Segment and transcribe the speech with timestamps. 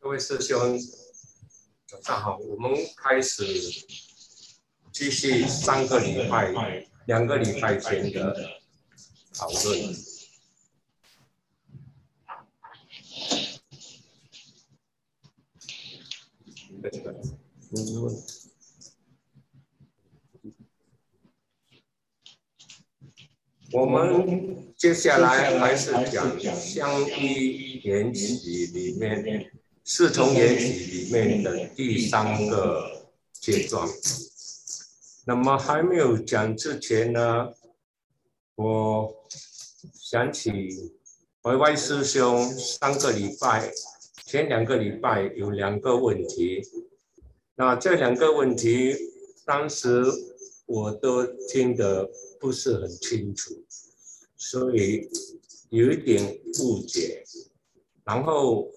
[0.00, 0.76] 各位师兄，
[1.86, 2.36] 早上好。
[2.38, 3.44] 我们开始
[4.90, 8.34] 继续三个礼拜、两个礼拜前的
[9.32, 9.94] 讨论。
[23.72, 29.50] 我们接下来还是讲相依缘起里面
[29.84, 33.88] 四重缘起里面的第三个阶段。
[35.26, 37.48] 那么还没有讲之前呢，
[38.56, 39.14] 我
[39.94, 40.92] 想起
[41.42, 43.70] 歪歪师兄上个礼拜
[44.26, 46.62] 前两个礼拜有两个问题，
[47.54, 48.94] 那这两个问题
[49.46, 50.04] 当时
[50.66, 53.63] 我都听得不是很清楚。
[54.46, 55.08] 所以
[55.70, 57.24] 有一点误解，
[58.04, 58.70] 然后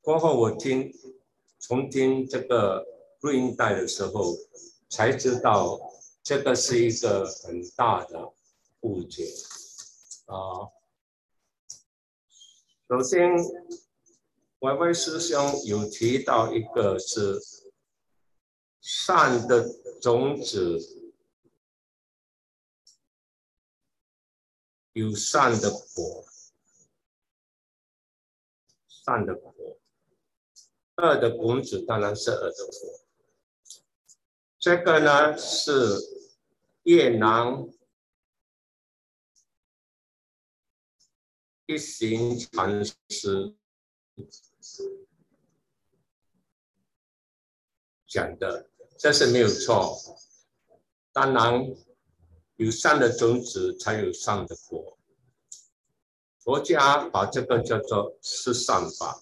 [0.00, 0.92] 过后我听
[1.60, 2.84] 重听这个
[3.20, 4.36] 录音带的时候，
[4.90, 5.78] 才知道
[6.24, 8.32] 这个是一个很大的
[8.80, 9.28] 误解
[10.26, 10.66] 啊。
[12.88, 13.30] 首先
[14.58, 17.40] 歪歪师兄有提到一个是
[18.80, 19.68] 善的
[20.00, 20.98] 种子。
[24.94, 26.24] 有善的果，
[28.88, 29.78] 善的果；
[30.96, 33.00] 恶的种子当然是恶的果。
[34.58, 35.98] 这个呢是
[36.82, 37.66] 越南
[41.66, 43.56] 一行禅师
[48.06, 49.98] 讲的，这是没有错。
[51.12, 51.74] 当然。
[52.62, 54.96] 有善的种子，才有善的果。
[56.38, 59.20] 佛家把这个叫做是善法。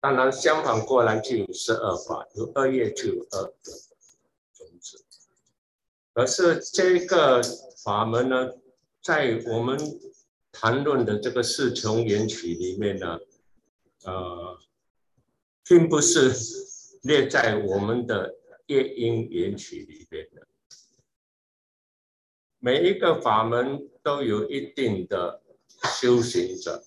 [0.00, 3.72] 当然，相反过来就有十二法，有恶业就有恶的
[4.52, 5.04] 种子。
[6.12, 7.40] 可是这个
[7.84, 8.52] 法门呢，
[9.02, 9.78] 在我们
[10.50, 13.18] 谈论的这个四重缘起里面呢，
[14.04, 14.58] 呃，
[15.62, 16.65] 并不是。
[17.06, 18.34] 列在我们的
[18.66, 20.44] 业因缘起里边的
[22.58, 25.40] 每一个法门都有一定的
[26.00, 26.82] 修行者，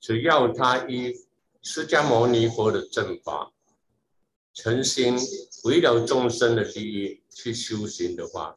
[0.00, 1.14] 只要他以
[1.62, 3.52] 释迦牟尼佛的正法
[4.52, 5.16] 诚心
[5.62, 8.56] 为了众生的利益去修行的话，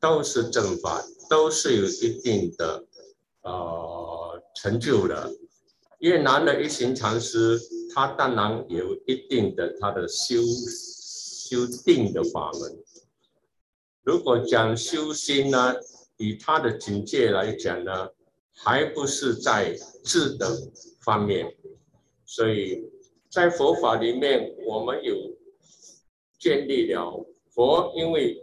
[0.00, 2.86] 都是正法，都是有一定的
[3.42, 5.30] 呃成就的。
[5.98, 7.60] 越南的一行禅师。
[7.94, 12.84] 他当然有一定的他的修修定的法门。
[14.02, 15.74] 如果讲修心呢，
[16.16, 18.10] 以他的境界来讲呢，
[18.54, 21.56] 还不是在智的方面。
[22.24, 22.90] 所以
[23.30, 25.14] 在佛法里面，我们有
[26.38, 28.42] 建立了佛，因为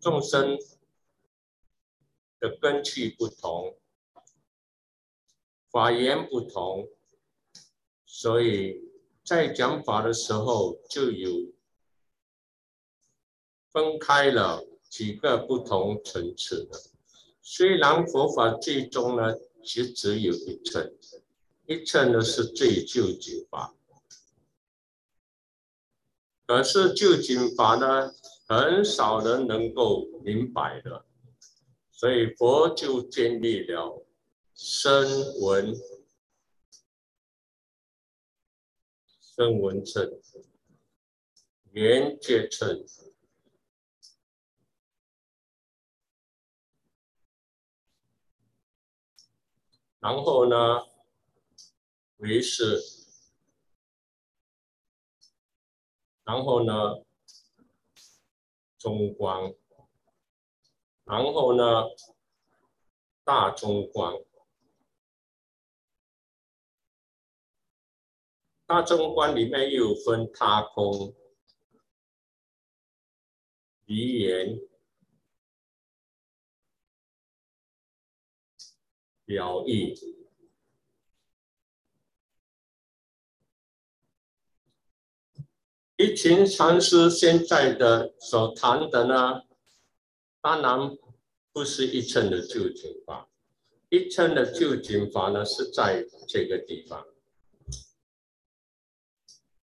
[0.00, 0.58] 众生
[2.38, 3.76] 的根器不同，
[5.70, 6.88] 法言不同。
[8.18, 8.80] 所以
[9.22, 11.52] 在讲法的时候，就有
[13.70, 16.80] 分开了几个不同层次的。
[17.42, 20.94] 虽然佛法最终呢，其实只有一层，
[21.66, 23.74] 一层呢是最究竟法，
[26.46, 28.14] 可是究竟法呢，
[28.46, 31.04] 很少人能够明白的，
[31.92, 34.02] 所以佛就建立了
[34.54, 35.06] 声
[35.42, 35.76] 闻。
[39.36, 40.18] 声闻称、
[41.72, 42.86] 缘觉称，
[50.00, 50.86] 然后呢，
[52.16, 52.80] 为是，
[56.24, 57.04] 然后呢，
[58.78, 59.54] 中观，
[61.04, 61.84] 然后呢，
[63.22, 64.25] 大中观。
[68.66, 71.14] 大中观里面又分他空、
[73.84, 74.60] 离言、
[79.24, 79.94] 表意。
[85.96, 89.42] 一群禅师现在的所谈的呢，
[90.40, 90.98] 当然
[91.52, 93.30] 不是一乘的究竟法，
[93.90, 97.06] 一乘的究竟法呢是在这个地方。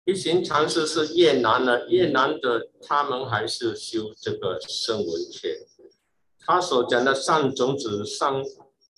[0.05, 5.65] 一行禅师是越南的，越南的他们还是修这个声闻切，
[6.39, 8.43] 他所讲的上种子、上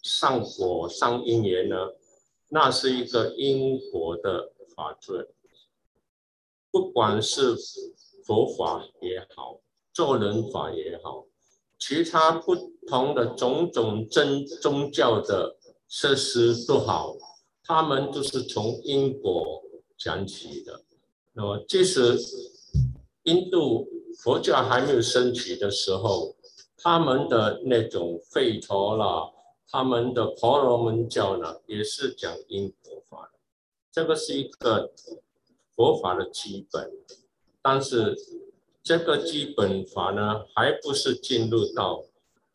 [0.02, 1.76] 上果、上因缘呢，
[2.50, 5.28] 那是一个因果的法则。
[6.72, 7.56] 不管是
[8.26, 9.62] 佛法也好，
[9.94, 11.28] 做人法也好，
[11.78, 12.56] 其他不
[12.88, 15.56] 同的种种真宗教的
[15.88, 17.16] 设施都好，
[17.64, 19.62] 他们都是从因果
[19.96, 20.84] 讲起的。
[21.38, 22.18] 那么，即使
[23.24, 23.88] 印度
[24.24, 26.38] 佛教还没有升起的时候，
[26.78, 29.32] 他们的那种吠陀啦，
[29.70, 33.40] 他们的婆罗门教呢，也是讲因果法的。
[33.92, 34.94] 这个是一个
[35.76, 36.90] 佛法的基本，
[37.62, 38.16] 但是
[38.82, 42.06] 这个基本法呢，还不是进入到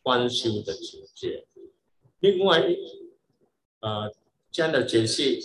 [0.02, 1.46] 观修的境界。
[2.20, 2.64] 另外，
[3.80, 4.10] 呃，
[4.50, 5.38] 这样的解释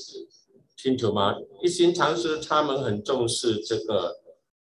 [0.85, 1.35] 清楚吗？
[1.63, 4.21] 一心禅师他们很重视这个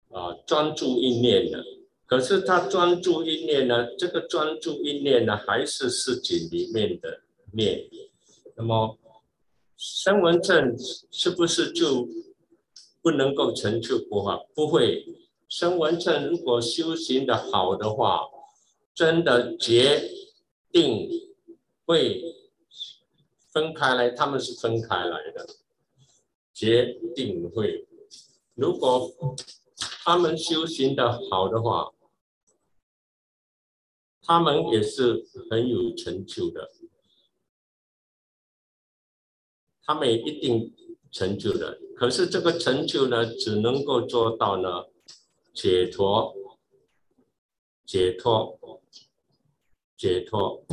[0.09, 1.61] 啊专注意念的。
[2.05, 7.89] 可是他专注一念呢，这个专注一念呢，还是市井里面的念。
[8.55, 8.97] 那么，
[9.75, 10.73] 声闻正
[11.11, 12.07] 是不是就
[13.01, 14.41] 不能够成就佛法？
[14.55, 15.05] 不会，
[15.49, 18.21] 声闻正如果修行的好的话，
[18.95, 20.09] 真的决
[20.71, 21.09] 定
[21.85, 22.23] 会
[23.51, 25.45] 分开来，他们是分开来的，
[26.53, 27.87] 决定会。
[28.53, 29.11] 如果
[30.03, 31.91] 他们修行的好的话，
[34.21, 36.71] 他们也是很有成就的，
[39.83, 40.73] 他们也一定
[41.11, 41.79] 成就的。
[41.95, 44.85] 可是这个成就呢，只能够做到呢，
[45.53, 46.35] 解脱、
[47.85, 48.81] 解脱、
[49.97, 50.65] 解脱，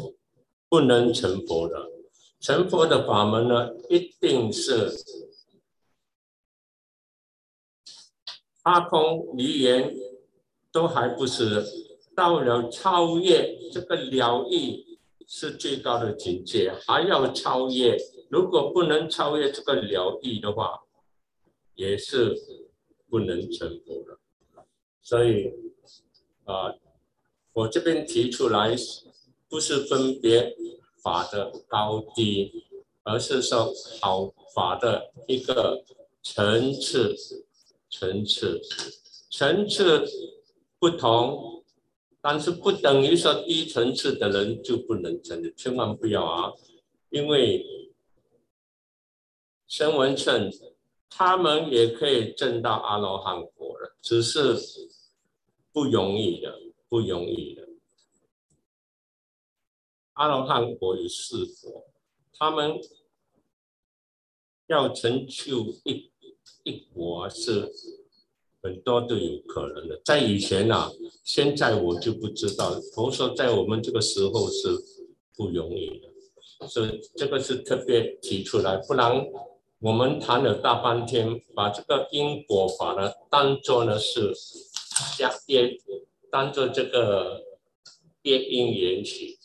[0.68, 1.90] 不能成佛的。
[2.38, 4.90] 成佛的法门呢，一定是
[8.62, 9.94] 阿空离言
[10.70, 11.64] 都还不是。
[12.14, 17.96] 到了超越这个了义是最高的境界，还要超越。
[18.28, 20.82] 如果不能超越这个了义的话，
[21.74, 22.36] 也是
[23.08, 24.18] 不能成功的。
[25.00, 25.50] 所以
[26.44, 26.74] 啊，
[27.52, 28.76] 我这边提出来
[29.48, 30.54] 不是分别
[31.02, 32.64] 法的高低，
[33.04, 35.82] 而是说好法的一个
[36.22, 37.16] 层次，
[37.90, 38.60] 层次，
[39.30, 40.06] 层次
[40.78, 41.64] 不同。
[42.22, 46.52] 但是不等于说低层次的人就不能成，千万不要啊！
[47.08, 47.64] 因为
[49.66, 50.52] 声闻圣
[51.08, 54.54] 他们也可以证到阿罗汉果的，只是
[55.72, 56.60] 不容易的，
[56.90, 57.66] 不容易的。
[60.12, 61.86] 阿罗汉果有四佛，
[62.34, 62.78] 他们
[64.66, 66.09] 要成就一
[66.70, 67.70] 一果是。
[68.62, 70.92] 很多都有可能的，在以前呐，
[71.24, 72.78] 现在我就不知道。
[72.92, 74.68] 佛说在我们这个时候是
[75.34, 79.26] 不容易的，所以这个是特别提出来，不然
[79.78, 84.34] 我们谈了大半天，把这个因果法呢当做呢是
[85.16, 85.78] 相业，
[86.30, 87.42] 当做这个
[88.24, 89.38] 业因缘起，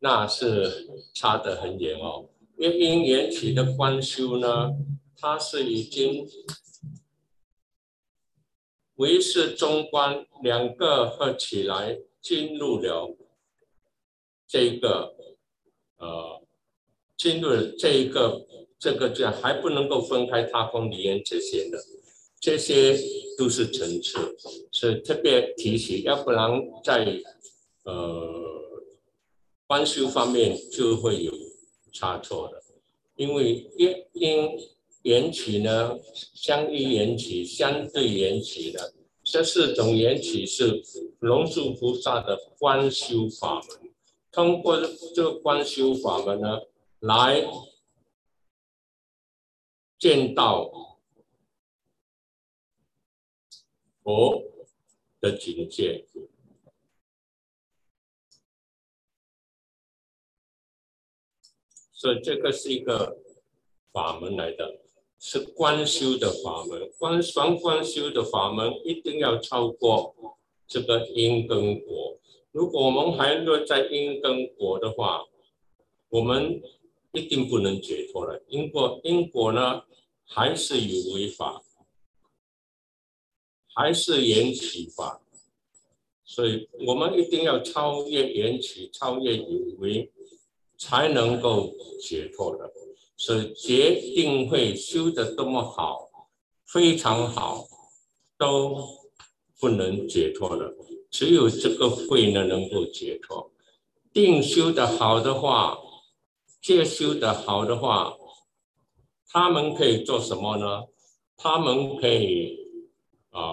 [0.00, 2.26] 那是差得很远哦。
[2.58, 4.72] 业因缘起的观修呢，
[5.20, 6.26] 他是已经。
[8.96, 13.16] 唯是中观两个合起来进入了
[14.46, 15.16] 这个
[15.96, 16.42] 呃
[17.16, 18.46] 进入了这一个
[18.78, 21.82] 这个这样还不能够分开他空离言这些的，
[22.38, 22.94] 这些
[23.38, 24.36] 都是层次，
[24.70, 26.50] 是特别提起，要不然
[26.84, 27.22] 在
[27.84, 28.30] 呃
[29.66, 31.32] 观修方面就会有
[31.90, 32.62] 差错的，
[33.16, 34.70] 因为因因。
[35.02, 35.98] 缘起呢，
[36.34, 40.82] 相依缘起，相对缘起的这四种缘起是
[41.20, 43.90] 龙树菩萨的观修法门。
[44.30, 44.78] 通过
[45.14, 46.60] 这个观修法门呢，
[46.98, 47.42] 来
[49.98, 50.70] 见到
[54.02, 54.42] 佛
[55.18, 56.06] 的境界。
[61.92, 63.18] 所以这个是一个
[63.92, 64.80] 法门来的。
[65.22, 70.16] 是观修的法门，观凡观修的法门一定要超过
[70.66, 72.18] 这个因跟果。
[72.52, 75.26] 如果我们还落在因跟果的话，
[76.08, 76.62] 我们
[77.12, 78.42] 一定不能解脱了。
[78.48, 79.82] 因果因果呢，
[80.24, 81.62] 还是有违法，
[83.74, 85.20] 还是缘起法，
[86.24, 90.10] 所以我们一定要超越缘起，超越有为，
[90.78, 92.72] 才能够解脱的。
[93.22, 96.08] 是决定会修得多么好，
[96.64, 97.66] 非常好，
[98.38, 98.82] 都
[99.60, 100.74] 不能解脱的。
[101.10, 103.52] 只有这个慧呢能够解脱。
[104.10, 105.78] 定修的好的话，
[106.62, 108.16] 戒修的好的话，
[109.28, 110.86] 他们可以做什么呢？
[111.36, 112.56] 他们可以
[113.28, 113.44] 啊，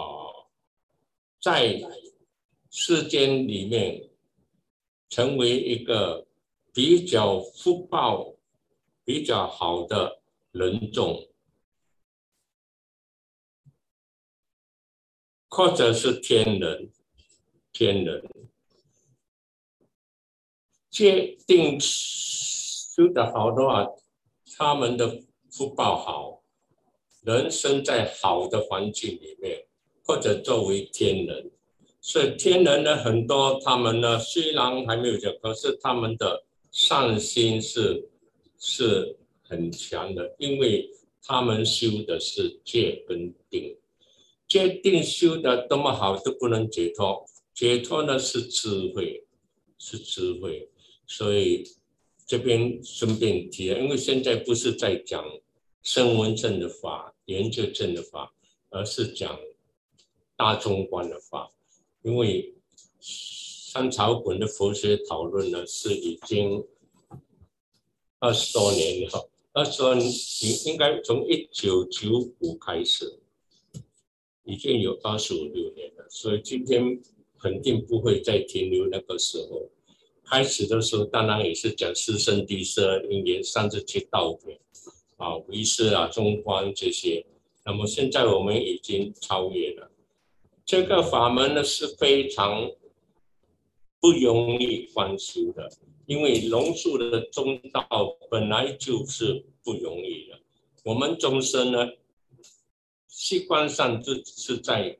[1.41, 1.81] 在
[2.71, 4.09] 世间里面
[5.09, 6.25] 成为一个
[6.71, 8.36] 比较福报
[9.07, 10.19] 比较好的
[10.51, 11.29] 人种，
[15.47, 16.91] 或者是天人，
[17.71, 18.21] 天人。
[20.89, 23.87] 界定修得好的话，
[24.57, 26.43] 他们的福报好，
[27.21, 29.67] 人生在好的环境里面，
[30.03, 31.49] 或者作为天人，
[32.01, 38.09] 所以天人呢很多，他们呢虽然还没有讲，可是他们的善心是
[38.59, 40.89] 是很强的，因为
[41.23, 43.77] 他们修的是戒跟定，
[44.47, 49.25] 戒定修的多么好都不能解脱，解脱呢是智慧，
[49.77, 50.69] 是智慧。
[51.05, 51.63] 所以
[52.25, 55.23] 这边顺便提，因为现在不是在讲
[55.83, 58.33] 声闻证的法、研究证的法，
[58.69, 59.39] 而是讲
[60.35, 61.51] 大众观的法。
[62.03, 62.53] 因为
[62.99, 66.63] 三朝本的佛学讨论呢，是已经
[68.19, 70.11] 二十多年了，二十多年
[70.65, 73.19] 应该从一九九五开始，
[74.43, 76.99] 已经有二十五六年了，所以今天
[77.39, 79.69] 肯定不会再停留那个时候。
[80.29, 84.57] 开始的时候，当然也是讲师生地色、因缘三十七道品
[85.15, 87.25] 啊、唯识啊、中观这些。
[87.63, 89.89] 那么现在我们已经超越了
[90.65, 92.69] 这个法门呢，是非常
[94.01, 95.71] 不容易翻修的，
[96.07, 97.87] 因为龙树的中道
[98.31, 100.39] 本来就是不容易的。
[100.83, 101.87] 我们众生呢，
[103.07, 104.97] 习惯上就是在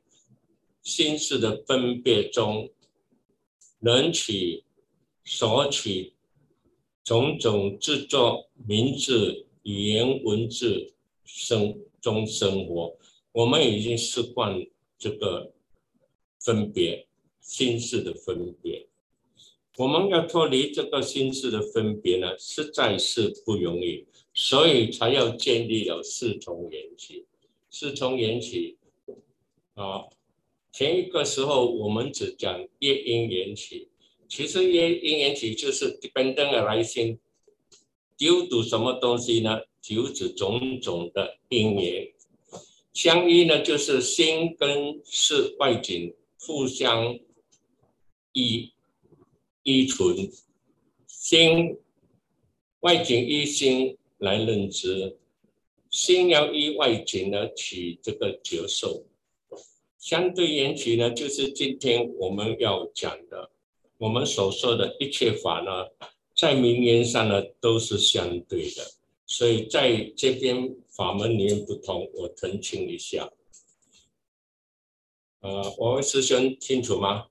[0.82, 2.70] 心事的分别中，
[3.80, 4.64] 能取。
[5.30, 6.14] 索取
[7.04, 12.96] 种种制作名字、语言、文字生中生活，
[13.32, 14.58] 我们已经习惯
[14.98, 15.52] 这个
[16.40, 17.06] 分别
[17.42, 18.87] 心事的分别。
[19.78, 24.04] 我们要脱离这个心事的分别呢，实在是不容易，
[24.34, 27.26] 所以才要建立了四重缘起。
[27.70, 28.76] 四重缘起
[29.74, 30.02] 啊，
[30.72, 33.86] 前一个时候我们只讲业因缘起。
[34.28, 37.20] 其实因因缘起就是 dependent 的来信，
[38.16, 39.60] 丢读什么东西呢？
[39.80, 42.12] 就指种种的因缘。
[42.92, 47.16] 相依呢，就是心跟是外境互相
[48.32, 48.72] 依
[49.68, 50.30] 依存，
[51.06, 51.76] 心
[52.80, 55.18] 外境依心来认知，
[55.90, 59.04] 心要依外境呢起这个接受。
[59.98, 63.50] 相对缘起呢，就是今天我们要讲的。
[63.98, 65.70] 我们所说的一切法呢，
[66.34, 68.90] 在名言上呢都是相对的，
[69.26, 73.30] 所以在这边法门里面不同，我澄清一下。
[75.40, 77.26] 呃，我师兄清楚吗？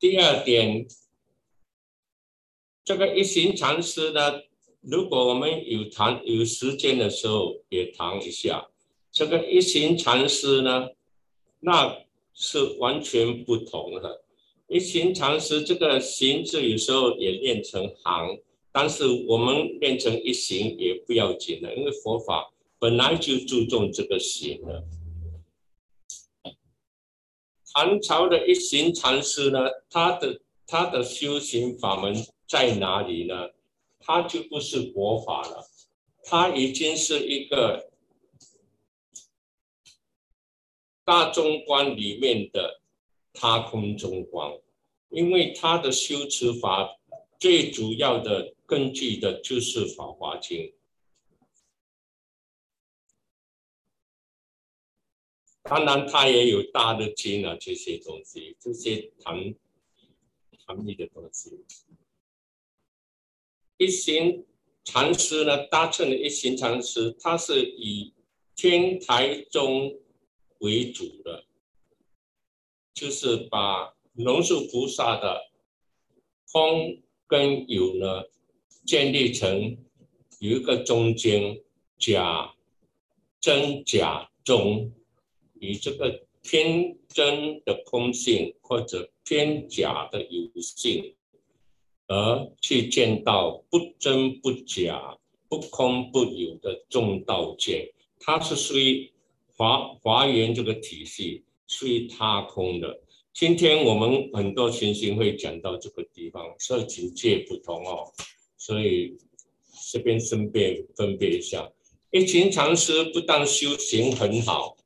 [0.00, 0.86] 第二点，
[2.82, 4.40] 这个一行禅师呢，
[4.80, 8.70] 如果我们有谈有时间的时候也谈一下，
[9.12, 10.88] 这个一行禅师呢，
[11.60, 11.98] 那
[12.32, 14.24] 是完全不同的。
[14.68, 18.40] 一行禅师这个行字有时候也练成行，
[18.72, 24.82] 但是我们练成一行也不要紧的，因为佛法本来就注重这个行的。
[27.72, 29.58] 唐朝的一行禅师呢，
[29.88, 32.14] 他的他的修行法门
[32.46, 33.50] 在哪里呢？
[34.00, 35.66] 他就不是佛法了，
[36.24, 37.90] 他已经是一个
[41.04, 42.78] 大中观里面的。
[43.32, 44.52] 他空中观，
[45.08, 46.98] 因为他的修持法
[47.38, 50.58] 最主要的根据的就是《法华经》，
[55.62, 59.54] 当然他也有大的经啊，这些东西，这些谈
[60.66, 61.64] 谈义的东西。
[63.76, 64.44] 一行
[64.84, 68.12] 禅师呢，搭乘的一行禅师，他是以
[68.54, 69.98] 天台宗
[70.58, 71.44] 为主的。
[72.92, 75.50] 就是把龙树菩萨的
[76.52, 78.24] 空跟有呢
[78.84, 79.78] 建立成
[80.38, 81.62] 有一个中间
[81.96, 82.54] 假
[83.40, 84.92] 真假中，
[85.60, 91.14] 以这个偏真的空性或者偏假的有性，
[92.08, 95.16] 而去见到不真不假、
[95.48, 99.12] 不空不有的中道界，它是属于
[99.56, 101.44] 华华严这个体系。
[101.72, 103.00] 属于他空的，
[103.32, 108.12] 今天我们很多情形会讲到这个地方，所以境界不同哦，
[108.58, 109.16] 所以
[109.92, 111.70] 这边顺便分别一下。
[112.10, 114.76] 一行禅师不但修行很好，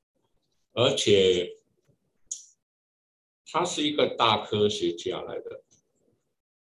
[0.75, 1.57] 而且
[3.47, 5.63] 他是一个大科学家来的。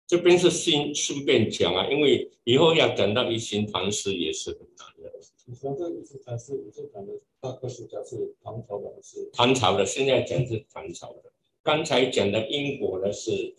[0.08, 5.20] 这边是顺顺便讲啊，因为以后要讲到一行禅师也是很难的。
[5.46, 9.30] 你说这一行禅师，你是讲的大科学家是唐朝的还是？
[9.32, 11.32] 唐朝的，现在讲是唐朝的。
[11.62, 13.54] 刚才讲的英国的是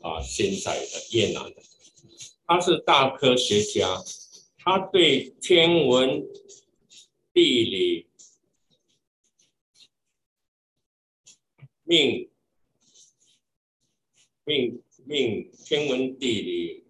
[0.00, 1.62] 啊，现在的越南的，
[2.46, 4.00] 他是大科学家。
[4.58, 6.26] 他对天文、
[7.32, 8.06] 地理、
[11.86, 12.28] 命、
[14.44, 16.84] 命、命、天文、地理、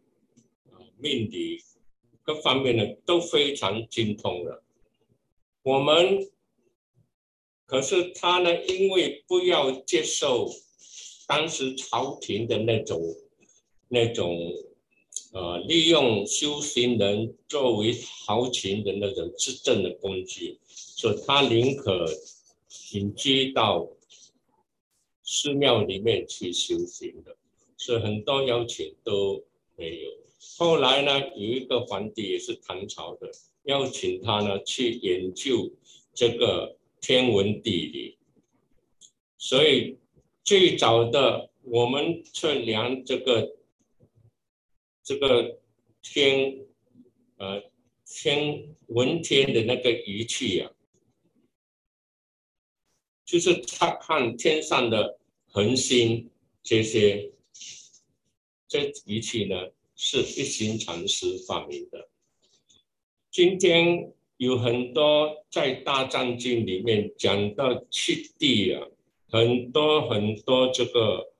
[0.98, 1.62] 命理
[2.22, 4.64] 各方面的都非常精通的。
[5.62, 6.28] 我们
[7.66, 10.50] 可是他呢，因为不要接受
[11.28, 13.00] 当时朝廷的那种
[13.88, 14.52] 那种。
[15.32, 17.94] 呃，利用修行人作为
[18.26, 22.06] 豪情的那种执政的工具，所以他宁可
[22.92, 23.86] 隐居到
[25.26, 27.36] 寺庙里面去修行的，
[27.76, 29.44] 所以很多邀请都
[29.76, 30.10] 没有。
[30.56, 33.30] 后来呢，有一个皇帝也是唐朝的，
[33.64, 35.70] 邀请他呢去研究
[36.14, 38.16] 这个天文地理，
[39.36, 39.98] 所以
[40.42, 43.54] 最早的我们测量这个。
[45.08, 45.60] 这个
[46.02, 46.66] 天，
[47.36, 47.62] 呃，
[48.04, 50.72] 天文天的那个仪器呀，
[53.26, 56.30] 就是他看天上的恒星
[56.62, 57.32] 这些，
[58.68, 59.56] 这仪器呢
[59.96, 62.08] 是一行禅师发明的。
[63.32, 68.86] 今天有很多在大藏经里面讲到七地啊，
[69.28, 71.32] 很多很多这个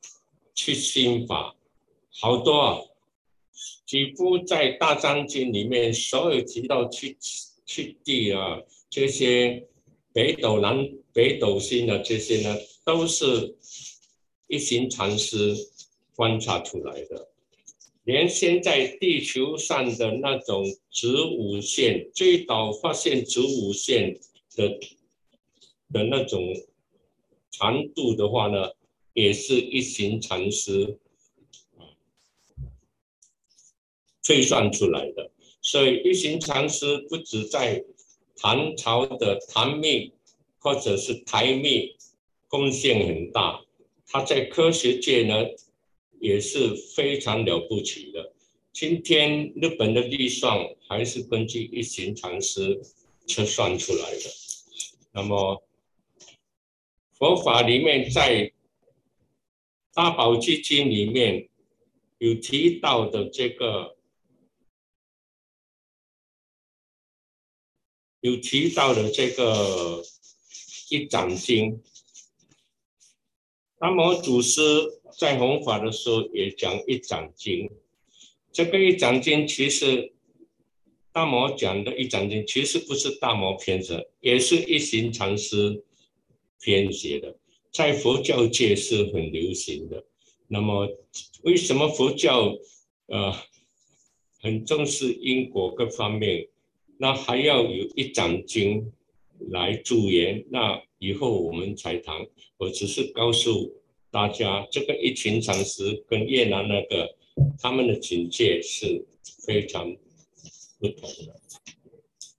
[0.55, 1.55] 七心法，
[2.11, 2.81] 好多啊。
[3.87, 7.16] 几乎在大藏经里面，所有提到去
[7.64, 9.64] 去地啊，这些
[10.12, 10.77] 北斗南
[11.16, 13.57] 北斗星的这些呢，都是
[14.48, 15.57] 一行禅师
[16.14, 17.31] 观察出来的。
[18.05, 24.20] 连现在地球上的那种子午线，最早发现子午线
[24.55, 24.68] 的
[25.90, 26.55] 的那种
[27.50, 28.72] 长度的话呢，
[29.14, 30.98] 也是一行禅师。
[34.22, 35.31] 推算出来的，
[35.62, 37.83] 所以一行禅师不止在
[38.37, 40.12] 唐朝的唐密
[40.66, 41.96] 或者是台密
[42.48, 43.64] 贡献很大，
[44.05, 45.33] 他在科学界呢
[46.18, 48.35] 也是非常了不起的。
[48.72, 52.83] 今天日本的预算还是根据一行禅师
[53.29, 54.22] 测算出来的。
[55.12, 55.62] 那么
[57.12, 58.52] 佛法里面在
[59.94, 61.48] 大宝积经里面
[62.18, 63.94] 有提到的这个。
[68.20, 70.02] 有提到的这个
[70.88, 71.83] 一掌经，
[73.81, 74.61] 那么祖师
[75.18, 77.70] 在弘法的时候也讲一掌经。
[78.53, 80.12] 这个一掌经其实
[81.12, 85.85] 大摩讲的一掌经其实不是大摩编的，也是一行禅师
[86.62, 87.37] 编写的，
[87.72, 90.05] 在佛教界是很流行的。
[90.49, 90.88] 那么
[91.42, 92.57] 为什么佛教
[93.07, 93.35] 呃
[94.40, 96.49] 很重视因果各方面？
[96.99, 98.90] 那还要有一掌经
[99.51, 102.27] 来助言，那以后我们才谈。
[102.57, 107.16] 我只是告诉大家，这个一群禅师跟越南那个
[107.59, 109.07] 他们的境界是
[109.44, 109.96] 非常
[110.79, 111.40] 不同的。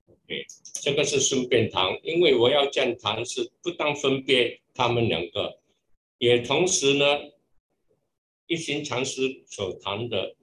[0.08, 0.46] OK，
[0.82, 5.60] 这个是顺便谈，因为我要讲谈是不当分别他们两个，
[6.18, 7.06] 也同时呢，
[8.48, 10.36] 一群禅师所谈的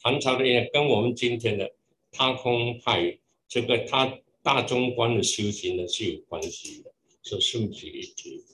[0.00, 1.72] 唐朝的也跟我们今天的。
[2.14, 8.44] 他空派这个他大中观的修行呢是有关系的，是顺其一提。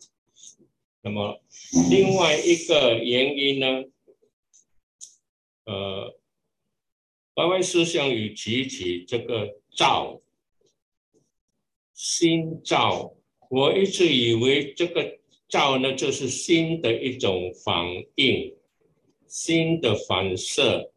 [1.01, 1.41] 那么
[1.91, 3.85] 另外一个原因呢，
[5.65, 6.19] 呃，
[7.35, 10.21] 白外思想与集体这个造
[11.95, 13.15] 心造，
[13.49, 18.55] 我一直以为这个造呢就是心的一种反应，
[19.27, 20.93] 心的反射。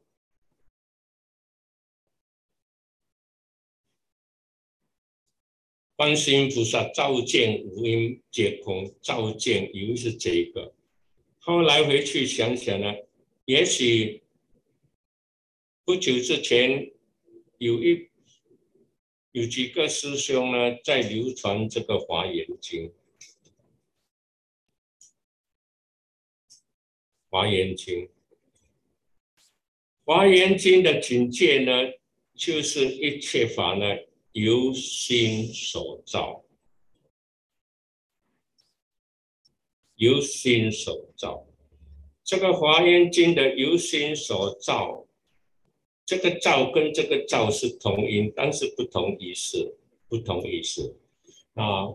[6.02, 10.74] 观世音菩萨照见五阴皆空，照见以为是这个。
[11.38, 12.92] 后来回去想想呢，
[13.46, 14.24] 也许
[15.86, 16.92] 不久之前
[17.60, 18.10] 有一
[19.32, 22.92] 有几个师兄呢在流传这个华严经，
[27.30, 28.10] 华严经。
[30.04, 31.94] 华严经的境界呢，
[32.34, 33.86] 就是一切法呢
[34.34, 36.44] 由心所造，
[39.96, 41.46] 由心所造。
[42.24, 45.06] 这个华严经的由心所造，
[46.06, 50.96] 这个造跟这个造是同音，但是不同意思，不同意思。
[51.54, 51.88] 啊，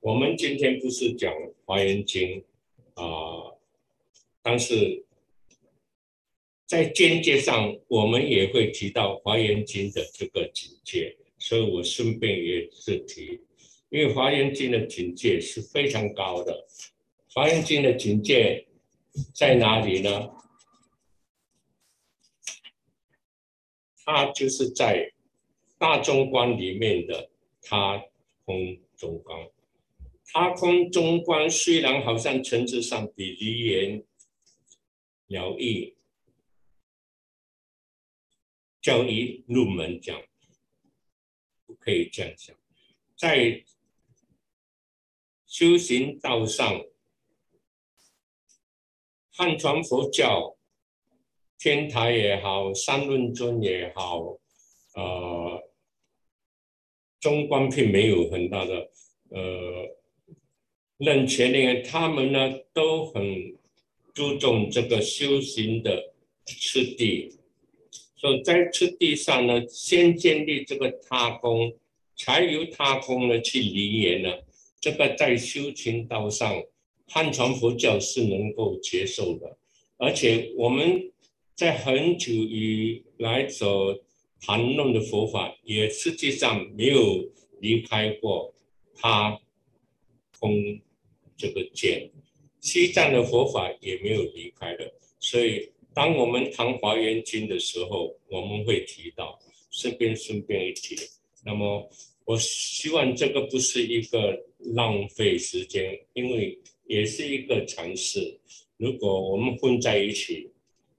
[0.00, 1.32] 我们今天不是讲
[1.64, 2.44] 华严经
[2.94, 3.54] 啊，
[4.42, 5.02] 但是。
[6.66, 11.14] 在间接上，我们也会提到《华严经》的这个境界，
[11.46, 13.38] 所以我顺便也是提，
[13.90, 16.66] 因为《华严经》的境界是非常高的，
[17.34, 18.66] 《华严经》的境界
[19.34, 20.30] 在哪里呢？
[24.06, 25.12] 它就是在
[25.76, 27.28] 大中观里面的
[27.60, 28.02] 他
[28.46, 29.46] 空中观，
[30.32, 34.02] 他空中观虽然好像层次上比离言
[35.26, 35.94] 了义。
[38.80, 40.18] 教义入门讲，
[41.84, 42.56] 可以这样想，
[43.14, 43.62] 在
[45.46, 46.82] 修行道上，
[49.32, 50.56] 汉传佛教，
[51.58, 54.38] 天台也好，三论尊也好，
[54.94, 55.70] 呃，
[57.20, 58.90] 中观并没有很大的，
[59.28, 59.96] 呃，
[60.96, 63.22] 任前人他们呢都很
[64.14, 66.14] 注重这个修行的
[66.46, 67.38] 次第。
[68.42, 71.74] 在次第上呢，先建立这个他空，
[72.16, 74.30] 才由他空呢去离言呢。
[74.80, 76.62] 这个在修行道上，
[77.06, 79.58] 汉传佛教是能够接受的。
[79.98, 81.12] 而且我们
[81.54, 83.98] 在很久以来所
[84.40, 88.54] 谈论的佛法，也实际上没有离开过
[88.94, 89.38] 他
[90.38, 90.80] 空
[91.36, 92.10] 这个见。
[92.60, 95.73] 西藏的佛法也没有离开的，所以。
[95.94, 99.38] 当我们谈华严经的时候，我们会提到，
[99.70, 100.96] 顺便顺便一提。
[101.44, 101.88] 那么，
[102.24, 108.40] 我希望这个不是一个浪费时间，因为也是一个尝试。
[108.76, 110.50] 如果我们混在一起，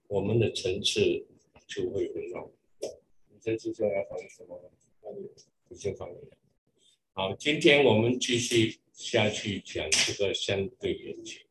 [0.08, 1.26] 我们的层次
[1.68, 2.50] 就会很高。
[2.82, 4.60] 你这次就要放什么？
[5.70, 6.16] 已经放了。
[7.12, 11.45] 好，今天我们继续下去讲这个相对缘起。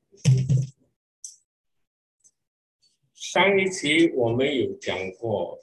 [3.34, 5.60] 上一期我们有讲过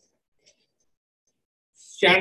[1.74, 2.14] 相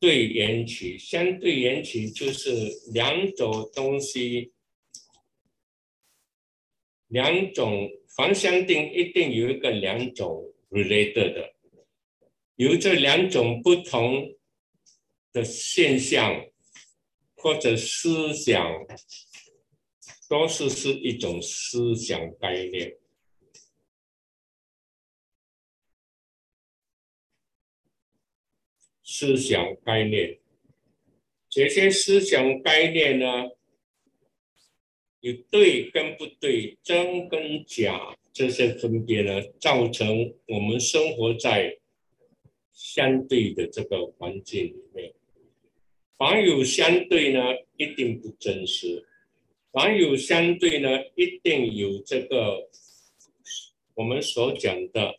[0.00, 2.50] 对缘起，相对缘起就是
[2.92, 4.52] 两种东西，
[7.06, 11.54] 两种方向定一定有一个两种 related 的，
[12.56, 14.36] 有这两种不同
[15.32, 16.44] 的现象
[17.36, 18.84] 或者思想，
[20.28, 22.98] 都是是一种思想概念。
[29.18, 30.38] 思想概念，
[31.48, 33.50] 这些思想概念呢，
[35.18, 41.78] 有对跟不对，真跟假这些分别呢，造成我们生活在
[42.72, 45.12] 相对的这个环境里面。
[46.16, 47.40] 凡有相对呢，
[47.76, 49.02] 一定不真实；
[49.72, 52.70] 凡有相对呢，一定有这个
[53.94, 55.16] 我们所讲的。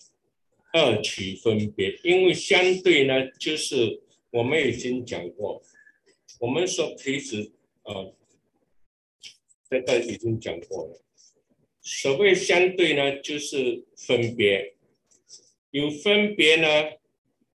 [0.71, 4.01] 二取分别，因为相对呢，就是
[4.32, 5.62] 我们已经讲过，
[6.39, 7.51] 我们说其实
[7.84, 8.15] 呃，
[9.69, 11.01] 这个已经讲过了。
[11.82, 14.75] 所谓相对呢，就是分别，
[15.71, 16.91] 有分别呢，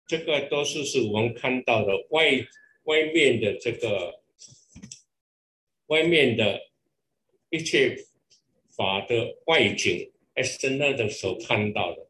[0.09, 2.45] 这个都是是我们看到的外
[2.85, 4.21] 外面的这个
[5.87, 6.61] 外面的
[7.51, 7.97] 一切
[8.77, 12.04] 法的外景，external 的所看到的。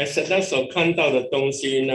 [0.00, 1.92] 而神他所看到的东西呢，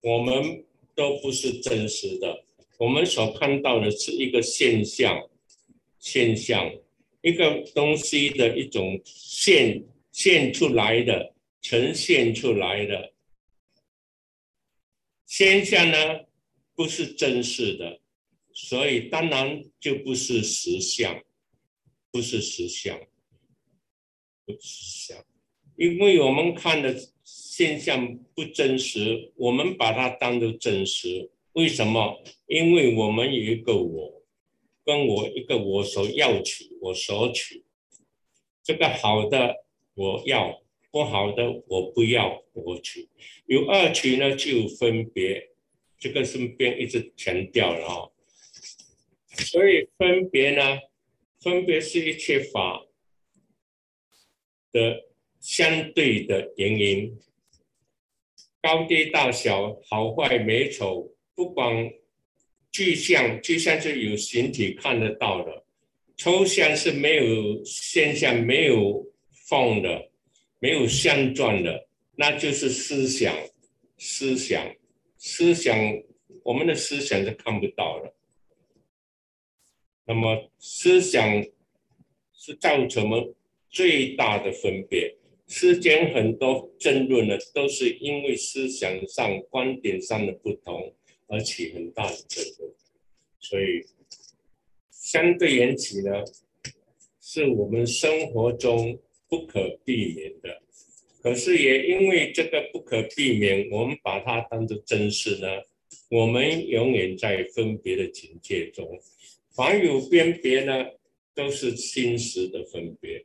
[0.00, 2.44] 我们都不是真实的。
[2.78, 5.30] 我们所看到的是一个现象，
[6.00, 6.68] 现象，
[7.20, 13.12] 一个东西的一种现现出来的、呈现出来的
[15.24, 16.24] 现象呢，
[16.74, 18.00] 不是真实的，
[18.52, 21.22] 所以当然就不是实相，
[22.10, 22.98] 不是实相，
[24.44, 25.24] 不实相，
[25.76, 27.11] 因为我们看的。
[27.54, 31.30] 现象不真实，我们把它当做真实。
[31.52, 32.24] 为什么？
[32.46, 34.22] 因为我们有一个我，
[34.86, 37.62] 跟我一个我所要取，我所取。
[38.62, 43.10] 这个好的我要，不好的我不要，我取。
[43.44, 45.50] 有二取呢，就有分别。
[45.98, 48.08] 这个身边一直强调了啊。
[49.26, 50.80] 所以分别呢，
[51.42, 52.86] 分别是一切法
[54.72, 55.04] 的
[55.38, 57.18] 相对的原因，
[58.62, 61.92] 高低大小、好坏美丑，不管
[62.70, 65.64] 具象，具象是有形体看得到的，
[66.16, 69.04] 抽象是没有现象、没有
[69.48, 70.10] 放的、
[70.60, 73.34] 没有相状的，那就是思想。
[73.98, 74.74] 思想，
[75.16, 75.76] 思想，
[76.42, 78.12] 我们的思想是看不到的。
[80.04, 81.44] 那么，思想
[82.32, 83.34] 是造成我们
[83.70, 85.16] 最大的分别。
[85.54, 90.94] 世间很多争论呢，都是因为思想上、观点上的不同
[91.26, 92.72] 而起很大的争论。
[93.38, 93.84] 所以，
[94.90, 96.24] 相对缘起呢，
[97.20, 100.62] 是我们生活中不可避免的。
[101.22, 105.48] 可是也因为这个不可避免，我们把它当做真实呢。
[106.08, 108.98] 我们永远在分别的境界中，
[109.54, 110.86] 凡有分别呢，
[111.34, 113.22] 都是心识的分别。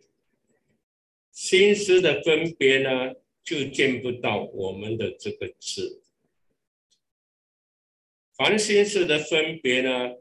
[1.37, 6.01] 心识的分别呢，就见不到我们的这个智。
[8.35, 10.15] 凡心识的分别呢，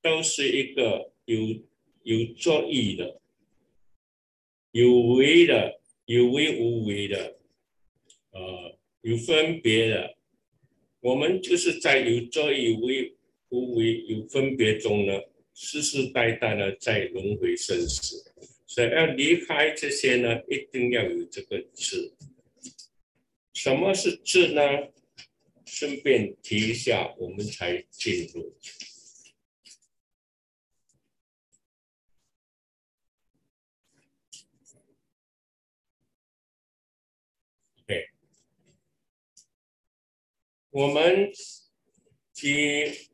[0.00, 1.40] 都是一个有
[2.04, 3.20] 有作意的，
[4.70, 5.76] 有为的。
[6.06, 7.36] 有为无为的，
[8.30, 10.16] 呃，有分别的，
[11.00, 13.14] 我们就是在有作有为
[13.50, 15.12] 无为有分别中呢，
[15.52, 18.24] 世世代代呢在轮回生死，
[18.68, 22.14] 所以要离开这些呢，一定要有这个智。
[23.54, 24.62] 什么是智呢？
[25.64, 28.54] 顺便提一下，我们才进入。
[40.70, 41.32] 我们
[42.32, 43.08] 几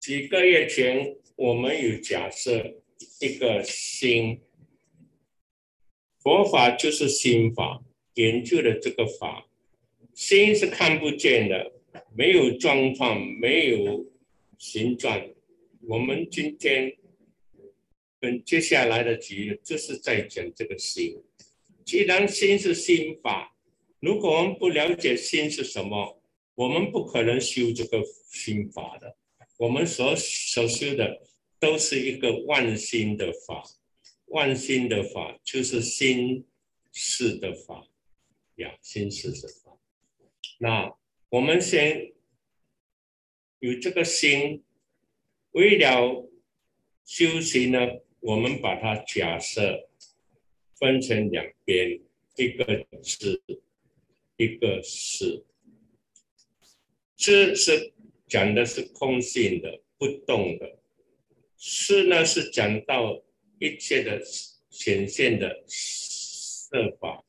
[0.00, 2.82] 几个月前，我们有假设
[3.20, 4.40] 一个心，
[6.18, 7.82] 佛法就是心法，
[8.14, 9.46] 研究的这个法，
[10.14, 11.72] 心是看不见的，
[12.14, 14.06] 没有状况，没有
[14.58, 15.20] 形状。
[15.88, 16.96] 我们今天
[18.20, 21.22] 跟接下来的几，就是在讲这个心。
[21.84, 23.56] 既然心是心法。
[24.02, 26.22] 如果我们不了解心是什么，
[26.54, 29.14] 我们不可能修这个心法的。
[29.58, 31.20] 我们所所修的
[31.60, 33.62] 都是一个万心的法，
[34.26, 36.44] 万心的法就是心
[36.90, 37.86] 是的法
[38.56, 39.78] 呀，心是的法。
[40.58, 40.96] 那
[41.28, 42.12] 我们先
[43.60, 44.64] 有这个心，
[45.52, 46.28] 为了
[47.04, 47.78] 修行呢，
[48.18, 49.88] 我们把它假设
[50.74, 52.00] 分成两边，
[52.36, 53.40] 一个是。
[54.36, 55.44] 一个是，
[57.14, 57.92] 知是
[58.26, 60.79] 讲的是空性的、不动的；
[61.62, 63.22] 是呢是讲到
[63.58, 64.18] 一切的
[64.70, 67.22] 显现的设法，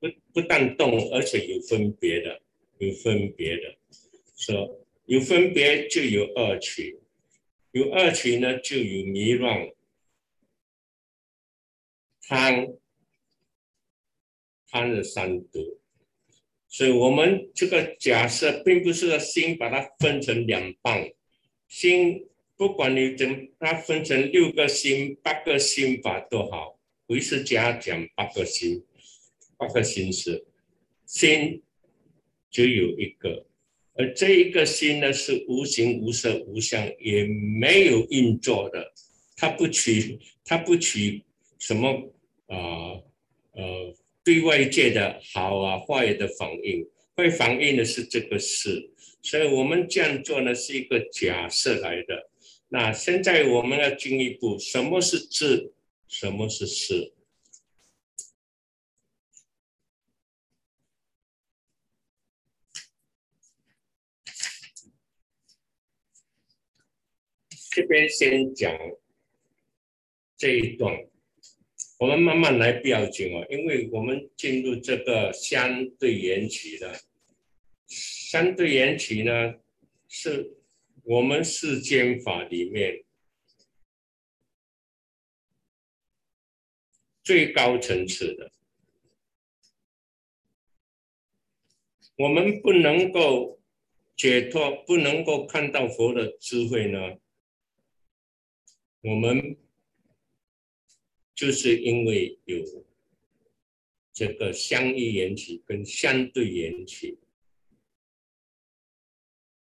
[0.00, 2.40] 不不但动，而且有分别的，
[2.78, 3.76] 有分别的。
[4.36, 6.98] 说有分别就有二取，
[7.72, 9.70] 有二取呢就有迷乱、
[12.22, 12.66] 贪。
[14.68, 15.80] 贪的三毒，
[16.66, 21.08] 所以我们这个假设并不是说心把它分成两半，
[21.68, 28.82] 心不管你怎它分成六个心、八个心法都好，唯识家讲八个心，
[29.56, 30.44] 八个心是
[31.04, 31.62] 心
[32.50, 33.46] 只有一个，
[33.94, 38.92] 而这一个心呢是无形无色无相，也没有运作的，
[39.36, 41.24] 它不取它不取
[41.58, 42.12] 什么
[42.46, 43.02] 啊
[43.52, 43.94] 呃。
[44.24, 48.90] 对外界的好啊坏的反应，会反映的是这个事，
[49.22, 52.28] 所以我们这样做呢是一个假设来的。
[52.68, 55.72] 那现在我们要进一步，什么是智，
[56.08, 57.12] 什么是事？
[67.70, 68.74] 这边先讲
[70.36, 71.06] 这一段。
[71.98, 77.00] 我们慢慢来，不要紧哦，因为我们进入这个相对缘起的
[77.86, 79.54] 相对缘起呢，
[80.08, 80.55] 是
[81.06, 83.04] 我们世间法里面
[87.22, 88.50] 最高层次的。
[92.16, 93.60] 我们不能够
[94.16, 96.98] 解脱，不能够看到佛的智慧呢，
[99.00, 99.56] 我们。
[101.36, 102.64] 就是因为有
[104.10, 107.18] 这个相依缘起跟相对缘起，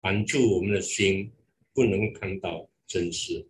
[0.04, 1.32] 帮助我们的心
[1.74, 3.48] 不能看到真实。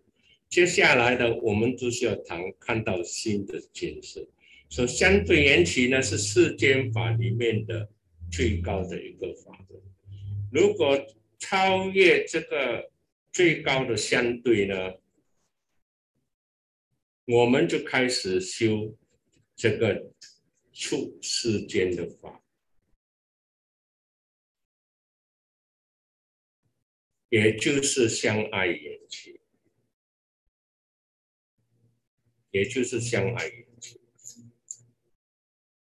[0.50, 4.24] 接下来的我们就是要谈看到新的建设。
[4.70, 7.90] 说相对缘起呢，是世间法里面的
[8.32, 9.82] 最高的一个法则。
[10.52, 10.96] 如果
[11.40, 12.92] 超越这个
[13.32, 14.94] 最高的相对呢，
[17.26, 18.96] 我们就开始修
[19.56, 20.12] 这个
[20.72, 22.43] 处世间的法，
[27.34, 29.40] 也就是相爱缘起，
[32.52, 34.00] 也就是相爱缘起。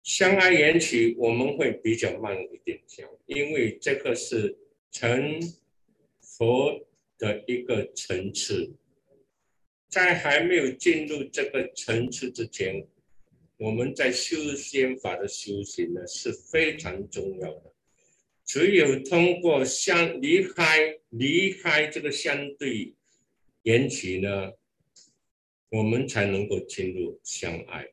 [0.03, 4.57] 相爱缘起我们会比较慢一点讲，因为这个是
[4.91, 5.39] 成
[6.19, 6.85] 佛
[7.17, 8.75] 的一个层次。
[9.87, 12.85] 在还没有进入这个层次之前，
[13.55, 17.73] 我们在修仙法的修行呢是非常重要的。
[18.43, 22.95] 只有通过相离开离开这个相对
[23.63, 24.53] 缘起呢，
[25.69, 27.87] 我们才能够进入相爱。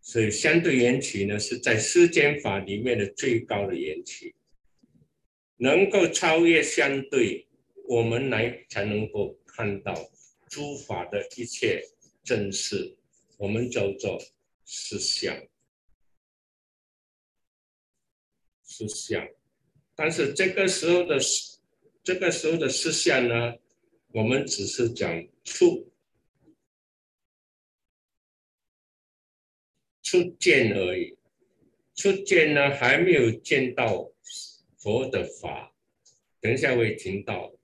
[0.00, 4.34] 所以相对缘起呢是在世间法里面的最高的缘起，
[5.56, 7.46] 能够超越相对，
[7.86, 9.94] 我们来才能够看到。
[10.50, 11.80] 诸法的一切
[12.24, 12.96] 正是
[13.38, 14.20] 我们叫做
[14.64, 15.46] 实相，
[18.64, 19.24] 实相。
[19.94, 21.20] 但是这个时候的
[22.12, 23.54] 这个时候的实相呢，
[24.08, 25.92] 我们只是讲出
[30.02, 31.16] 出见而已，
[31.94, 34.10] 出见呢还没有见到
[34.78, 35.72] 佛的法。
[36.40, 37.54] 等一下会听到。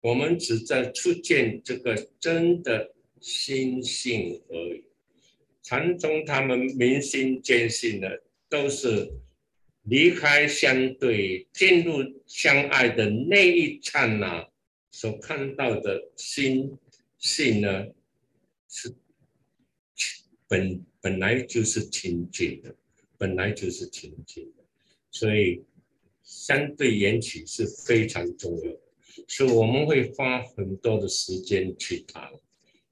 [0.00, 4.84] 我们只在初见这个真的心性而已。
[5.62, 9.12] 禅宗他们明心见性的，都是
[9.88, 14.48] 离开相对，进入相爱的那一刹那
[14.90, 16.76] 所看到的心
[17.18, 17.86] 性呢，
[18.68, 18.94] 是
[20.46, 22.74] 本本来就是清净的，
[23.16, 24.64] 本来就是清净的。
[25.10, 25.64] 所以
[26.22, 28.80] 相对缘起是非常重要的。
[29.26, 32.30] 是我们会花很多的时间去谈，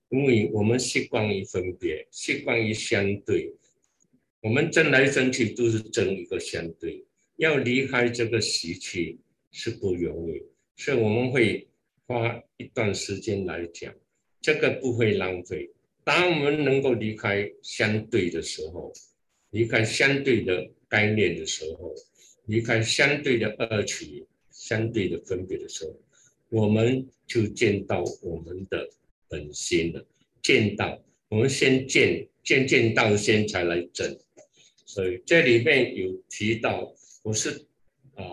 [0.08, 3.54] 因为我们习惯于分别，习惯于相对，
[4.42, 7.04] 我们争来争去都是争一个相对，
[7.36, 9.18] 要离开这个习气
[9.50, 10.42] 是不容易，
[10.76, 11.66] 所以我们会
[12.06, 13.92] 花一段时间来讲，
[14.40, 15.70] 这个不会浪费。
[16.04, 18.92] 当我们能够离开相对的时候，
[19.50, 21.92] 离开相对的概念的时候，
[22.44, 25.98] 离开相对的二取、相对的分别的时候。
[26.48, 28.88] 我们就见到我们的
[29.28, 30.06] 本心了，
[30.40, 34.16] 见到我们先见，见见到先才来证，
[34.96, 36.90] 所以这里面有提到，
[37.22, 37.66] 我是
[38.14, 38.24] 啊，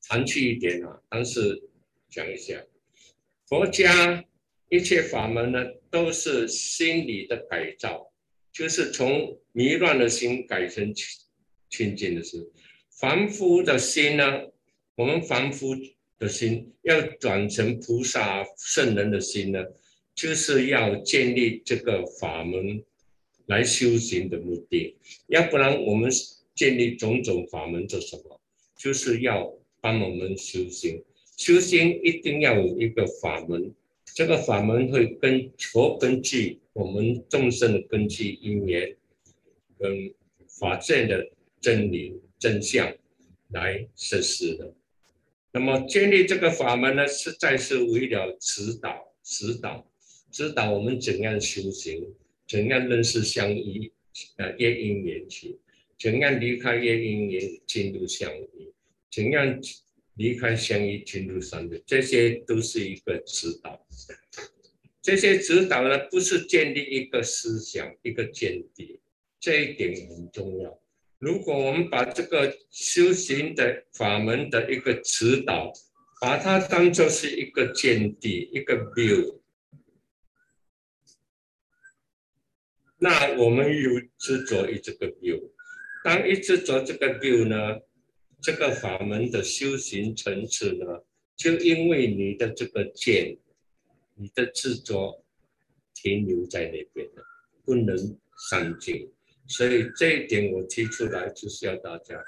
[0.00, 1.62] 长去一点啊，但是
[2.08, 2.64] 讲一下，
[3.46, 4.24] 佛家
[4.70, 8.10] 一切法门呢，都是心理的改造，
[8.50, 11.06] 就是从迷乱的心改成清
[11.68, 12.50] 清净的心，
[12.98, 14.24] 凡夫的心呢。
[14.94, 15.76] 我们凡夫
[16.18, 19.62] 的心要转成菩萨圣人的心呢，
[20.14, 22.82] 就是要建立这个法门
[23.46, 24.96] 来修行的目的。
[25.26, 26.10] 要不然我们
[26.54, 28.40] 建立种种法门做什么？
[28.76, 31.02] 就是要帮我们修行。
[31.36, 33.74] 修行一定要有一个法门，
[34.14, 38.96] 这个法门会根佛根据我们众生的根基因缘
[39.78, 40.14] 跟
[40.60, 42.94] 法界的真理真相
[43.50, 44.72] 来实施的。
[45.52, 49.86] 那么建立这个法门呢，实在是为了指导、指导、
[50.30, 52.14] 指导我们怎样修行，
[52.52, 53.90] 怎样认识相依，
[54.36, 55.58] 呃，业因缘起，
[55.98, 58.70] 怎样离开业因缘进入相依，
[59.10, 59.58] 怎样
[60.16, 63.86] 离开相依进入三昧，这些都是一个指导。
[65.00, 69.00] 这些指导呢，不是建立一个思想、一个见地，
[69.40, 70.78] 这一点很重要。
[71.18, 75.72] 如果我们把这个修行的法门的一个指导，
[76.20, 79.38] 把它当做是一个见地、一个 view，
[83.02, 85.50] 那我们有执着于这个 view。
[86.04, 87.80] 当一执着这个 view 呢，
[88.40, 91.02] 这个法门的修行层次呢，
[91.36, 93.36] 就因为你的这个见，
[94.14, 95.24] 你的执着
[95.92, 97.24] 停留在那边了，
[97.64, 97.96] 不能
[98.48, 99.10] 上进。
[99.48, 102.22] 所以这一点我提出来，就是要大家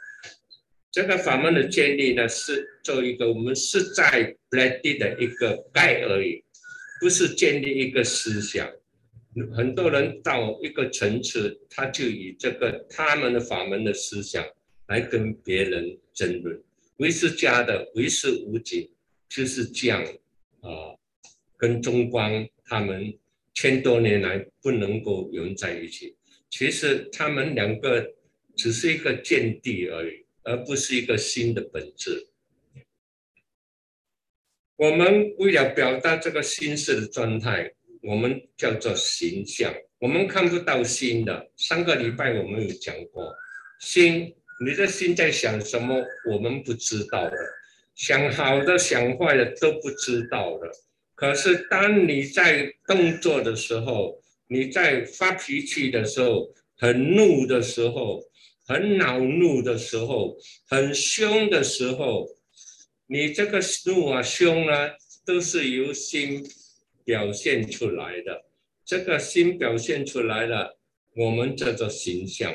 [0.91, 6.43] 这个法门的建立呢，是做一个我们是在 ready 的一个盖而已，
[7.01, 8.69] 不是建立一个思想。
[9.55, 14.45] 很多人到一个层次，他就以这个他们的法门的思想
[14.87, 16.63] 来跟别人争论。
[16.99, 18.89] 唯识家的唯识无解，
[19.29, 20.03] 就是这样
[20.61, 20.95] 啊，
[21.57, 23.19] 跟中光他们
[23.53, 26.17] 千多年来不能够融在一起。
[26.51, 28.15] 其实他们两个
[28.55, 32.29] 只是一个见地而已，而不是一个新的本质。
[34.77, 37.73] 我们为了表达这个心事的状态，
[38.05, 39.73] 我们叫做形象。
[39.99, 41.51] 我们看不到心的。
[41.57, 43.35] 上个礼拜我们有讲过，
[43.81, 44.35] 心，
[44.65, 47.37] 你的心在想什么，我们不知道的。
[47.95, 50.71] 想好的、想坏的都不知道的。
[51.15, 58.21] 可是当你在动作的时候，你在发脾气的时候，很怒的时候，
[58.67, 60.37] 很恼怒的时候，
[60.69, 62.29] 很凶的时候。
[63.07, 64.91] 你这个怒啊、凶啊，
[65.25, 66.43] 都是由心
[67.05, 68.45] 表现出来的。
[68.85, 70.79] 这个心表现出来了，
[71.17, 72.55] 我们叫做形象。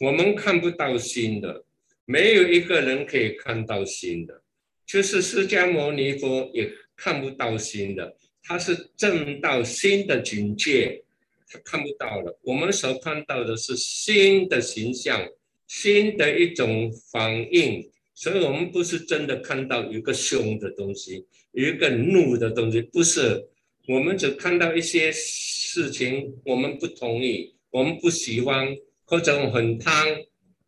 [0.00, 1.64] 我们看不到心的，
[2.06, 4.42] 没有一个人可以看到心的，
[4.84, 8.16] 就是释迦牟尼佛也看不到心的。
[8.42, 11.04] 他是证到心的境界，
[11.46, 12.36] 他看不到了。
[12.42, 15.28] 我们所看到的是心的形象，
[15.68, 17.88] 心的一种反应。
[18.14, 23.46] 所以，我们不是真的看到一个凶的东西，一个怒的东西，不是。
[23.90, 30.16] 我们只看到一些事情，我们不同意，我们不喜欢，或者很贪。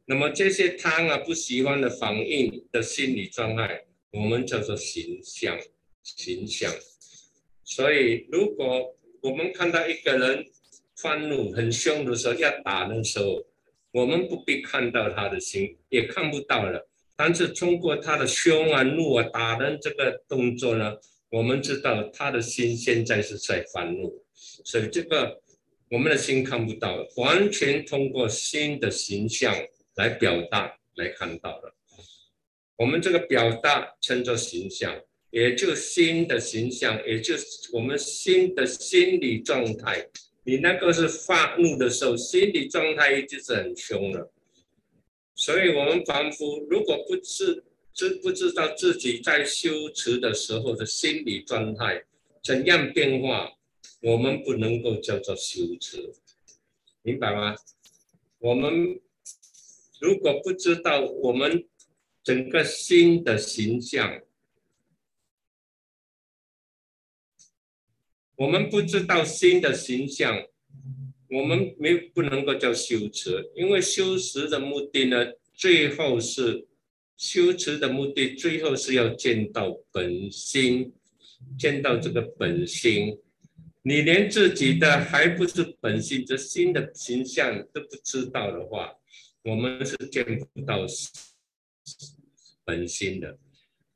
[0.06, 5.56] 那么这些贪啊、不喜欢的反应的心理状态，我们叫做形象。
[6.02, 6.68] 形象。
[7.62, 10.44] 所以，如果我们看到一个人
[10.96, 13.46] 愤怒、很凶的时候，要打的时候，
[13.92, 16.88] 我们不必看到他的心，也看不到了。
[17.14, 20.96] 但是通过他的凶啊、怒啊、打人这个动作呢，
[21.32, 24.22] 我们知道他的心现在是在发怒，
[24.66, 25.40] 所以这个
[25.90, 29.54] 我们的心看不到，完全通过心的形象
[29.94, 31.72] 来表达来看到的。
[32.76, 34.94] 我们这个表达称作形象，
[35.30, 40.06] 也就心的形象，也就是我们心的心理状态。
[40.44, 44.30] 你那个是发怒的时候，心理状态一直是很凶的。
[45.34, 47.64] 所以，我们凡夫如果不是
[47.94, 52.04] 知不知道自己在修持的时候的心理状态
[52.42, 53.52] 怎样变化，
[54.00, 56.12] 我们不能够叫做修持，
[57.02, 57.54] 明白吗？
[58.38, 59.00] 我们
[60.00, 61.68] 如果不知道我们
[62.22, 64.20] 整个心的形象，
[68.36, 70.46] 我们不知道心的形象。
[71.34, 76.68] 我们没不能够叫修持，因为修持的目的呢，最后是
[77.22, 80.92] 修持的目的，最后是要见到本心，
[81.56, 83.16] 见到这个本心。
[83.82, 88.96] 你连自己的还不是本心，这心的形象都不知道的话，
[89.44, 90.84] 我们是见不到
[92.64, 93.38] 本心的。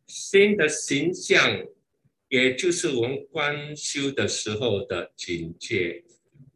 [0.07, 1.67] 心的形象，
[2.29, 6.05] 也就是我们观修的时候的境界。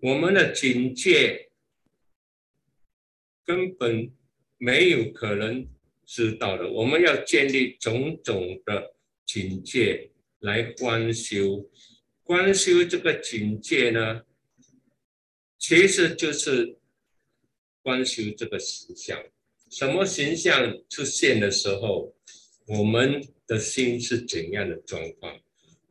[0.00, 1.50] 我们的警戒
[3.44, 4.12] 根本
[4.56, 5.66] 没有可能
[6.10, 11.70] 知道的，我们要建立种种的警戒来观修。
[12.24, 14.22] 观修这个警戒呢，
[15.56, 16.76] 其实就是
[17.80, 19.22] 观修这个形象。
[19.70, 22.12] 什么形象出现的时候，
[22.66, 25.40] 我们的心是怎样的状况，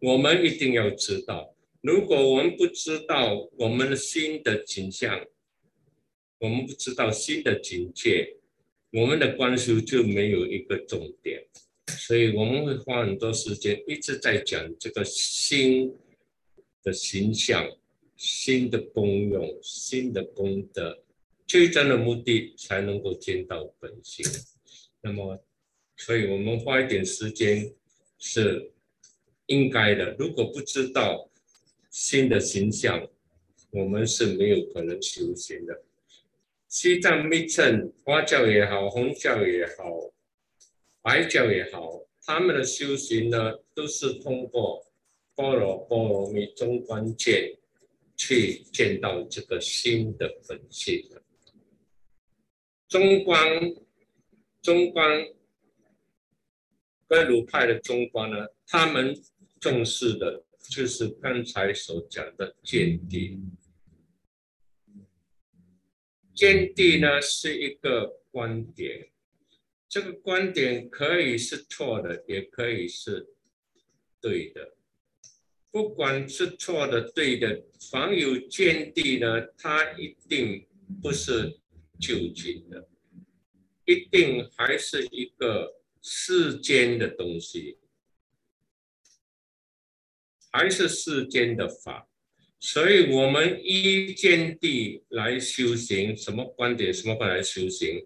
[0.02, 1.56] 我们一定要知道。
[1.80, 5.26] 如果我们不知道我们的心的景象，
[6.40, 8.36] 我们不知道心的境界，
[8.92, 11.46] 我们的观修就没有一个重点，
[11.86, 15.96] 所以我们会花很多时间一直在讲这个心
[16.84, 17.70] 的形象、
[18.18, 21.04] 心的功用、心的功德，
[21.46, 24.26] 最终的目的才能够见到本性。
[25.02, 25.44] 那么，
[25.96, 27.72] 所以我们花一点时间
[28.18, 28.72] 是
[29.46, 30.16] 应该的。
[30.18, 31.30] 如果不知道，
[31.92, 33.08] 新的形象，
[33.70, 35.84] 我们是没有可能修行的。
[36.70, 40.14] 西藏密乘花教也好，红教也好，
[41.02, 44.86] 白教也好，他们的修行呢，都是通过
[45.36, 47.58] 般若波罗蜜中观见
[48.16, 51.24] 去见到这个新的本性的。
[52.88, 53.74] 中观，
[54.62, 55.28] 中观，
[57.08, 59.14] 格鲁派的中观呢，他们
[59.60, 60.46] 重视的。
[60.70, 63.40] 就是刚才所讲的见地，
[66.40, 69.10] 见地呢是一个观点，
[69.90, 73.28] 这个观点可以是错的，也可以是
[74.22, 74.78] 对的。
[75.70, 80.66] 不管是错的、对的，凡有见地呢，它一定
[81.02, 81.60] 不是
[82.00, 82.88] 究竟的，
[83.84, 87.80] 一定还是一个世间的东西。
[90.52, 92.09] 还是世间的法。
[92.60, 96.94] 所以，我们依见地来修行，什么观点？
[96.94, 98.06] 什么观来修行？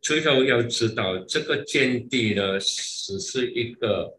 [0.00, 4.16] 最后要知道，这个见地呢，只是一个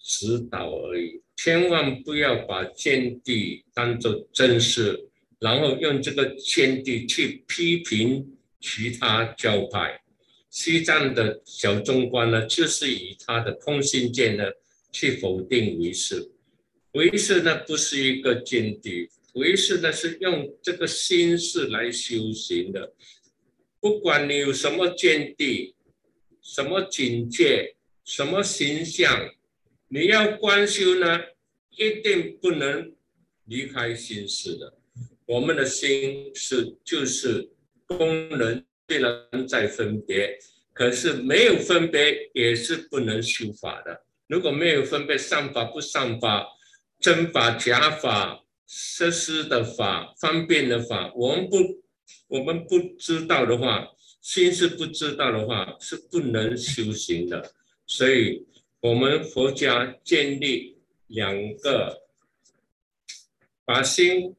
[0.00, 5.08] 指导而已，千万不要把见地当做真实，
[5.40, 10.00] 然后用这个见地去批评其他教派。
[10.50, 14.44] 西藏的小中观呢，就是以他的空心见呢，
[14.92, 15.92] 去否定唯
[16.92, 22.94] 唯识呢，不是一个境地，唯识呢是用这个心识来修行的。
[23.78, 25.74] 不管你有什么见地、
[26.40, 29.28] 什么境界、什么形象，
[29.88, 31.20] 你要观修呢，
[31.76, 32.92] 一定不能
[33.44, 34.74] 离开心识的。
[35.26, 37.50] 我们的心是就是
[37.86, 40.38] 功能，虽然在分别，
[40.72, 44.04] 可是没有分别也是不能修法的。
[44.26, 46.48] 如果没有分别，上法不上法。
[47.00, 51.56] 真法、假法、实施的法、方便的法，我们不，
[52.26, 53.88] 我们不知道的话，
[54.20, 57.54] 心是不知道的话，是不能修行的。
[57.86, 58.46] 所以，
[58.80, 60.76] 我们佛家建立
[61.06, 62.02] 两个，
[63.64, 64.34] 把心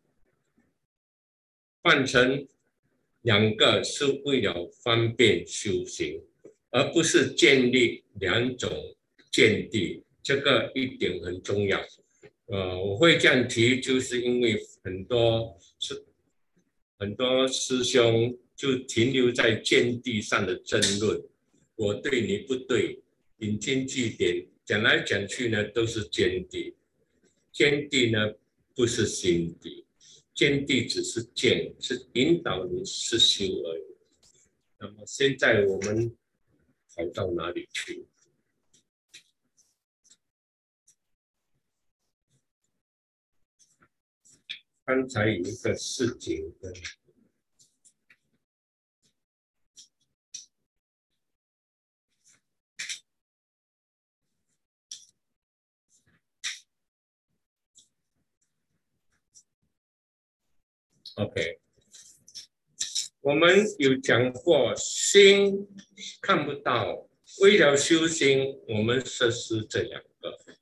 [1.81, 2.47] 换成
[3.21, 6.21] 两个，是为了方便修行，
[6.71, 8.69] 而不是建立两种
[9.31, 10.03] 见地。
[10.21, 11.79] 这个一点很重要。
[12.51, 16.03] 呃，我会这样提，就是因为很多是
[16.97, 21.23] 很多师兄就停留在见地上的争论，
[21.75, 23.03] 我对你不对，
[23.37, 26.73] 引经据典，讲来讲去呢都是见地，
[27.51, 28.33] 见地呢
[28.73, 29.85] 不是心地，
[30.33, 33.83] 见地只是见，是引导你实修而已。
[34.79, 36.11] 那么现在我们
[36.95, 38.07] 跑到哪里去？
[44.89, 46.73] 刚才有一个事情的
[61.17, 61.59] ，OK，
[63.21, 65.67] 我们有讲过，心
[66.19, 67.07] 看不到，
[67.41, 70.58] 为了修心，我们实施这两个。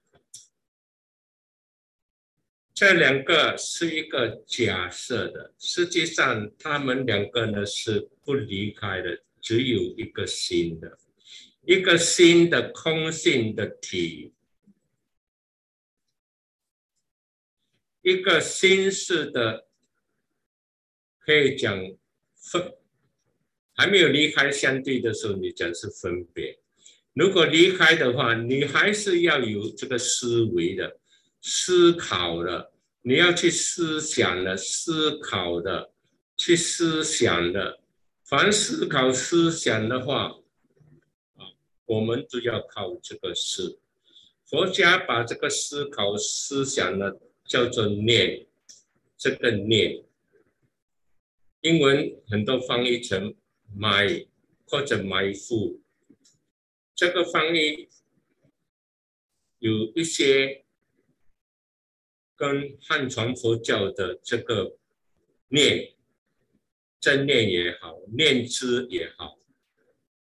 [2.77, 10.99] 这两个是一个假设的，实际上他们两个呢是不离开的，只有一个心的，
[11.65, 14.31] 一个心的空性的体，
[18.03, 19.67] 一个心式的，
[21.17, 21.75] 可以讲
[22.35, 22.75] 分，
[23.73, 26.59] 还没有离开相对的时候，你讲是分别；
[27.13, 30.99] 如果离开的话，你还是要有这个思维的。
[31.41, 32.71] 思考的，
[33.03, 35.91] 你要去思想的，思考的，
[36.35, 37.79] 去思想的。
[38.23, 40.35] 凡思考思想的话，
[41.35, 41.45] 啊，
[41.85, 43.79] 我们都要靠这个思。
[44.45, 47.13] 佛家把这个思考思想呢
[47.45, 48.45] 叫做念，
[49.17, 50.03] 这个念，
[51.61, 53.33] 英文很多翻译成
[53.73, 54.25] 埋
[54.65, 55.79] 或者埋伏，
[56.93, 57.87] 这个翻译
[59.59, 60.65] 有一些。
[62.37, 64.77] 跟汉传佛教的这个
[65.49, 65.91] 念
[66.99, 69.39] 正念也好，念知也好，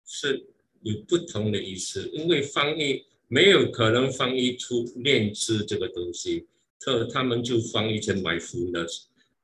[0.06, 0.46] 是
[0.84, 2.08] 有不同的意思。
[2.14, 6.46] 因为翻译没有可能翻译出念知这个东西，
[6.80, 8.86] 特他们就翻译成埋伏了。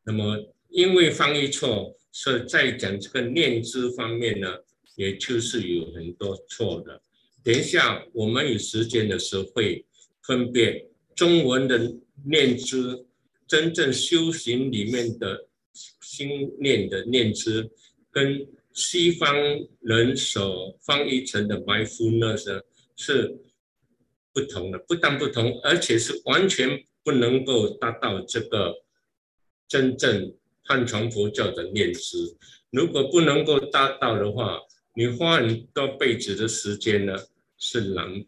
[0.03, 4.59] 那么因为翻译错，所以在讲这个念知方面呢，
[4.95, 7.01] 也就是有很多错的。
[7.43, 9.83] 等一下我们有时间的时候会
[10.21, 11.95] 分辨中文的。
[12.25, 13.05] 念知
[13.47, 15.47] 真正修行里面的
[16.01, 17.69] 心念的念知，
[18.11, 19.35] 跟西方
[19.81, 22.63] 人所翻译成的 mindfulness
[22.95, 23.39] 是
[24.31, 28.75] 不同的，不但不同，而且是完全不能够达到这个
[29.67, 32.17] 真正汉传佛教的念知。
[32.71, 34.59] 如果不能够达到的话，
[34.95, 37.15] 你花很多辈子的时间呢，
[37.57, 38.23] 是浪，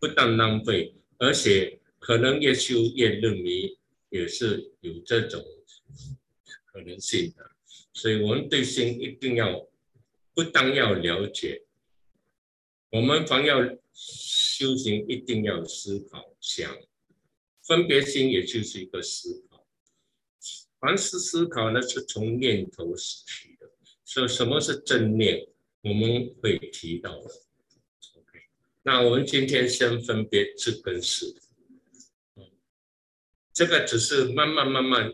[0.00, 1.78] 不但浪费，而且。
[2.06, 3.76] 可能越修越入迷，
[4.10, 5.44] 也是有这种
[6.66, 7.50] 可能性的。
[7.92, 9.68] 所以，我们对心一定要
[10.32, 11.64] 不但要了解，
[12.90, 13.58] 我们凡要
[13.92, 16.78] 修行，一定要思考想。
[17.64, 19.66] 分别心也就是一个思考，
[20.78, 23.68] 凡是思考呢，是从念头起的。
[24.04, 25.44] 所以，什么是正念？
[25.80, 27.28] 我们会提到的。
[28.14, 28.38] OK，
[28.84, 31.34] 那我们今天先分别这根识。
[33.56, 35.10] 这个只是慢慢慢慢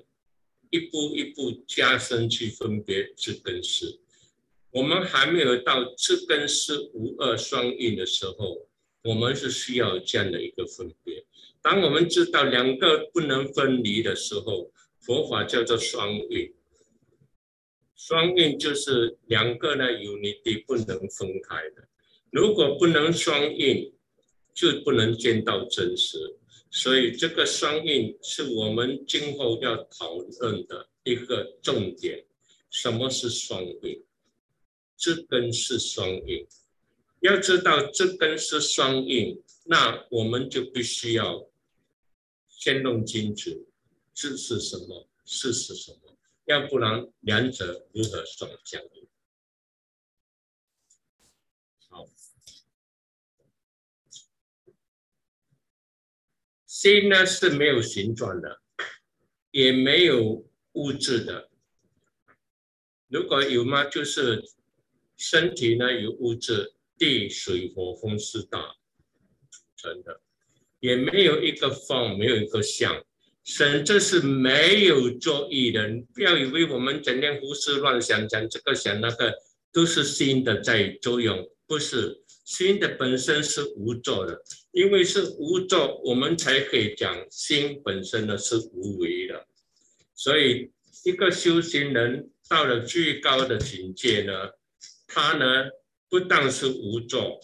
[0.71, 4.01] 一步一步加深去分别知根识。
[4.73, 8.69] 我们还没有到知根识无二双运的时候，
[9.05, 11.25] 我们是需要这样的一个分别。
[11.61, 16.53] 当我们知道两个不能分离的时候，佛法叫做双运。
[17.95, 21.87] 双运就是两个呢有你的不能分开的。
[22.33, 23.95] 如果不能双运，
[24.53, 26.19] 就不能见到真实。
[26.75, 32.25] 所以这个双运是我们今后要讨论的一个重点。
[32.71, 34.03] 什么是双运？
[34.97, 36.47] 这根是双运。
[37.21, 41.47] 要知道这根是双运，那我们就必须要
[42.49, 43.51] 先弄清楚
[44.15, 46.17] 这是什么，是是什么，
[46.47, 49.07] 要不然两者如何双相应？
[56.83, 58.61] 心呢是没有形状的，
[59.53, 61.49] 也没有物质的。
[63.07, 63.85] 如果有吗？
[63.85, 64.43] 就是
[65.17, 66.75] 身体呢有物质。
[66.99, 68.77] 地水火风四大
[69.77, 70.21] 成的，
[70.79, 73.05] 也没有一个方，没有一个相，
[73.43, 75.91] 甚至是没有作意的。
[76.15, 79.35] 不要以为我们整天胡思乱想，讲这个想那个，
[79.73, 89.47] 都是心的在作用，不是心的本身是无作的，因为是无作，我们才可以讲心本身呢是无为的。
[90.15, 90.71] 所以
[91.05, 94.33] 一个修行人到了最高的境界呢，
[95.07, 95.71] 他呢。
[96.13, 97.41] 不但是无作，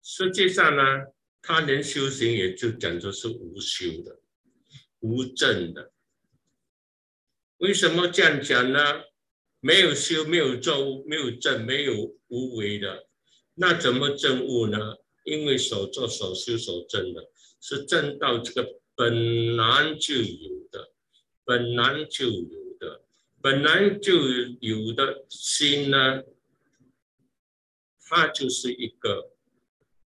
[0.00, 0.82] 实际上呢，
[1.42, 4.20] 他连修行也就讲作是无修的、
[5.00, 5.90] 无正的。
[7.56, 8.78] 为什么这样讲呢？
[9.58, 13.08] 没有修，没有作，没有正，没有无为的，
[13.60, 14.96] 那怎么证悟呢？
[15.24, 17.30] 因为所作所修所证的，
[17.60, 20.92] 是证到这个本来就有的，
[21.44, 23.02] 本来就有的，
[23.42, 24.14] 本来就
[24.60, 26.22] 有的心呢？
[28.08, 29.30] 它就是一个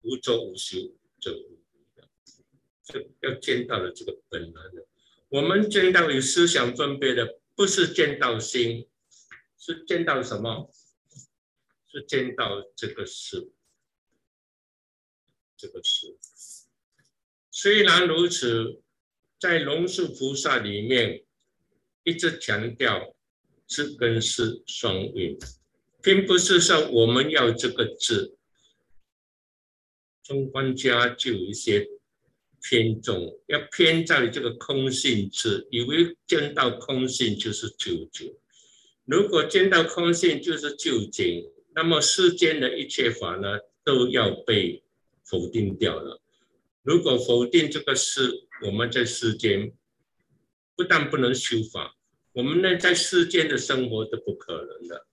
[0.02, 0.76] 无作无修
[1.18, 1.58] 这无
[1.96, 2.06] 的，
[3.22, 4.86] 要见到了这个本来的。
[5.30, 8.86] 我们见到有思想分别的，不是见到心，
[9.56, 10.70] 是见到什么？
[11.90, 13.50] 是见到这个事，
[15.56, 16.16] 这个事。
[17.50, 18.82] 虽然如此，
[19.38, 21.24] 在龙树菩萨里面
[22.04, 23.16] 一直强调
[23.66, 25.38] 知根是双运。
[26.00, 28.38] 并不是说我们要这个字，
[30.22, 31.86] 中观家就有一些
[32.62, 38.32] 偏重，要偏在这个空性字，以为见到空性就是究竟。
[39.04, 44.82] 如果见到空性就是究竟，那么世间的一切法呢，都要被
[45.22, 46.20] 否定掉了。
[46.82, 49.72] 如果否定这个事，我们在世间
[50.74, 51.94] 不但不能修法，
[52.32, 55.06] 我们呢在世间的生活都不可能的。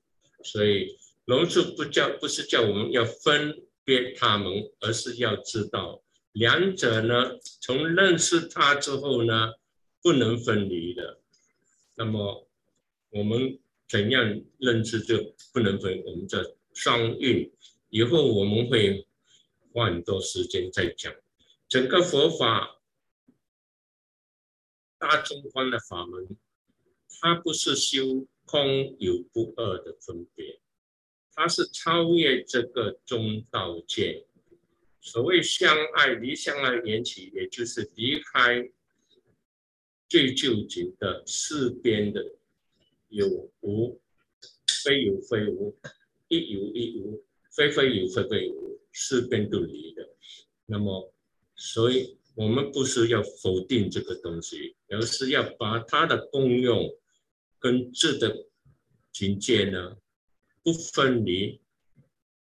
[0.44, 6.02] 所以龙树不叫不是叫我们要分别他们，而是要知道
[6.32, 9.54] 两者呢，从认识它之后呢，
[10.02, 11.20] 不能分离的。
[11.94, 12.48] 那么
[13.12, 16.04] 我们怎样认知就不能分？
[16.06, 17.52] 我们这双运
[17.90, 19.08] 以后我们会
[19.72, 21.14] 花很多时间再讲。
[21.68, 22.82] 整个佛法
[24.98, 26.38] 大中观的法门，
[27.22, 28.28] 它不是修。
[28.48, 30.62] 空有不二的分别，
[31.34, 34.28] 它是超越这个中道界。
[35.02, 38.70] 所谓相爱离相爱缘起，也就是离开
[40.08, 42.36] 最究竟的四边的
[43.10, 44.00] 有无、
[44.84, 45.76] 非有非无、
[46.28, 50.08] 一有一无、非非有非非无，是边都离的。
[50.66, 51.14] 那么，
[51.56, 56.96] 所以我们不是要否定这个东西，而是要把它的功用。
[57.58, 58.46] 跟质的
[59.12, 59.98] 境界呢，
[60.62, 61.60] 不分离，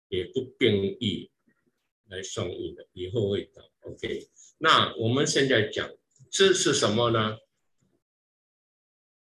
[0.10, 1.30] 也不变异，
[2.10, 3.64] 来相应的，以后会讲。
[3.84, 5.90] OK，那我们现在讲
[6.30, 7.38] 这是什么呢？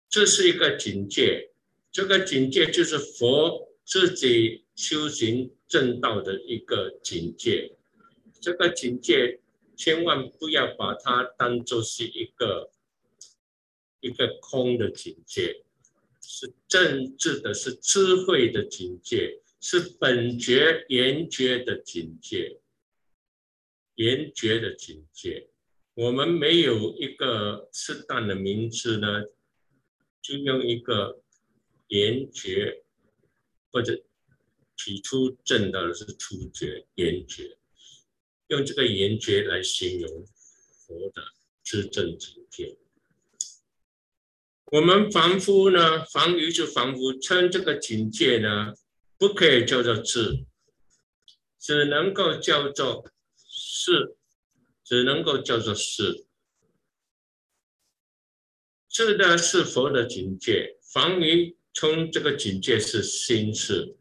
[0.10, 1.51] 这是一个境界，
[1.91, 7.78] 这个境界就是佛自己修行正道的一个境界。
[8.41, 9.39] 这个境界
[9.76, 12.72] 千万不要把它当做是一个
[13.99, 15.64] 一个空的境界。
[16.22, 22.60] 是政治的，是智慧的境界，是本觉严觉的境界，
[23.95, 25.49] 严觉的境界。
[25.95, 29.24] 我们没有一个适当的名字呢，
[30.30, 31.24] 就用一个
[31.88, 32.84] 言觉，
[33.72, 34.00] 或者
[34.78, 37.58] 提出正道的是初觉、言觉，
[38.50, 41.24] 用这个言觉来形容佛的
[41.64, 42.78] 知正境界。
[44.66, 48.76] 我们凡夫呢，凡愚就凡夫称这个境界呢，
[49.18, 50.46] 不可以叫做智，
[51.58, 53.04] 只能够叫做
[53.36, 54.16] 是，
[54.84, 56.28] 只能够叫做是。
[59.00, 63.95] 智呢是佛的境界，凡愚称这个境界是心事。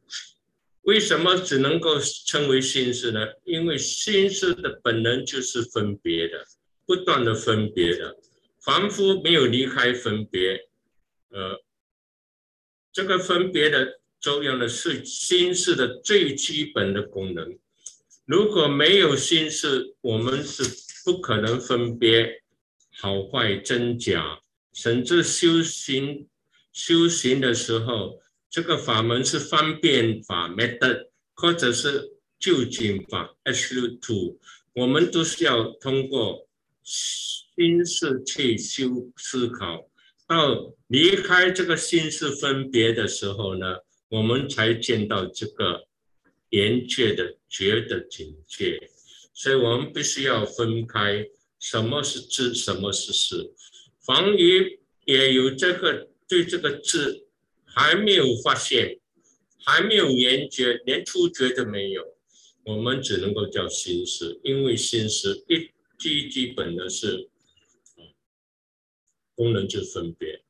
[0.81, 3.25] 为什么只能够称为心事呢？
[3.45, 6.45] 因为心事的本能就是分别的，
[6.85, 8.17] 不断的分别的。
[8.61, 10.67] 凡夫没有离开分别，
[11.31, 11.63] 呃，
[12.93, 17.57] 这个分别的作用呢是心事的最基本的功能。
[18.25, 20.65] 如果没有心事，我们是
[21.05, 22.43] 不可能分别
[22.97, 24.41] 好坏真假，
[24.81, 26.29] 甚至修行
[26.73, 28.21] 修行的时候。
[28.51, 34.39] 这个法门是方便法 （method） 或者是就近法 a s u t。
[34.73, 36.49] 我们都是要通过
[36.83, 39.91] 心事去修思考，
[40.27, 43.67] 到离开这个心事分别的时候呢，
[44.09, 45.85] 我们才见到这个
[46.49, 48.81] 圆觉的觉的境界。
[49.35, 51.23] 所以，我们必须要分开
[51.61, 53.53] 什么是智，什么是事。
[54.09, 57.27] 防于也有这个对这个字。
[57.71, 58.99] 还没有发现，
[59.65, 62.03] 还没有研觉，连触觉都没有，
[62.65, 67.29] 我们只能够叫心识，因为心识一最基本的是
[69.37, 70.43] 功能就分别。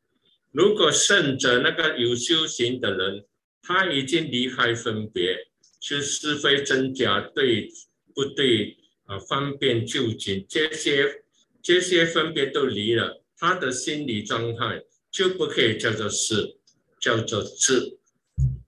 [0.52, 3.26] 如果圣者那个有修行的人，
[3.61, 5.48] 他已经离开分别，
[5.78, 7.68] 就是非真假对
[8.14, 11.24] 不对啊，方便就近这些
[11.61, 16.57] 这些分别都离了，他的心理状态就不可以叫做是。
[17.01, 17.97] 叫做智，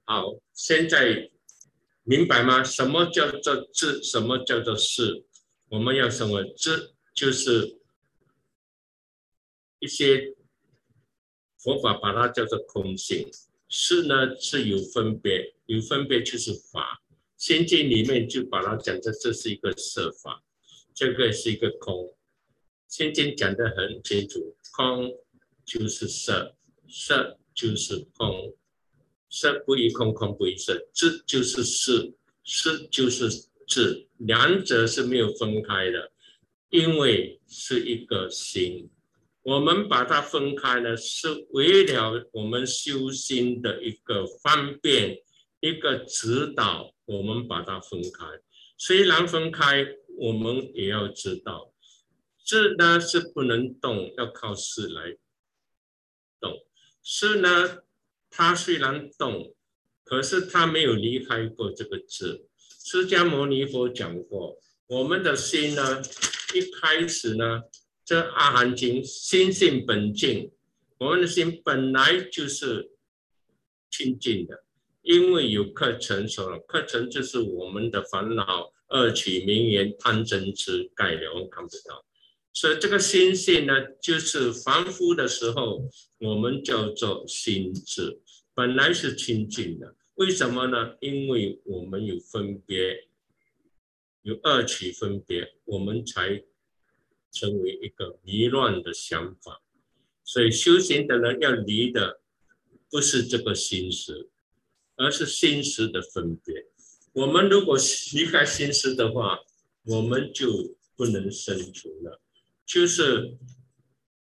[0.05, 1.33] 好，现在
[2.05, 2.63] 明白吗？
[2.63, 4.01] 什么叫做智？
[4.05, 5.25] 什么叫做是？
[5.69, 6.95] 我们要什么智？
[7.13, 7.81] 就是
[9.81, 10.37] 一些
[11.59, 13.29] 佛法把它叫做空性，
[13.69, 17.03] 是呢是有分别，有分别就是法。
[17.37, 20.45] 仙经里面就把它讲的这是一个色法，
[20.95, 22.17] 这个是一个空。
[22.87, 25.13] 心经讲的很清楚，空
[25.65, 26.57] 就是色，
[26.89, 27.37] 色。
[27.53, 28.55] 就是空，
[29.29, 32.11] 色不异空，空不异色，智就是色，
[32.43, 33.29] 色就是
[33.67, 36.11] 智，两者是没有分开的，
[36.71, 38.89] 因为是一个心。
[39.43, 45.19] 我们把它分开呢，是为了我们修心的一个方便，
[45.59, 46.95] 一个指导。
[47.05, 48.25] 我们把它分开，
[48.79, 49.85] 虽然分开，
[50.17, 51.70] 我们也要知道，
[52.45, 55.17] 智呢是不能动，要靠事来
[56.41, 56.61] 动。
[57.03, 57.83] 是呢，
[58.29, 59.55] 它虽然动，
[60.05, 62.47] 可是它没有离开过这个字。
[62.83, 66.03] 释迦牟尼佛讲过，我们的心呢，
[66.55, 67.63] 一开始呢，
[68.05, 70.51] 这阿含经心性本净，
[70.99, 72.91] 我们的心本来就是
[73.91, 74.65] 清净的，
[75.03, 82.05] 因为有课程所，课程就是我们的烦恼、恶取、名言、贪嗔痴、盖了，看不到。
[82.53, 83.73] 所以这个心性呢，
[84.03, 85.89] 就是凡夫的时候，
[86.19, 88.21] 我们叫做心智，
[88.55, 89.95] 本来是清净的。
[90.15, 90.97] 为什么呢？
[91.01, 93.09] 因为我们有分别，
[94.23, 96.45] 有二取分别，我们才
[97.33, 99.63] 成为一个迷乱的想法。
[100.25, 102.21] 所以修行的人要离的，
[102.91, 104.29] 不是这个心识，
[104.97, 106.67] 而是心识的分别。
[107.13, 107.79] 我们如果
[108.13, 109.39] 离开心识的话，
[109.85, 112.21] 我们就不能生存了。
[112.71, 113.37] 就是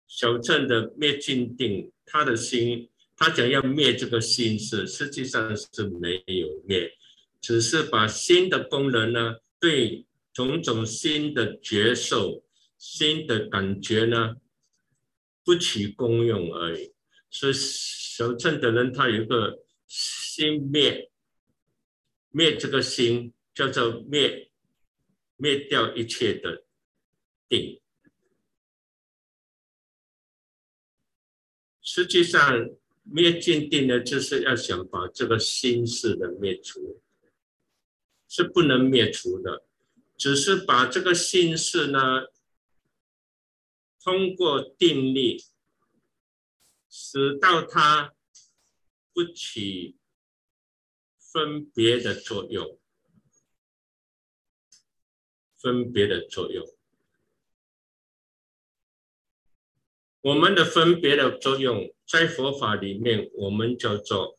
[0.06, 6.92] 小镇的灭尽定，他的心，他想要灭这个心事，实际上是没有灭，
[7.40, 12.44] 只是把心的功能呢，对种种新的觉受、
[12.76, 14.36] 新的感觉呢，
[15.42, 16.92] 不起功用而已。
[17.30, 21.10] 所以小镇的人，他有一个心灭，
[22.28, 24.50] 灭这个心叫做灭，
[25.38, 26.66] 灭掉一切的
[27.48, 27.80] 定。
[31.94, 32.70] 实际上，
[33.04, 37.00] 灭尽定呢，就是要想把这个心事的灭除，
[38.26, 39.64] 是不能灭除的，
[40.16, 42.26] 只是把这个心事呢，
[44.02, 45.44] 通过定力，
[46.90, 48.12] 使到它
[49.12, 49.96] 不起
[51.20, 52.76] 分别的作用，
[55.56, 56.73] 分别的作用。
[60.24, 64.38] 我们的分别的作用，在佛法里面，我们叫做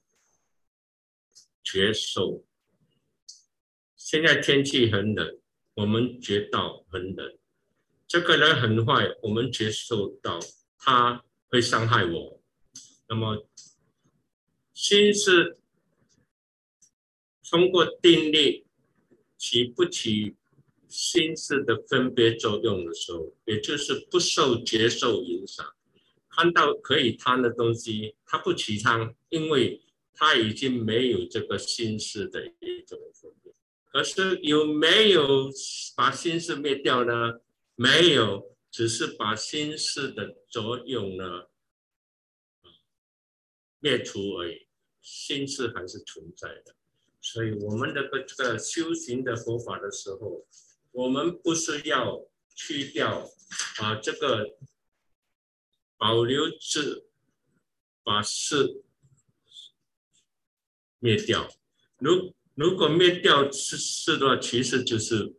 [1.64, 2.44] 觉受。
[3.96, 5.40] 现在天气很冷，
[5.76, 7.38] 我们觉到很冷，
[8.08, 10.40] 这个人很坏，我们接受到
[10.80, 12.42] 他会伤害我，
[13.08, 13.48] 那么
[14.74, 15.60] 心是
[17.48, 18.66] 通过定力
[19.38, 20.36] 起不起
[20.88, 25.75] 心事的分别作用的时候，也就是不受接受影响，
[26.36, 29.82] 看到可以贪的东西，他不起贪，因为
[30.14, 33.54] 他已经没有这个心事的一种分别。
[33.86, 35.50] 可是有没有
[35.96, 37.40] 把心事灭掉呢？
[37.76, 41.46] 没有，只是把心事的作用呢
[43.80, 44.68] 灭除而已，
[45.02, 46.76] 心事还是存在的。
[47.22, 50.46] 所以我们的个这个修行的佛法的时候，
[50.92, 53.30] 我们不是要去掉
[53.78, 54.58] 把这个
[55.98, 57.06] 保留智，
[58.04, 58.84] 把事
[61.00, 61.50] 灭掉。
[61.98, 65.34] 如如果灭掉是事的话，其实就是。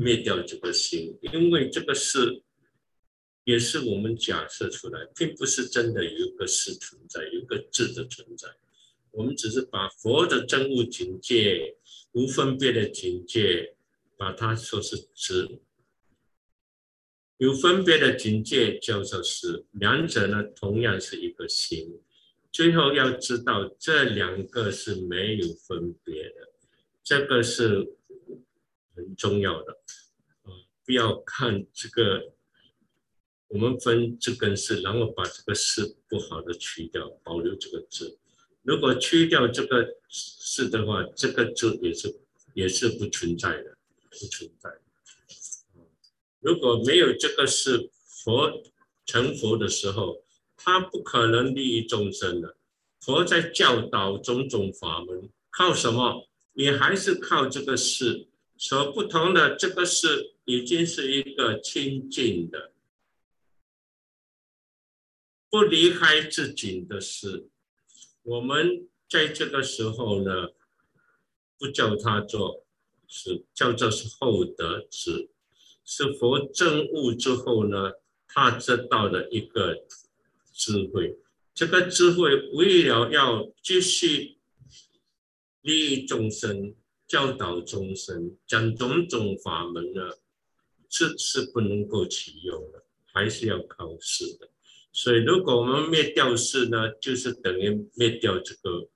[0.00, 2.40] 灭掉这个心，因为这个事
[3.42, 8.46] 也是我们假设出来，并不是真的有一个事存在，有一个智的存在。
[9.10, 11.76] 我们只是把佛的真悟境界、
[12.12, 13.74] 无分别的境界，
[14.16, 15.58] 把它说是智。
[17.38, 22.00] 有分别的境界叫做是，两者呢同样是一个心。
[22.52, 26.52] 最后要知道，这两个是没有分别的，
[27.02, 27.94] 这个是。
[28.98, 29.74] 很重要的，
[30.42, 30.50] 啊，
[30.84, 32.32] 不要看这个，
[33.46, 38.18] 我们分这根是，然后把这个是不好的去掉，保留这个字。
[38.62, 42.20] 如果去掉这个是的话，这个字也是
[42.54, 43.78] 也是不存在的，
[44.10, 44.68] 不存在。
[46.40, 47.90] 如果没有这个是
[48.24, 48.62] 佛
[49.04, 50.24] 成佛的时候，
[50.56, 52.56] 他不可能利益众生的。
[53.00, 56.28] 佛在教导种种法门，靠什么？
[56.52, 58.28] 你还是靠这个事。
[58.60, 62.72] 所不同的这个事已经是一个清净的，
[65.48, 67.48] 不离开自己的事。
[68.24, 70.48] 我们在这个时候呢，
[71.56, 72.66] 不叫他做，
[73.06, 75.30] 是叫做是厚德之，
[75.88, 77.92] 是佛证悟之后呢，
[78.26, 79.74] 他得到的一个
[80.52, 81.16] 智慧。
[81.54, 84.36] 这个智慧为了要继续
[85.62, 86.74] 利益众生。
[87.08, 90.10] 教导众生讲种种法门呢，
[90.90, 94.50] 这是不能够启用的，还是要考试的。
[94.92, 98.90] 所以，如果我们灭掉事呢，就是等于灭掉这个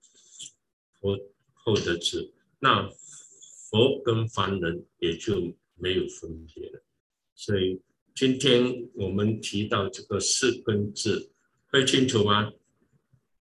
[1.00, 1.18] 佛
[1.54, 2.86] 后的智，那
[3.70, 6.80] 佛跟凡人也就没有分别的。
[7.34, 7.80] 所以，
[8.14, 11.32] 今天我们提到这个四根字，
[11.70, 12.52] 会清楚吗？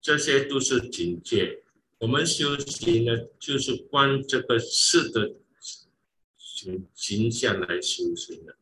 [0.01, 1.63] 这些都是警戒。
[1.99, 5.35] 我们修行呢，就是观这个事的
[6.35, 8.57] 形形象来修行的，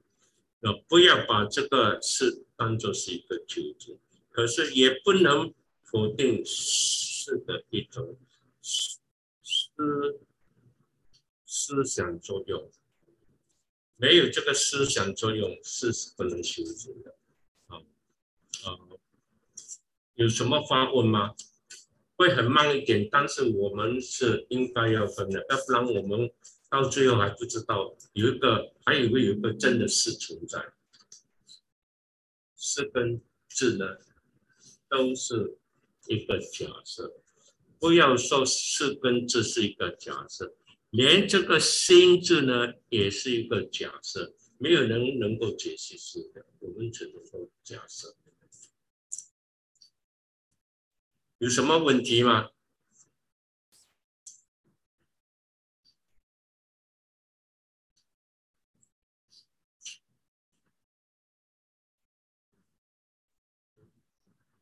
[0.59, 3.97] 呃，不要把这个事当做是一个究竟，
[4.29, 5.53] 可是也不能
[5.85, 8.17] 否定事的一种
[9.41, 10.19] 思
[11.45, 12.69] 思想作用，
[14.01, 17.17] 没有这个思想作用，是不能修行的。
[17.67, 17.75] 啊
[18.63, 18.79] 啊，
[20.15, 21.35] 有什么发问吗？
[22.15, 26.31] 会很慢一点，但是我们是应该要分的，要不然我们
[26.69, 30.65] 到最后还不知道有一个，还以为有一个真的是存在。
[32.55, 33.85] 是跟智呢，
[34.89, 35.57] 都是
[36.07, 37.13] 一个假设。
[37.79, 40.53] 不要说是跟智是一个假设，
[40.89, 48.15] 连这个心字呢也是一个假设，没有人能够解释是的，我们只能够假设。
[51.37, 52.49] 有什么问题吗？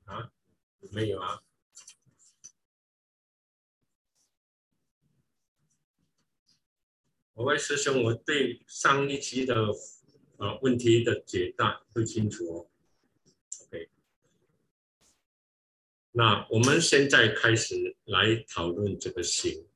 [0.05, 0.31] 啊，
[0.91, 1.46] 没有啊。
[7.37, 9.67] 我位师兄，我对上一期的
[10.37, 12.67] 啊问题的解答不清楚哦。
[13.61, 13.89] OK，
[16.13, 19.67] 那我们现在开始来讨论这个心。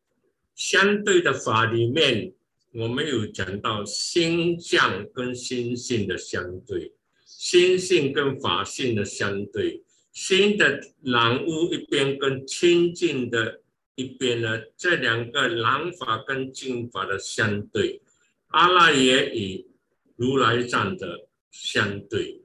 [0.56, 2.34] 相对的法里面，
[2.74, 13.61] 我们有讲到心相跟心性的相对，心性跟法性的相对，心的染污一边跟清净的
[13.96, 18.02] 一边呢，这两个染法跟净法的相对，
[18.48, 19.68] 阿赖耶与
[20.16, 22.42] 如来藏的相对，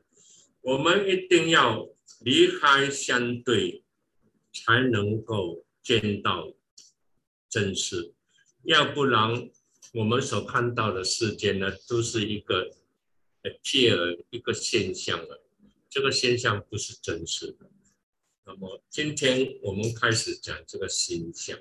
[0.60, 1.88] 我们一定要
[2.20, 3.82] 离开相对。
[4.58, 6.54] 才能够见到
[7.46, 8.14] 真实，
[8.62, 9.50] 要不然
[9.92, 12.70] 我们所看到的世界呢，都是一个
[13.42, 15.44] 呃，片儿一个现象了，
[15.90, 17.70] 这个现象不是真实的。
[18.48, 21.58] 那么今天我们开始讲这个现象。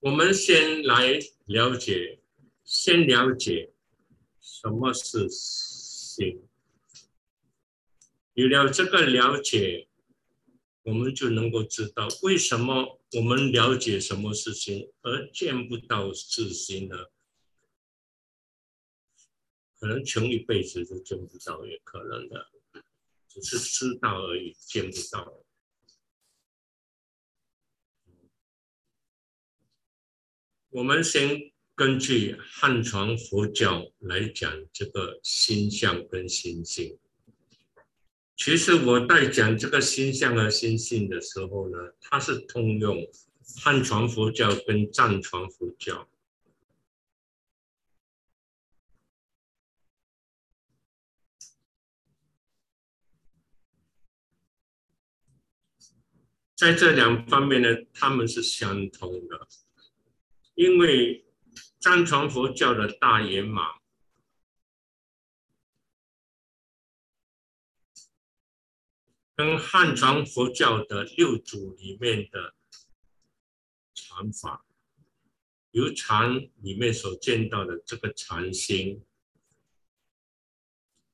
[0.00, 2.20] 我们先来了解，
[2.64, 3.74] 先了解
[4.40, 6.42] 什么是心。
[8.32, 9.88] 有了这个了解，
[10.84, 16.96] 我们就能够知道为什么我们了解什么是心，而见不到自心呢？
[19.78, 22.50] 可能穷一辈子都见不到，也可能的，
[23.28, 25.39] 只是知道而已，见不到。
[30.70, 36.96] 我们先根据汉传佛教来讲这个心相跟心性。
[38.36, 43.04] 其实我在讲这个心相和心性的时候呢，它是通用
[43.60, 46.08] 汉传佛教跟藏传佛教。
[56.54, 59.48] 在这两方面呢，他们是相通的。
[60.60, 61.24] 因为
[61.78, 63.80] 藏传佛教的大圆满
[69.34, 72.54] 跟汉传佛教的六祖里面的
[73.94, 74.66] 禅法，
[75.70, 79.02] 由禅里面所见到的这个禅心，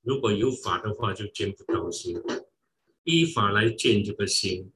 [0.00, 2.18] 如果有法的话，就见不到心；
[3.04, 4.72] 依法来见这个心，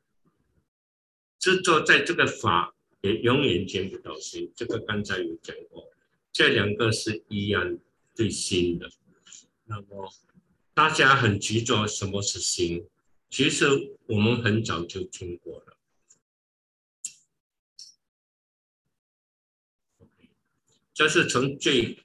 [1.40, 2.76] 执着在这个法。
[3.02, 5.90] 也永远见不到心，这个刚才有讲过，
[6.32, 7.78] 这两个是一样
[8.14, 8.90] 对心的。
[9.64, 10.12] 那么
[10.74, 12.86] 大家很执着什么是心，
[13.28, 13.66] 其实
[14.06, 15.76] 我们很早就听过了。
[20.92, 21.98] 这是从最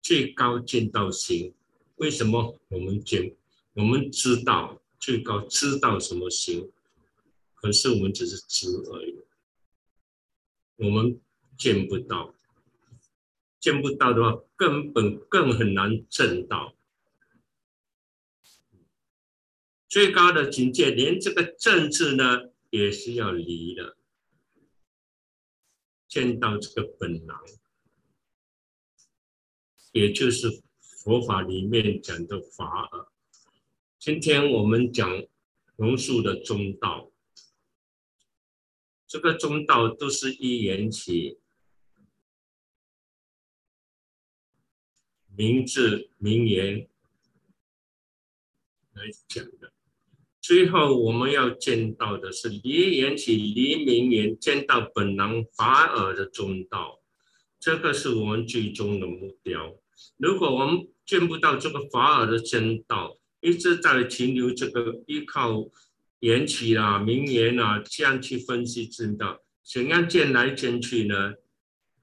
[0.00, 1.54] 最高见到心，
[1.96, 3.36] 为什么我们见
[3.74, 6.72] 我们知道最高知道什么心，
[7.54, 9.16] 可是我们只是知而已。
[10.82, 11.20] 我们
[11.56, 12.34] 见不到，
[13.60, 16.74] 见不到的话，根本更很难证到。
[19.86, 23.96] 最高的境界，连这个政治呢，也是要离的，
[26.08, 27.36] 见到这个本来，
[29.92, 33.06] 也就是佛法里面讲的法尔。
[34.00, 35.24] 今天我们讲
[35.76, 37.11] 龙树的中道。
[39.12, 41.36] 这个中道都是一缘起，
[45.36, 46.88] 名字名言
[48.94, 49.70] 来讲的。
[50.40, 57.02] 最后我们要见到的是离缘起、离名言，见到本能法尔的中道，
[57.60, 59.76] 这个是我们最终的目标。
[60.16, 65.68] 如果我们见不到这个法尔的真道，一直在停留这个依靠。
[66.22, 71.34] 缘起啦，名言啊，这样去分析真道，怎样见来见去呢？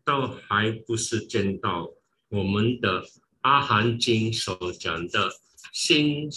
[0.03, 1.89] 都还不是见到
[2.27, 3.01] 我们的
[3.41, 5.31] 《阿含经》所讲的
[5.71, 6.29] 心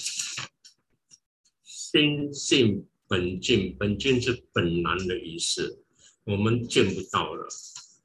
[1.64, 5.82] 心性本净，本净是本然的意思，
[6.22, 7.48] 我们见不到了，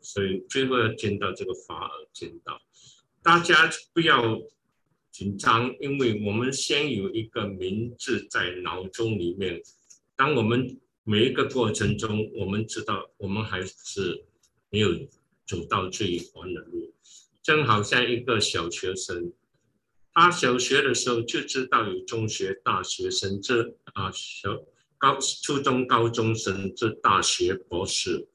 [0.01, 2.59] 所以最后要见到这个法而见到，
[3.21, 4.41] 大家不要。
[5.17, 9.59] 紧张，因为我们先有一个名字在脑中里面。
[10.15, 14.23] 当我们每一个过程中，我们知道我们还是
[14.69, 14.93] 没有
[15.47, 16.93] 走到最缓的路。
[17.41, 19.33] 正好像一个小学生，
[20.13, 24.55] 他小学的时候就知道有中学、大学生，这啊小
[24.99, 28.27] 高初中、高中生，这大学、博士。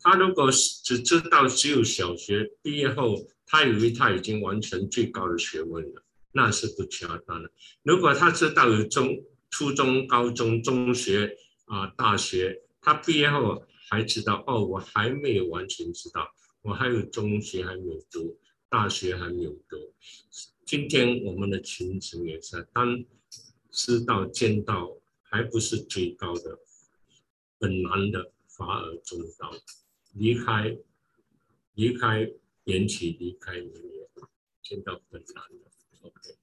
[0.00, 6.02] 他如果只知道只有小学毕业后，他以为他已经完成最高的学问了。
[6.32, 7.50] 那是不恰当的。
[7.82, 19.76] 如果他知道有中、初中、高中、中学啊、大学，他毕业后还知道哦，我还没有完全知道，我还有中学还没有读，大学还没有读，
[20.64, 23.04] 今天我们的群情也是，当
[23.70, 26.58] 知道见到还不是最高的
[27.58, 29.52] 本难的法而中道，
[30.14, 30.76] 离开
[31.74, 32.30] 离开
[32.64, 34.08] 缘起，离开缘缘，
[34.62, 35.71] 见到本难的。
[36.02, 36.36] OK，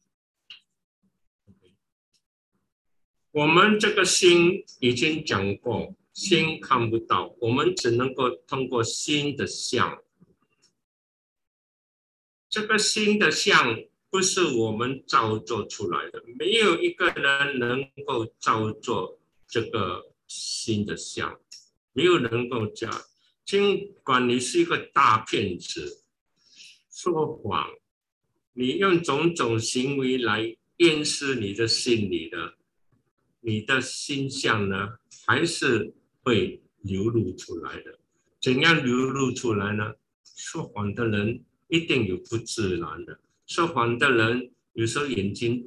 [3.32, 10.02] 我们这个心已经讲过，心看不到，我们只能够通过心的相。
[12.50, 21.40] 这个心的相不是我们造作出来的，没有一个人能够造作这个心的相，
[21.94, 22.92] 没有能够讲。
[23.46, 26.04] 尽管你是一个大骗子，
[26.92, 27.70] 说谎，
[28.60, 32.56] 你用种种行为来掩饰你的心里的，
[33.40, 35.94] 你的心相呢，还是
[36.24, 37.98] 会流露出来的。
[38.42, 39.94] 怎样流露出来呢？
[40.36, 41.44] 说谎的人。
[41.72, 45.64] 一定有不自然的，说谎的人有时候眼睛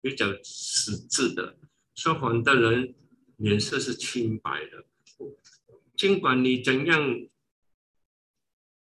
[0.00, 1.56] 比较实质的，
[1.94, 2.92] 说谎的人
[3.36, 4.84] 脸色是清白的。
[5.96, 7.24] 尽管你怎样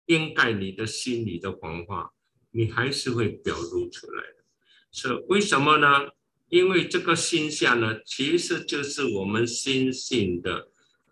[0.05, 2.13] 掩盖你的心里的谎话，
[2.51, 4.45] 你还是会表露出来的。
[4.93, 6.11] 是为什么呢？
[6.49, 10.69] 因为这个心相呢，其实就是我们心性的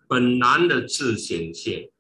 [0.09, 1.91] 本来的自显现。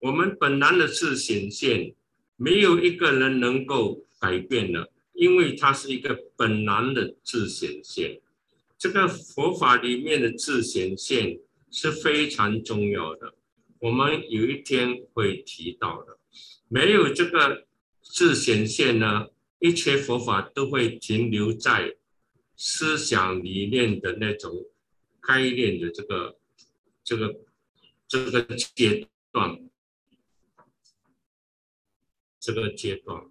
[0.00, 1.94] 我们本来的自显现。
[2.40, 8.20] 没有一个人能够改变的，因为它是一个本来的自显现。
[8.78, 11.40] 这个佛法里面的自显现
[11.72, 13.34] 是非常重要的，
[13.80, 16.16] 我们有一天会提到的。
[16.68, 17.66] 没有这个
[18.08, 19.28] 自显现呢，
[19.58, 21.96] 一切佛法都会停留在
[22.56, 24.66] 思想理念的那种
[25.20, 26.38] 概念的这个
[27.04, 27.40] 这个
[28.06, 29.64] 这个阶段。
[32.40, 33.28] 这个阶段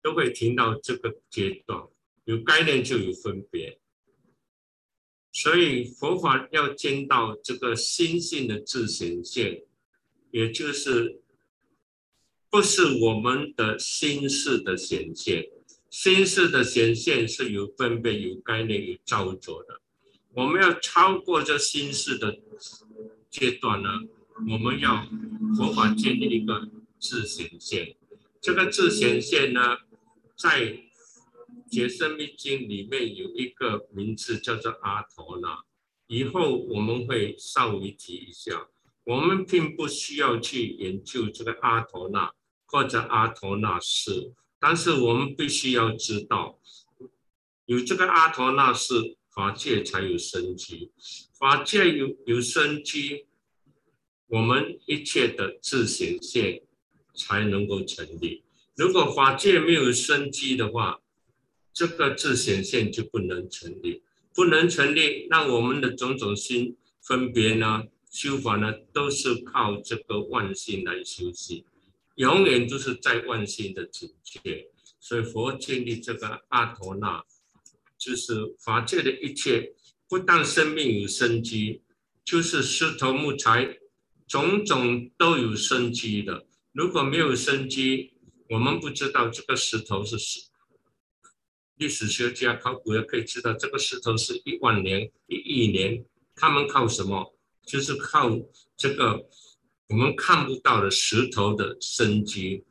[0.00, 1.88] 都会听到这个阶段，
[2.26, 3.80] 有概念就有分别，
[5.32, 9.64] 所以佛法要见到这个心性的自显现，
[10.30, 11.22] 也就是
[12.50, 15.46] 不是我们的心事的显现，
[15.90, 19.80] 心事的显现是有分别、有概念、有造作的。
[20.32, 22.38] 我们要超过这心事的
[23.30, 23.88] 阶段呢，
[24.50, 25.06] 我们要
[25.56, 26.68] 佛法建立一个。
[27.00, 27.94] 自显现，
[28.40, 29.76] 这个自显现呢，
[30.36, 30.66] 在
[31.70, 35.60] 《解生密经》里面有一个名字叫做阿陀那。
[36.08, 38.66] 以后我们会稍微提一下。
[39.04, 42.34] 我们并不需要去研究这个阿陀那
[42.68, 46.60] 或者阿陀那是，但是我们必须要知道，
[47.66, 50.92] 有这个阿陀那是法界才有生机，
[51.36, 53.26] 法界有有生机，
[54.28, 56.62] 我们一切的自显现。
[57.20, 58.44] 才能够成立。
[58.76, 61.00] 如果法界没有生机的话，
[61.72, 65.26] 这个自显现就不能成立，不能成立。
[65.28, 71.64] 那我们的种种心分别呢，修法呢，都是靠这个万心来修行，
[72.18, 74.68] 永远都是在万心的境界。
[75.00, 77.24] 所以佛建立这个阿陀那，
[77.96, 79.72] 就是法界的一切，
[80.08, 81.82] 不但生命有生机，
[82.24, 83.78] 就是石头木材，
[84.26, 86.46] 种种都有生机的。
[86.72, 88.12] 如果没有生机，
[88.50, 90.40] 我们不知道这个石头是石。
[91.76, 96.04] 历史学家、考古也可以知道，这个石头是一万年、一亿年，
[96.34, 97.34] 他们靠什么？
[97.64, 98.30] 就是靠
[98.76, 99.28] 这个
[99.88, 102.62] 我们看不到的石头的生机，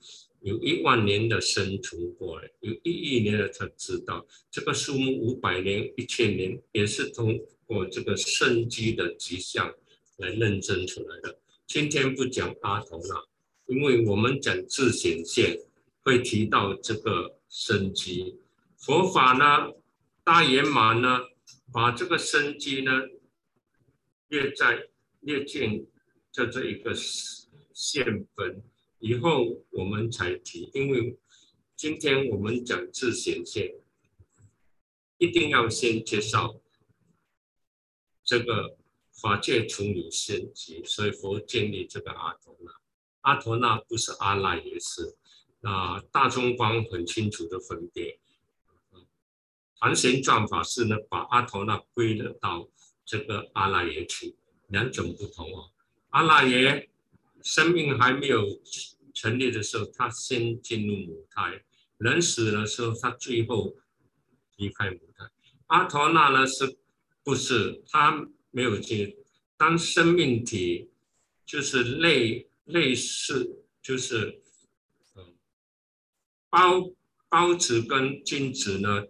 [0.41, 4.26] 有一万年的生存过来，有一亿年的才知道。
[4.52, 9.73] 这个树木五百年、一千年，也是通过这个生机的迹象
[10.18, 11.39] 来认证出来的。
[11.65, 13.27] 今天不讲阿头了。
[13.65, 15.60] 因为我们讲自显现，
[16.03, 18.38] 会提到这个生机。
[18.77, 19.73] 佛法呢，
[20.23, 21.19] 大圆满呢，
[21.73, 22.91] 把这个生机呢
[24.30, 24.88] 列在
[25.19, 25.85] 列进
[26.38, 26.93] 就这一个
[27.73, 28.05] 现
[28.35, 28.61] 分，
[28.99, 30.69] 以后我们才提。
[30.72, 31.18] 因为
[31.76, 33.73] 今天我们讲自显现，
[35.18, 36.61] 一定要先介绍
[38.23, 38.77] 这个
[39.19, 42.72] 法界存有生机，所以佛建立这个阿陀那。
[43.22, 45.18] 阿陀那不是阿赖耶识，
[45.61, 48.19] 那大中光很清楚的分别。
[49.80, 52.69] 盘旋转法是呢，把阿陀那归了到
[53.03, 54.35] 这个阿赖耶去，
[54.68, 55.72] 两种不同哦。
[56.09, 56.89] 阿赖耶
[57.43, 58.61] 生命还没有
[59.13, 61.61] 成立的时候，他先进入母胎；
[61.97, 63.75] 人死的时候，他最后
[64.55, 65.25] 离开母胎。
[65.67, 66.77] 阿陀那呢，是
[67.23, 69.15] 不是他没有进？
[69.57, 70.89] 当生命体
[71.45, 72.45] 就是类。
[72.67, 74.41] 类似就是，
[75.15, 75.38] 嗯，
[76.49, 76.91] 包
[77.29, 79.05] 包子跟精子呢，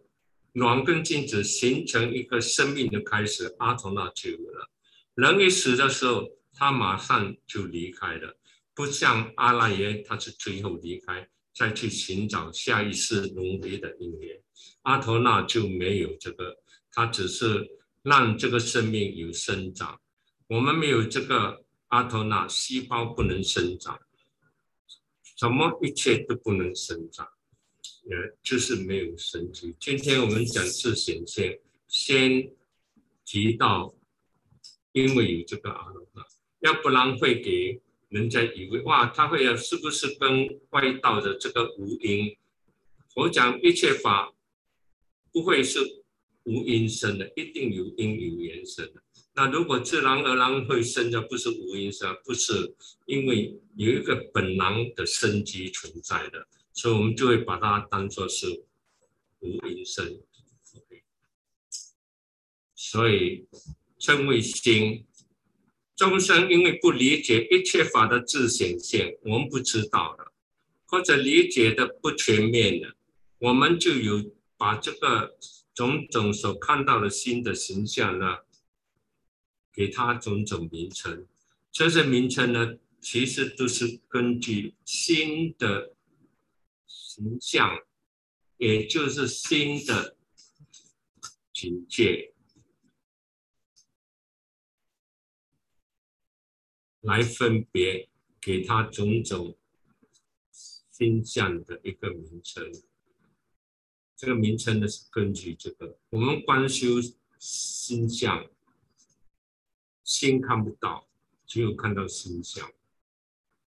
[0.53, 4.69] 卵跟精子形成一个生命的开始，阿陀那就有了。
[5.15, 8.35] 人一死的时候，他马上就离开了，
[8.73, 14.41] 不像阿拉耶，他是最后离开，再去寻找下一世轮回的因缘。
[14.81, 16.57] 阿头那就没有这个，
[16.91, 17.69] 他只是
[18.01, 20.01] 让这个生命有生长。
[20.47, 23.99] 我们没有这个阿头那，细胞不能生长，
[25.21, 27.27] 什么一切都不能生长，
[28.09, 29.75] 呃，就是没有生机。
[29.79, 32.51] 今天我们讲自显现，先
[33.25, 33.93] 提到，
[34.93, 36.23] 因为有这个阿头那，
[36.67, 42.37] 要不然会给人家以为哇，他会是不是跟外道的这个无因？
[43.15, 44.33] 我讲一切法。
[45.29, 45.79] 不会是
[46.45, 49.03] 无因生的，一定有因有缘生的。
[49.35, 52.73] 那如果自然而然会生的，不是无因生，不是
[53.05, 58.63] 因为有一个本能的生机存在的，所以我们就会把它当做是
[59.41, 60.19] 无因生。
[62.73, 63.45] 所以
[63.99, 65.05] 称为心。
[65.97, 70.31] 众生因为不理解一切法的自显现，我们不知道的，
[70.85, 72.95] 或者理解的不全面的，
[73.39, 74.31] 我们就有。
[74.59, 75.37] 把这个
[75.75, 78.37] 种种所看到的新的形象呢，
[79.71, 81.27] 给它种种名称，
[81.71, 85.93] 这些名称呢，其实都是根据新的
[86.87, 87.77] 形象，
[88.57, 90.17] 也就是新的
[91.53, 92.33] 境界
[97.07, 98.09] 来分别，
[98.41, 99.57] 给它种种
[100.91, 102.69] 星象的一个名称。
[104.17, 107.01] 这个名称呢是根据这个，我们观修
[107.39, 108.45] 心相，
[110.03, 111.07] 心看不到，
[111.45, 112.69] 只有看到心相。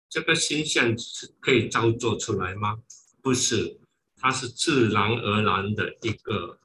[0.08, 2.84] 这个心相是可以造作出来吗？
[3.20, 3.80] 不是，
[4.14, 6.60] 它是自然而然的一个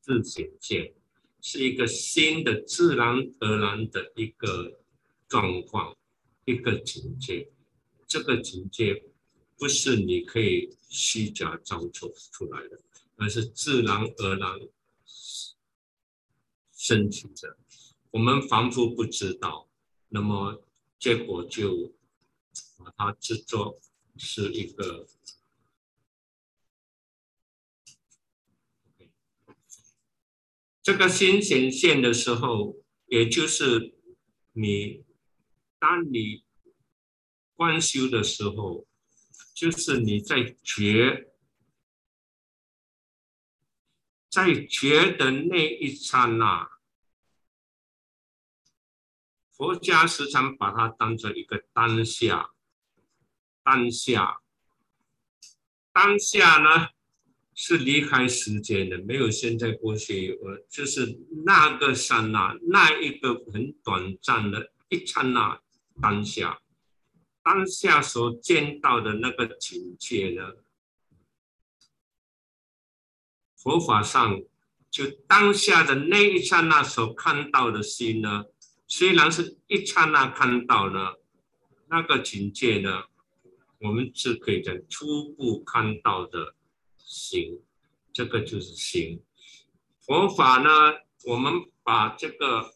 [0.00, 0.94] 自显现，
[1.42, 4.80] 是一个新的自然而然的一个
[5.28, 5.96] 状况，
[6.44, 7.50] 一个境界。
[8.06, 9.04] 这个境界
[9.56, 10.76] 不是你可以。
[10.90, 12.80] 虚假造作出来的，
[13.16, 14.58] 而是自然而然
[16.72, 17.58] 升起的。
[18.10, 19.68] 我们仿佛不知道，
[20.08, 20.64] 那么
[20.98, 21.92] 结果就
[22.78, 23.78] 把它制作
[24.16, 25.06] 是一个。
[30.82, 32.76] 这个新显现的时候，
[33.08, 33.94] 也就是
[34.54, 35.04] 你
[35.78, 36.44] 当你
[37.54, 38.86] 观修的时候。
[39.54, 41.32] 就是你在觉，
[44.30, 46.70] 在觉的那一刹那，
[49.50, 52.52] 佛家时常把它当做一个当下，
[53.64, 54.40] 当下，
[55.92, 56.90] 当下呢
[57.52, 65.60] 是离开时间的，没有现在、过去、呃，就是那个刹那，那一个很短暂的一刹那，
[66.00, 66.60] 当下。
[67.42, 70.54] 当下所见到的那个境界呢？
[73.56, 74.42] 佛法上
[74.90, 78.44] 就当下的那一刹那所看到的心呢，
[78.86, 81.14] 虽然是一刹那看到呢，
[81.88, 83.04] 那个境界呢，
[83.80, 86.54] 我们是可以讲初步看到的
[86.98, 87.62] 心，
[88.12, 89.22] 这个就是心。
[90.00, 90.70] 佛法呢，
[91.24, 91.52] 我们
[91.82, 92.74] 把这个。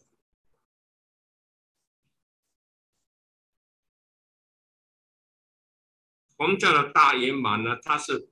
[6.43, 8.27] 我们叫的大圆满呢，它是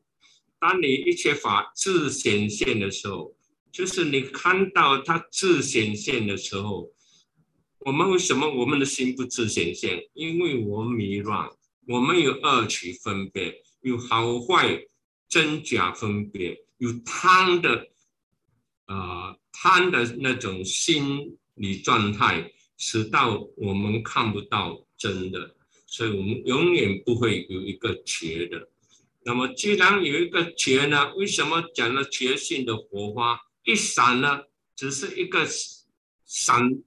[0.59, 3.33] 当你一切法自显现的时候，
[3.71, 6.91] 就是你看到它自显现的时候，
[7.79, 10.09] 我们为什么我们的心不自显现？
[10.13, 11.49] 因为我们迷乱，
[11.87, 14.83] 我们有二取分别，有好坏
[15.29, 17.87] 真假分别，有贪的，
[18.87, 25.55] 啊贪的那种心理状态，使到我们看不到真的。
[25.91, 28.69] 所以我们永远不会有一个觉的。
[29.23, 34.43] 那么，既然有一个觉呢，为什么讲了觉性的火花一闪呢？
[34.73, 35.45] 只是一个
[36.25, 36.81] 闪，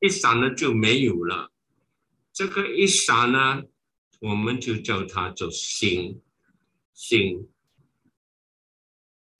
[0.00, 1.50] 一闪呢就没有了。
[2.30, 3.62] 这个一闪呢，
[4.20, 6.20] 我们就叫它做心。
[6.92, 7.48] 心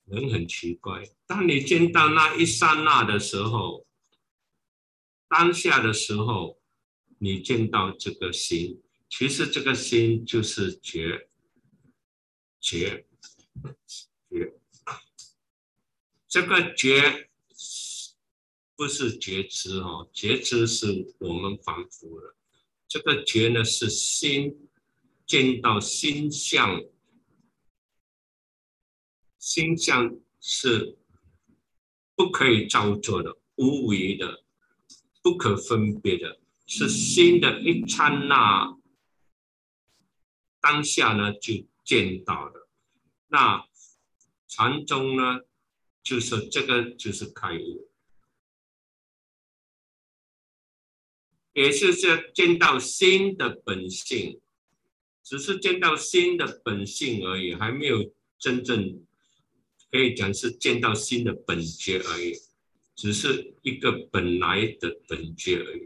[0.07, 3.85] 人很奇怪，当你见到那一刹那的时候，
[5.29, 6.59] 当下的时候。
[7.25, 8.79] 你见到这个心，
[9.09, 11.27] 其实这个心就是觉，
[12.59, 13.07] 觉，
[14.29, 14.53] 觉。
[16.27, 17.27] 这个觉
[18.75, 22.35] 不是觉知哦，觉知是我们反复的。
[22.87, 24.69] 这个觉呢是心
[25.25, 26.83] 见到心相
[29.39, 30.95] 心相是
[32.15, 34.43] 不可以造作的、无为的、
[35.23, 38.77] 不可分别的，是心的一刹那
[40.59, 42.67] 当下呢就见到的。
[43.27, 43.67] 那
[44.47, 45.41] 禅宗呢，
[46.01, 47.89] 就是这个就是开悟。
[51.53, 51.93] 也是
[52.33, 54.41] 见到心的本性，
[55.23, 59.01] 只是见到心的本性而已，还没有真正
[59.89, 62.33] 可以讲是见到心的本觉而已，
[62.93, 65.85] 只是一个本来的本觉而已。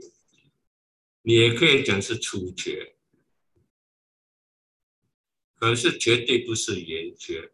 [1.35, 2.95] 也可以讲是初觉，
[5.55, 7.51] 可是绝对不是圆觉。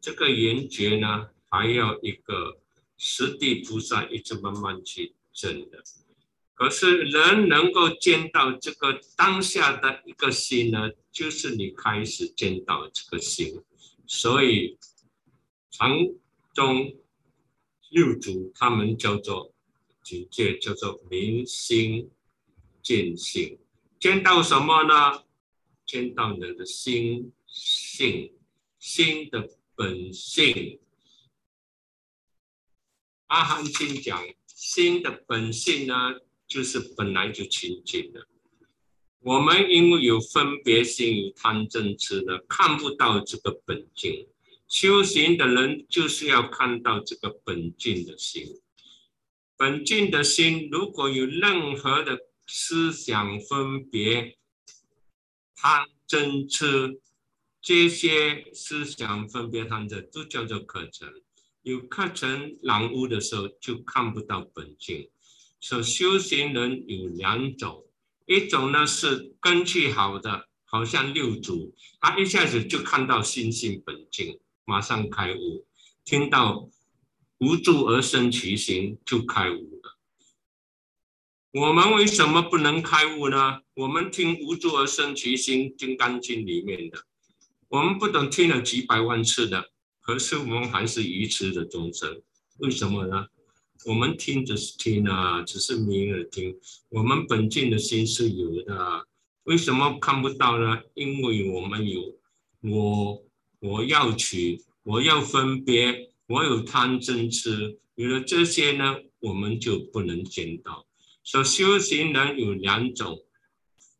[0.00, 2.60] 这个圆觉呢，还要一个
[2.96, 5.82] 十地菩萨一直慢慢去证的。
[6.54, 13.62] 可是人能够见到这个当下的一个心呢，就是你开始见到这个心，
[14.06, 14.78] 所以
[15.70, 15.90] 禅
[16.54, 16.96] 宗
[17.90, 19.52] 六祖他们叫做
[20.02, 22.10] 境界，叫做明心
[22.86, 23.58] 见性。
[23.98, 25.24] 见到什么呢？
[25.84, 28.32] 见到你的心性，
[28.78, 30.78] 心的本性。
[33.26, 36.20] 阿含经讲心的本性呢？
[36.46, 38.28] 就是本来就清净的，
[39.18, 44.28] 我们因为有分别心、有贪嗔痴呢，看不到这个本净。
[44.68, 48.60] 修行的人就是要看到这个本净的心。
[49.56, 54.38] 本净的心，如果有任何的思想分别、
[55.54, 57.00] 贪嗔痴，
[57.60, 61.12] 这些思想分别贪嗔都叫做课程。
[61.62, 65.10] 有课程染污的时候，就看不到本净。
[65.60, 67.84] 说修行人有两种，
[68.26, 75.66] 一种呢是根气好的，好像六祖，他一下子就看到心性本净，马上开悟；
[76.04, 76.68] 听到
[77.38, 79.95] 无助而生其心，就开悟了。
[81.58, 83.62] 我们为什么不能开悟呢？
[83.72, 86.98] 我们听无助而生其心，《金刚经》里面的，
[87.68, 89.70] 我们不懂听了几百万次的，
[90.02, 92.20] 可是我们还是愚痴的众生，
[92.58, 93.28] 为什么呢？
[93.86, 96.54] 我们听只是听啊，只是明耳听。
[96.90, 99.06] 我们本净的心是有的，
[99.44, 100.82] 为什么看不到呢？
[100.92, 102.18] 因为我们有
[102.60, 103.24] 我，
[103.60, 110.84] 我要取，我要分别，我有贪嗔痴，有了这些呢，我们就不能见到。
[111.26, 113.26] 所修行人有两种，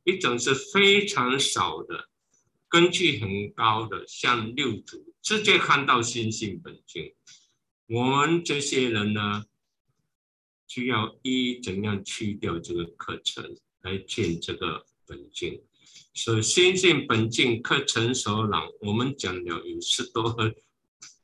[0.04, 2.08] 一种是非常少的，
[2.68, 7.12] 根据很高的，像六祖直接看到心性本净。
[7.88, 9.44] 我们这些人呢？
[10.68, 15.60] 需要一怎样去掉这个课程来见这个本净？
[16.14, 20.36] 所以心性本净课程所朗，我们讲了有十多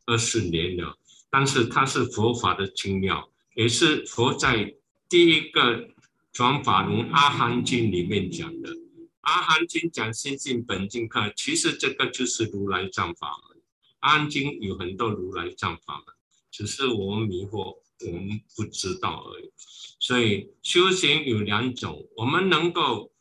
[0.06, 0.98] 二十年了，
[1.30, 4.74] 但是它是佛法的精妙，也是佛在
[5.12, 5.90] 第一个
[6.32, 8.74] 转法轮阿含经里面讲的。
[9.20, 13.60] 阿含经讲心性本净课，其实这个就是如来藏法门。
[13.98, 16.14] 阿含经有很多如来藏法门，
[16.50, 17.76] 只是我们迷惑。
[18.06, 19.52] 我们不知道而已，
[20.00, 23.12] 所以修行有两种，我们能够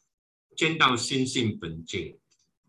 [0.56, 2.18] 见到心性本净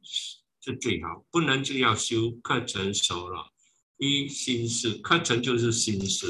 [0.03, 3.53] 是最好，不能就要修课程熟了。
[3.99, 6.27] 一心事课程就是心事，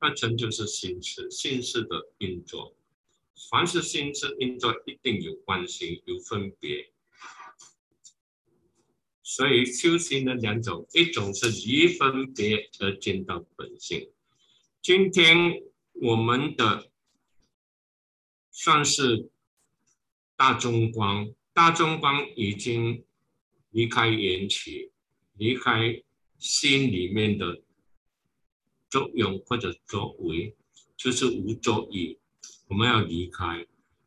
[0.00, 2.74] 那成就是心事，心事的运作，
[3.50, 6.90] 凡是心事运作一定有关系，有分别。
[9.22, 14.10] 所以修行的两种，一种是离分别而见到本性。
[14.82, 15.62] 今天
[15.92, 16.90] 我们的
[18.50, 19.28] 算是
[20.34, 23.04] 大中光，大中光已经
[23.70, 24.90] 离开缘起，
[25.34, 26.02] 离开
[26.38, 27.62] 心里面的
[28.90, 30.54] 作用或者作为，
[30.96, 32.18] 就是无作意，
[32.68, 33.66] 我们要离开。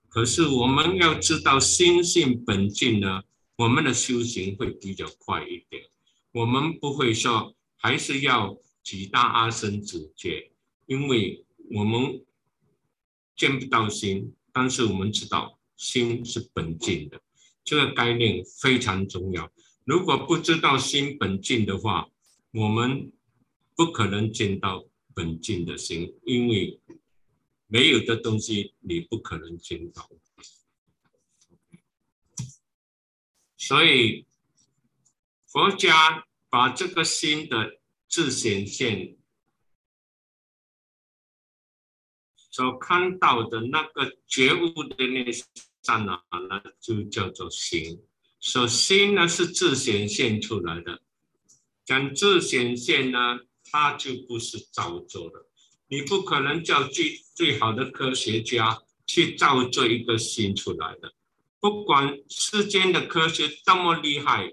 [0.09, 3.23] 可是我们要知道心性本净呢，
[3.55, 5.83] 我们的修行会比较快一点。
[6.33, 10.51] 我们不会说还是要几大阿僧子戒。
[10.85, 12.21] 因为我们
[13.37, 17.21] 见不到心，但是我们知道心是本净的，
[17.63, 19.49] 这个概念非常重要。
[19.85, 22.09] 如果不知道心本净的话，
[22.51, 23.11] 我们
[23.75, 26.79] 不可能见到本净的心，因为
[27.67, 30.09] 没有的东西你不可能见到。
[33.57, 34.25] 所以
[35.47, 39.17] 佛家把这个心的自显现。
[42.51, 45.31] 所看到的那个觉悟的那
[45.81, 48.03] 刹那呢，就叫做心。
[48.39, 51.01] 所心呢是自显现出来的，
[51.83, 53.39] 讲自显现呢，
[53.73, 55.47] 它就不是造作的。
[55.87, 61.15] 你不可能叫最最好的科学家去造作一个心出来的。
[61.59, 64.51] 不管世间的科学多么厉害，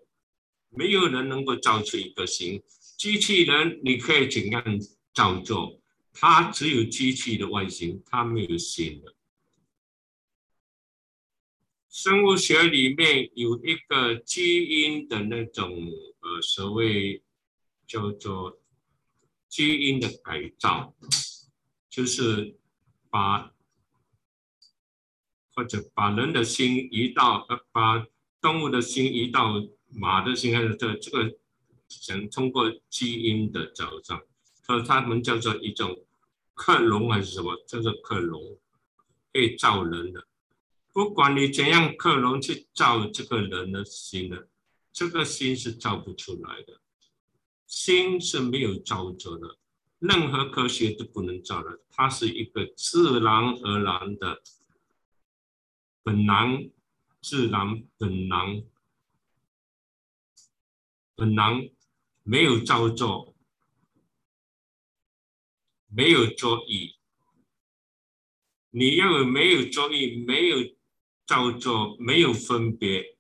[0.71, 2.63] 没有人能够造出一个心。
[2.97, 4.65] 机器人你可以怎样
[5.13, 5.79] 造作？
[6.15, 9.15] 它只有机器的外形，它没有心的。
[11.91, 15.91] 生物学里面有一个基因的那种
[16.21, 17.23] 呃，所谓
[17.87, 18.60] 叫做
[19.51, 20.95] 基因的改造，
[21.91, 22.57] 就是
[23.11, 23.53] 把。
[25.53, 28.07] 或者把人的心移到，把
[28.41, 31.37] 动物的心移到马的心，还是这这个
[31.87, 34.23] 想通过基因的找上，
[34.65, 36.07] 所以他们叫做一种
[36.55, 37.63] 克隆还是什么？
[37.67, 38.59] 叫做克隆，
[39.33, 40.27] 可以造人的。
[40.95, 44.39] 不管你怎样克隆去造这个人的心呢，
[44.93, 46.81] 这个心是造不出来的，
[47.71, 49.57] 心是没有造作的，
[50.01, 53.33] 任何科学都不能造的，它是一个自然
[53.63, 54.43] 而然的。
[56.03, 56.69] 本能、
[57.23, 58.67] 自然、本能、
[61.15, 61.71] 本能
[62.25, 63.37] 没有造作，
[65.87, 66.97] 没有作意。
[68.71, 70.57] 你认为没有作意，没有
[71.25, 73.17] 造作，没有分别，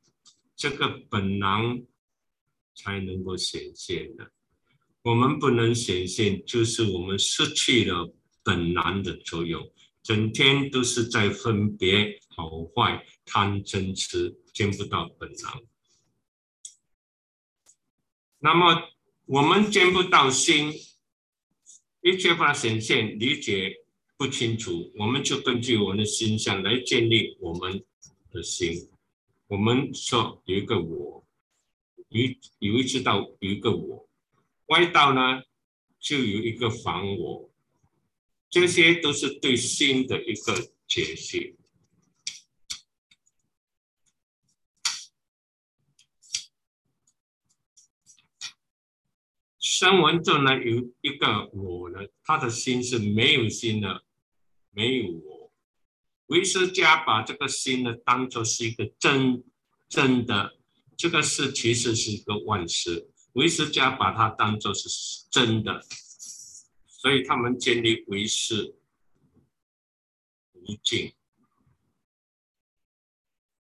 [0.57, 1.87] 这个本能
[2.75, 4.33] 才能够显现的。
[5.03, 9.71] 我们不能显现，就是我们失去了本能的作用。
[10.03, 15.63] 整天都是在分别好坏、贪嗔痴，见不到本能。
[18.41, 18.91] 那么
[19.27, 20.73] 我们见不到心，
[22.03, 23.77] 一切法显现理解
[24.17, 27.85] 不清楚，我们就根据我们的心相来建立我们
[28.31, 28.91] 的心。
[29.47, 31.25] 我们说有一个我，
[32.09, 32.23] 有
[32.59, 34.09] 有一知道有一个我，
[34.71, 35.43] 外道呢
[35.99, 37.51] 就有一个防我。
[38.49, 41.57] 这些都是对心的一个解析。
[49.59, 54.05] 声闻中呢有一个我呢，他的心是没有心的，
[54.71, 55.53] 没有我。
[56.27, 59.43] 唯识家把这个心呢当做是一个真
[59.89, 60.57] 真的，
[60.97, 63.10] 这个是其实是一个万事。
[63.33, 64.89] 唯识家把它当做是
[65.31, 65.85] 真的。
[66.87, 68.77] 所以他们建立为是
[70.53, 71.15] 无尽，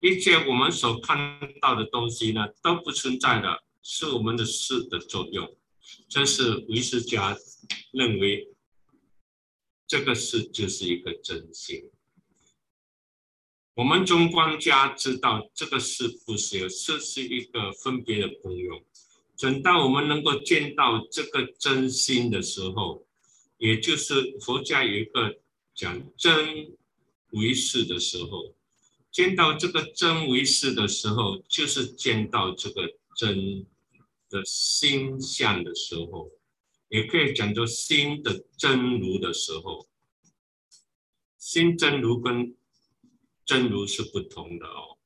[0.01, 5.55] 一切我们所看到的东西呢都不存在的，是我们的事的作用。
[6.09, 7.37] 这是唯识家
[7.93, 8.49] 认为，
[9.87, 11.91] 这个事就是一个真心。
[13.75, 18.83] 我们中观家知道这个事不是有，事是一个分别的功用。
[19.39, 23.07] 等到我们能够见到这个真心的时候，
[23.59, 25.39] 也就是佛家有一个
[25.75, 26.77] 讲真
[27.31, 28.55] 为是的时候，
[29.11, 32.83] 见到这个真为是的时候，就是见到这个
[33.17, 33.67] 真
[34.31, 36.31] 的心相的时候，
[36.89, 39.87] 也可以讲作心的真如的时候。
[41.39, 42.57] 心真如跟
[43.45, 44.99] 真如是不同的哦。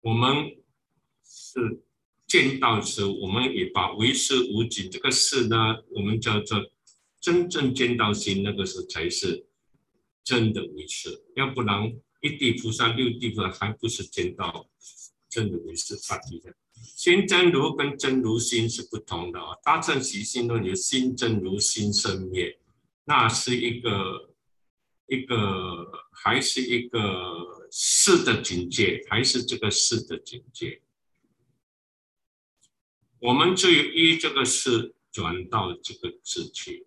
[0.00, 0.56] 我们
[1.56, 1.82] 是。
[2.28, 5.56] 见到时，我们也把唯识无尽这个事呢，
[5.90, 6.60] 我们叫做
[7.20, 9.46] 真正见到心，那个时才是
[10.24, 11.22] 真的唯识。
[11.36, 11.88] 要不然
[12.20, 14.68] 一地菩萨、六地菩萨还不是见到
[15.30, 16.52] 真的唯识法体的。
[16.82, 19.54] 心真如跟真如心是不同的啊。
[19.62, 22.58] 大乘习心论有心真如心生灭，
[23.04, 24.34] 那是一个
[25.06, 30.82] 一个还是一个事的境界，还是这个事的境界。
[33.18, 36.86] 我们就依这个事转到这个字去，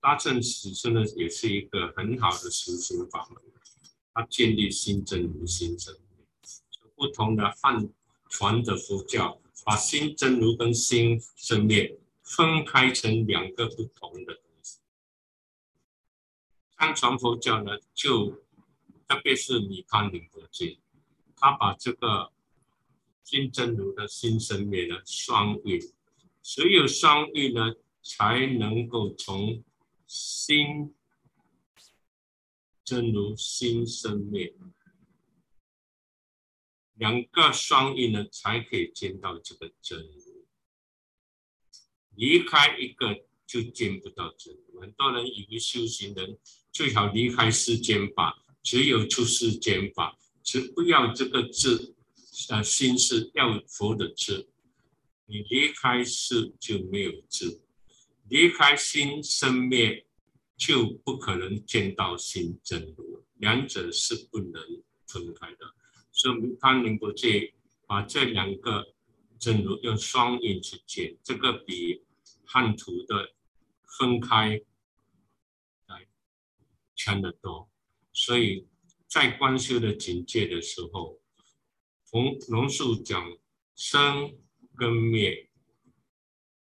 [0.00, 3.42] 大乘实证呢也是一个很好的实行法门，
[4.14, 5.96] 它建立心真如心真。
[6.94, 7.88] 不同的汉
[8.28, 14.78] 传的佛教，把心真如跟心生灭分开成两个不同的东西。
[16.76, 18.30] 汉传佛教呢，就
[19.08, 20.78] 特别是米康宁佛经，
[21.36, 22.30] 他把这个。
[23.26, 25.80] 心真如的心生灭的，双运，
[26.44, 29.64] 只有双运呢，才能够从
[30.06, 30.94] 心
[32.84, 34.54] 真如心生灭，
[36.94, 40.46] 两个双运呢，才可以见到这个真如。
[42.14, 44.80] 离开一个就见不到真如。
[44.80, 46.38] 很多人以为修行人
[46.70, 51.95] 最好离开世间法，只有出世间法，只不要这个字。
[52.50, 54.48] 啊，心是要佛的智，
[55.26, 57.62] 你离开世就没有智，
[58.28, 60.06] 离开心生灭，
[60.56, 64.62] 就不可能见到心真如，两者是不能
[65.06, 65.74] 分开的。
[66.12, 67.54] 所以康宁不介
[67.86, 68.94] 把这两个
[69.38, 72.02] 真如用双印去见，这个比
[72.44, 73.34] 汉图的
[73.98, 74.60] 分开
[75.86, 76.06] 来
[76.94, 77.68] 强得多。
[78.12, 78.66] 所以
[79.06, 81.20] 在观修的境界的时候，
[82.16, 83.36] 从龙树讲
[83.74, 84.34] 生。
[84.78, 85.48] 跟灭，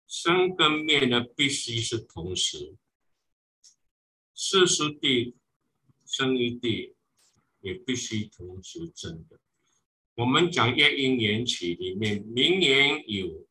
[0.06, 2.76] 生跟灭呢，必须是同时。
[4.34, 5.38] 世俗地
[6.06, 6.96] 生一地，
[7.62, 9.40] 也必须同时生的。
[10.16, 13.48] 我们讲业因缘起里面，名言有，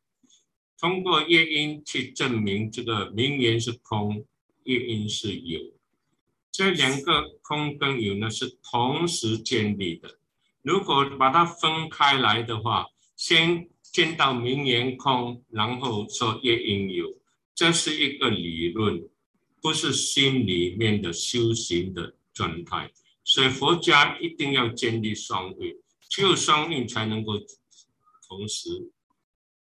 [0.79, 4.27] 通过业因去证明这个名言是空，
[4.65, 5.73] 业因是有。
[6.51, 10.19] 这两个空跟有呢，是同时建立的。
[10.63, 12.87] 如果把它分开来的话，
[13.17, 13.69] 先。
[13.93, 17.15] 见到名言空，然后说业因有，
[17.55, 19.07] 这是一个理论，
[19.61, 22.91] 不是心里面的修行的状态。
[23.23, 25.77] 所以佛家一定要建立双运，
[26.09, 27.35] 只有双运才能够
[28.27, 28.91] 同时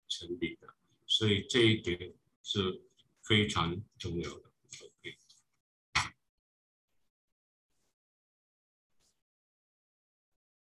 [0.07, 0.68] 成立的。
[1.07, 2.13] 所以这一点
[2.43, 2.80] 是
[3.23, 4.50] 非常重要的。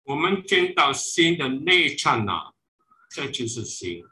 [0.06, 2.52] 我们见到心的内刹那。
[3.08, 4.04] 这就是心。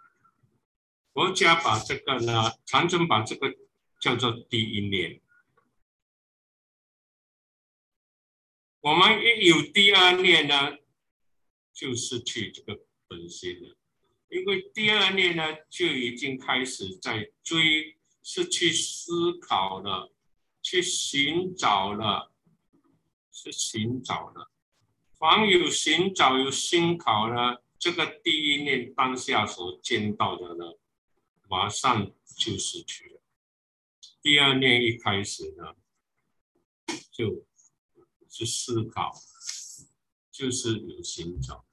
[1.13, 3.55] 佛家把这个呢，禅宗把这个
[4.01, 5.21] 叫做第一念。
[8.81, 10.79] 我们一有第二念呢，
[11.73, 13.77] 就失去这个本心了。
[14.29, 20.13] 因为第二念呢，就已经开始在追，是去思考了，
[20.63, 22.33] 去寻找了，
[23.31, 24.51] 是寻找了。
[25.25, 27.57] 凡有寻找、有思考呢。
[27.79, 30.75] 这个第一念当下所见到的呢，
[31.49, 33.23] 马上就失去了。
[34.21, 35.73] 第二念一开始呢，
[37.11, 37.43] 就
[38.29, 39.15] 是思考，
[40.31, 41.65] 就是有寻找。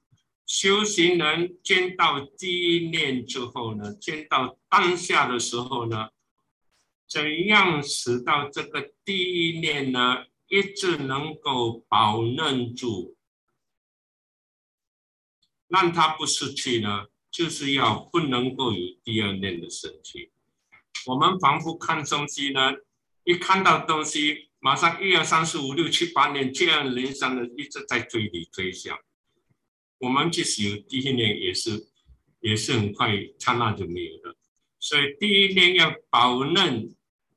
[0.46, 6.08] 修行人见到第一念之后呢，见到当下的时候呢，
[7.06, 13.14] 怎样使到这个第一念呢，一直能够保任住？
[15.72, 20.30] 让它不失去呢，就是要不能够有第二念的升起。
[21.06, 22.74] 我们仿佛看东西呢，
[23.24, 28.96] 一看到东西，马上一二三四五六七八年接二连三的一直在追你追想。
[29.98, 31.88] 我们即使有第一念，也是
[32.40, 34.36] 也是很快刹那就没有了。
[34.78, 36.94] 所以第一念要保任，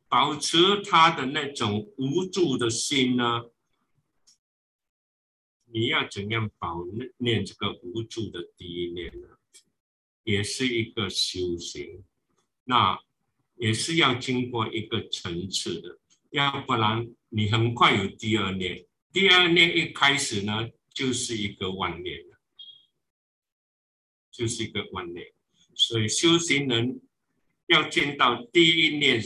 [0.09, 3.43] 保持他的那种无助的心呢。
[5.75, 6.85] 你要怎样保
[7.17, 9.27] 念这个无助的第一念呢？
[10.23, 12.01] 也是一个修行，
[12.63, 12.97] 那
[13.55, 15.99] 也是要经过一个层次的，
[16.29, 22.37] 要不然你很快有第二念，第二念一开始呢，就是一个万念了，
[24.31, 25.33] 就是一个万念。
[25.73, 27.01] 所以修行人
[27.67, 29.21] 要见到第一念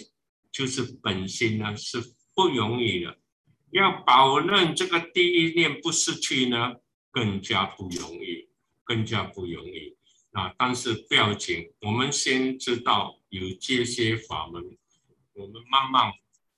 [0.51, 1.99] 就是本心呢，是
[2.33, 3.18] 不容易的。
[3.71, 6.77] 要保证这个第一念不失去呢，
[7.11, 8.49] 更加不容易，
[8.83, 9.95] 更加不容易
[10.31, 10.53] 啊！
[10.57, 14.75] 但是不要紧，我们先知道有这些法门，
[15.33, 16.11] 我们慢慢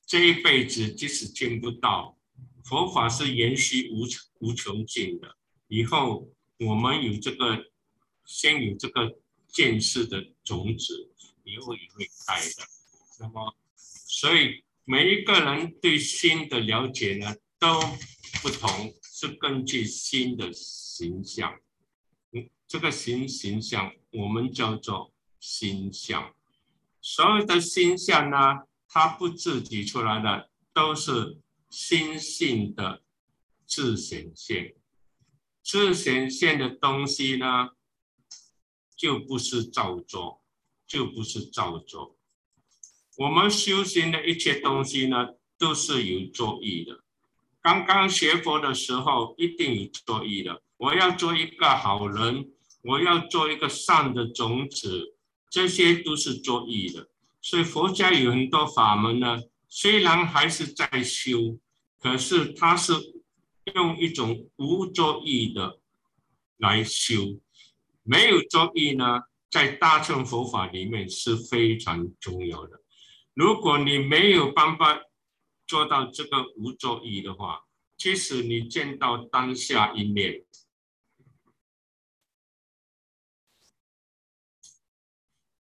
[0.06, 2.18] 这一辈子即使见不到
[2.64, 5.36] 佛法是延续无穷无穷尽的，
[5.68, 6.30] 以后
[6.60, 7.72] 我们有这个
[8.26, 9.18] 先有这个
[9.50, 11.12] 见识的种子，
[11.44, 12.64] 以后也会开的。
[13.20, 14.64] 那么，所以。
[14.92, 17.80] 每一个人对心的了解呢都
[18.42, 21.58] 不同，是根据心的形象。
[22.34, 26.36] 嗯，这个形形象我们叫做心象。
[27.00, 31.40] 所有的心象呢，它不自己出来的，都是
[31.70, 33.02] 心性的
[33.66, 34.76] 自显现。
[35.64, 37.70] 自显现的东西呢，
[38.98, 40.44] 就不是造作，
[40.86, 42.18] 就不是造作。
[43.18, 45.28] 我们修行的一切东西呢，
[45.58, 47.04] 都是有作意的。
[47.62, 50.62] 刚刚学佛的时候，一定有作意的。
[50.78, 52.50] 我要做一个好人，
[52.84, 55.16] 我要做一个善的种子，
[55.50, 57.10] 这些都是作意的。
[57.42, 61.60] 所以佛家有很多法门呢，虽然还是在修，
[62.00, 62.94] 可是它是
[63.76, 65.80] 用一种无作意的
[66.58, 67.40] 来修。
[68.04, 69.20] 没有作意呢，
[69.52, 72.81] 在大乘佛法里面是非常重要的。
[73.42, 75.02] 如果你没有办法
[75.66, 77.66] 做到这个无作意的话，
[77.98, 80.46] 即使你见到当下一念，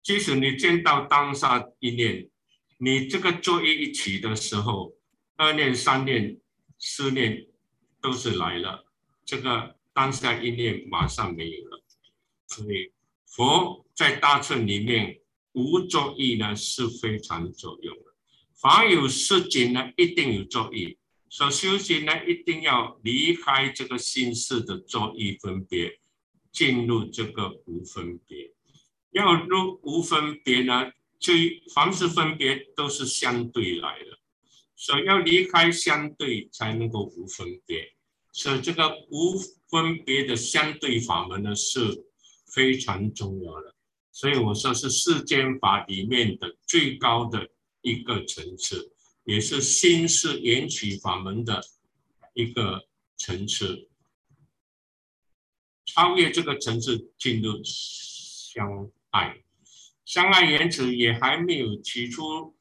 [0.02, 2.28] 即使你见到当下一念，
[2.80, 4.96] 你这个作业一起的时候，
[5.36, 6.42] 二念、三念、
[6.80, 7.48] 四念
[8.02, 8.88] 都是来了，
[9.24, 11.84] 这个当下一念马上没有了。
[12.48, 12.92] 所以
[13.28, 15.22] 佛在大乘里面
[15.58, 18.14] 无作意呢是非常作用的，
[18.54, 21.00] 凡有事情呢一定有作意。
[21.30, 26.00] 所修行呢一定要离开这个心事的作意分别，
[26.52, 28.54] 进入这个无分别。
[29.12, 31.34] 要入无分别呢，就
[31.74, 34.20] 凡是分别都是相对来的，
[34.76, 37.94] 所以要离开相对才能够无分别。
[38.32, 39.36] 所以这个无
[39.72, 42.06] 分别的相对法门呢是
[42.54, 43.76] 非常重要的。
[44.18, 48.92] 所以我说是世间法里面的最高的一个层次，
[49.26, 51.62] 也是心是缘起法门的
[52.34, 53.88] 一个层次。
[55.86, 58.90] 超越这个层次，进入相。
[59.12, 59.44] 爱
[60.04, 62.56] 相爱言辞也还没有提出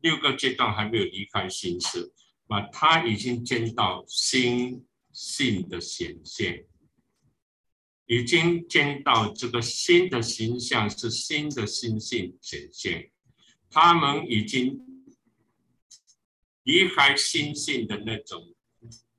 [0.00, 2.12] 六个阶段，还没有离开心事，
[2.48, 6.64] 那他已经见到心性的显现，
[8.10, 13.12] 已经见到这个新的形象是新的心性显现，
[13.70, 15.06] 他们已经
[16.64, 18.52] 离开心性的那种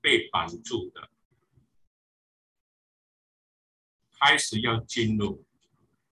[0.02, 1.10] 被绑住的，
[4.20, 5.46] 开始要进入。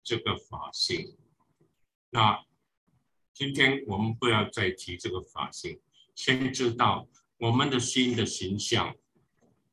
[0.05, 1.15] 这个法性，
[2.09, 2.43] 那
[3.33, 5.79] 今天我们不要再提这个法性，
[6.13, 8.97] 先知道我们的新的形象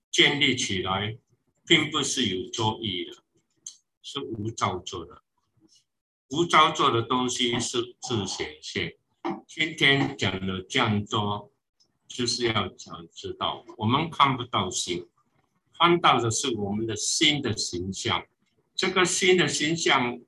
[0.08, 1.18] 建立起来，
[1.70, 3.12] 并不是有作意的，
[4.02, 5.22] 是无造作的。
[6.30, 8.96] 无造作的东西是自显现。
[9.46, 11.52] 今天讲了这样多，
[12.08, 15.06] 就是要想知道，我们看不到心，
[15.78, 18.26] 看到的是我们的心的形象。
[18.74, 20.20] 这个新的形象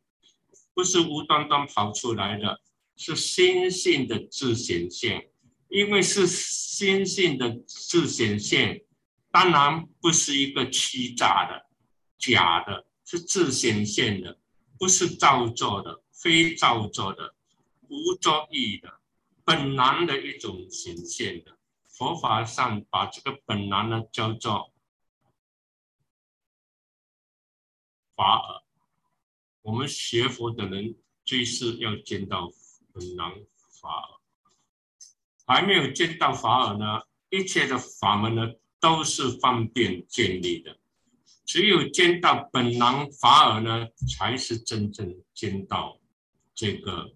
[0.74, 2.60] 不是无端端跑出来的，
[2.94, 5.28] 是心性的自显现。
[5.68, 8.84] 因为是心性的自显现，
[9.32, 11.66] 当然不是一个欺诈的、
[12.18, 14.38] 假的，是自显现的，
[14.78, 17.34] 不是造作的、非造作的、
[17.88, 19.00] 无作意的、
[19.42, 21.58] 本然的一种显现的。
[21.88, 24.70] 佛法上把这个本然呢叫做。
[28.14, 28.62] 法尔，
[29.62, 30.94] 我们学佛的人
[31.24, 32.50] 最是要见到
[32.92, 33.32] 本然
[33.80, 34.20] 法尔，
[35.46, 38.42] 还没有见到法尔呢，一切的法门呢
[38.82, 40.76] 都是方便建立的，
[41.46, 43.88] 只有见到本然法尔呢，
[44.18, 46.00] 才是真正见到
[46.52, 47.14] 这个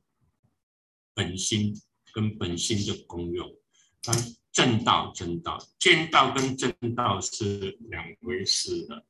[1.13, 1.75] 本心
[2.13, 3.53] 跟本心的功用。
[4.01, 4.17] 但
[4.53, 9.05] 正道正道，见道跟正道是两回事的。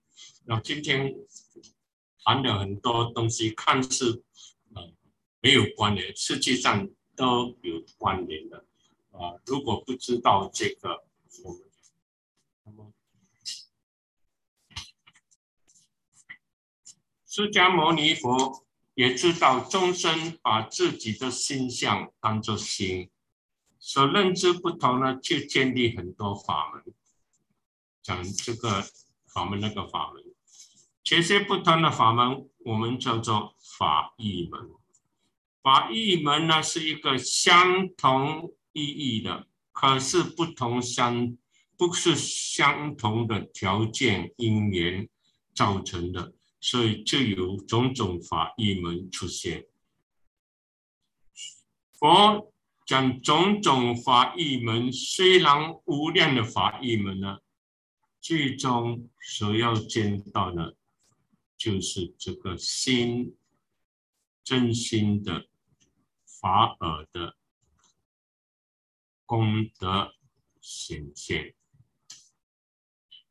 [0.46, 1.14] 那今天。
[2.28, 4.24] 谈了很多东西，看似
[4.74, 4.82] 呃
[5.40, 8.66] 没有关联，实际上都有关联的
[9.12, 9.38] 啊。
[9.46, 11.04] 如果不知道这个，
[11.44, 11.62] 我们
[12.64, 12.92] 那么
[17.36, 18.64] 释迦牟尼佛
[18.94, 23.10] 也知道众生把自己的心相当作心，
[23.78, 26.94] 所认知不同呢，就建立很多法门，
[28.02, 28.82] 讲这个
[29.26, 30.24] 法门那个法门。
[31.04, 34.70] 这些不同的法门，我们叫做法义门。
[35.62, 41.36] 法义门呢，是一个相同意义的，可是不同相，
[41.76, 45.06] 不是相同的条件因缘
[45.54, 49.66] 造成的，所以就有种种法义门出现。
[51.92, 52.52] 佛
[52.86, 57.38] 讲种种法义门，虽然无量的法义门呢，
[58.20, 60.76] 最终所要见到的。
[61.58, 63.34] 就是这个心
[64.44, 65.48] 真心的
[66.26, 67.34] 法尔的
[69.24, 70.14] 功德
[70.60, 71.54] 显现，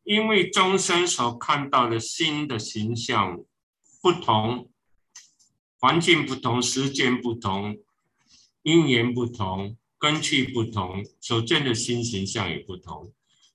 [0.06, 3.44] 因为众生所看到的新的形象
[4.02, 4.72] 不同，
[5.78, 7.78] 环境不同，时间不同，
[8.64, 13.12] 因缘不同，根据不同，所见的新形象也不同，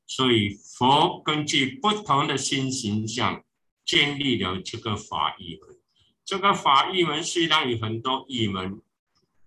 [0.07, 3.43] 所以佛根据不同的新形象。
[3.83, 5.77] 建立了这个法义门，
[6.25, 8.81] 这个法义门虽然有很多义门，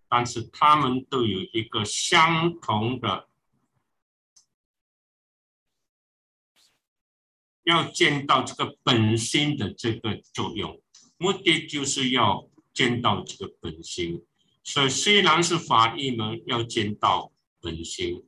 [0.09, 3.29] 但是他们都有一个相同的，
[7.63, 10.81] 要见到这个本心的这个作用，
[11.17, 14.23] 目的就是要见到这个本心。
[14.63, 17.31] 所以虽然是法义门，要见到
[17.61, 18.23] 本心。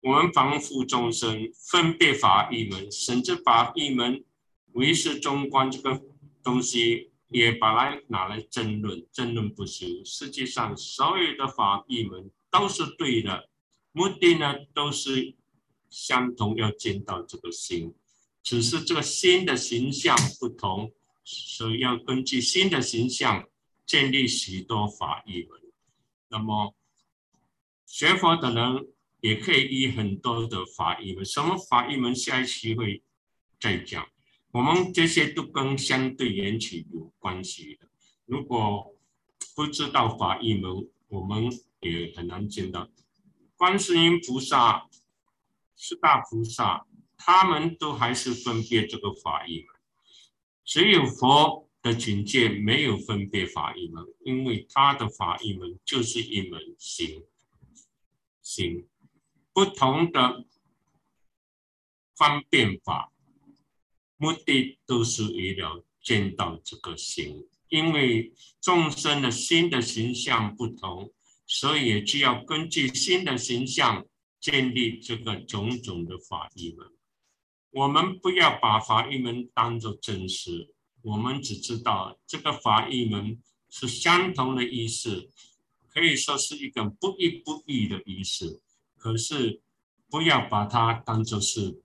[0.00, 4.24] 我们凡夫众生分别法义门，甚至法义门。
[4.72, 6.00] 唯识中观这个
[6.44, 9.86] 东西，也把它拿来争论，争论不休。
[10.04, 13.48] 实际上，所有的法义们都是对的，
[13.92, 15.34] 目的呢都是
[15.90, 17.94] 相同，要见到这个心，
[18.42, 20.92] 只是这个心的形象不同，
[21.24, 23.48] 所以要根据心的形象
[23.86, 25.60] 建立许多法义门。
[26.28, 26.74] 那么，
[27.86, 28.88] 学佛的人
[29.20, 32.14] 也可以依很多的法义门，什么法义门？
[32.14, 33.02] 下一期会
[33.58, 34.06] 再讲。
[34.50, 37.88] 我们这些都跟相对缘起有关系的。
[38.24, 38.94] 如果
[39.54, 41.50] 不知道法义门，我们
[41.80, 42.88] 也很难见到。
[43.56, 44.87] 观世音菩萨、
[45.78, 46.86] 四大菩萨，
[47.16, 49.68] 他们都还是分别这个法义门。
[50.64, 57.22] 只有佛的境界没有分别法义门，因为他的法义门就是一门行
[58.42, 58.86] 行
[59.52, 60.44] 不同的
[62.16, 63.12] 方便法。
[64.16, 71.12] 目的都是为了见到这个心，因为众生的心的形象不同，
[71.46, 74.04] 所以也就要根据心的形象
[74.40, 76.86] 建立这个种种的法义门。
[77.70, 85.30] 我们不要把法义门当作真实，我们只知道这个法义门是相同的意思，
[85.88, 88.62] 可以说是一个不一不异的意思。
[88.96, 89.60] 可是
[90.10, 91.82] 不要把它当作是。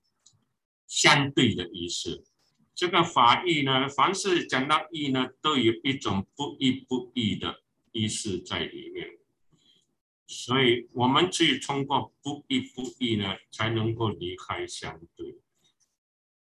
[0.85, 2.23] 相对的意思，
[2.75, 7.63] 这个法义呢，凡是讲到义呢，都有一种不一不义的
[7.93, 9.17] 意思在里面，
[10.35, 15.37] 所以我们只有通过不义不义呢，才能够离开相对，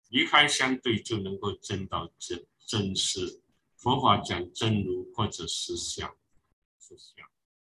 [0.08, 3.42] 离开相对就能够证到真真实。
[3.76, 6.08] 佛法讲真如或者实相，
[6.78, 7.26] 实相。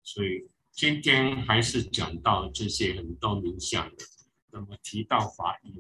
[0.04, 4.06] 所以今天还是讲到这些很多名相的，
[4.52, 5.74] 那么提到法义。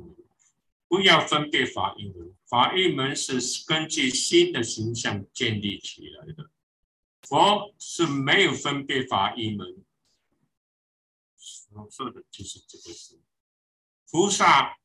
[0.87, 6.49] 不要分别法义门，法义门是根据新的形象建立起来的。
[7.21, 9.83] 佛是没有分别法义门，
[11.75, 13.19] 所说的就是这个事。
[14.09, 14.77] 菩萨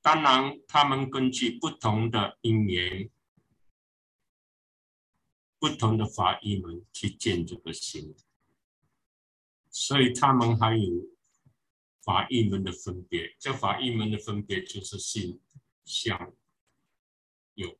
[0.00, 3.10] 当然他们根据不同的因缘、
[5.58, 8.14] 不同的法义门去见这个心，
[9.68, 11.10] 所以他们还有。
[12.02, 15.38] 法义门的分别，这法义门的分别就是心
[15.84, 16.34] 相
[17.52, 17.78] 有。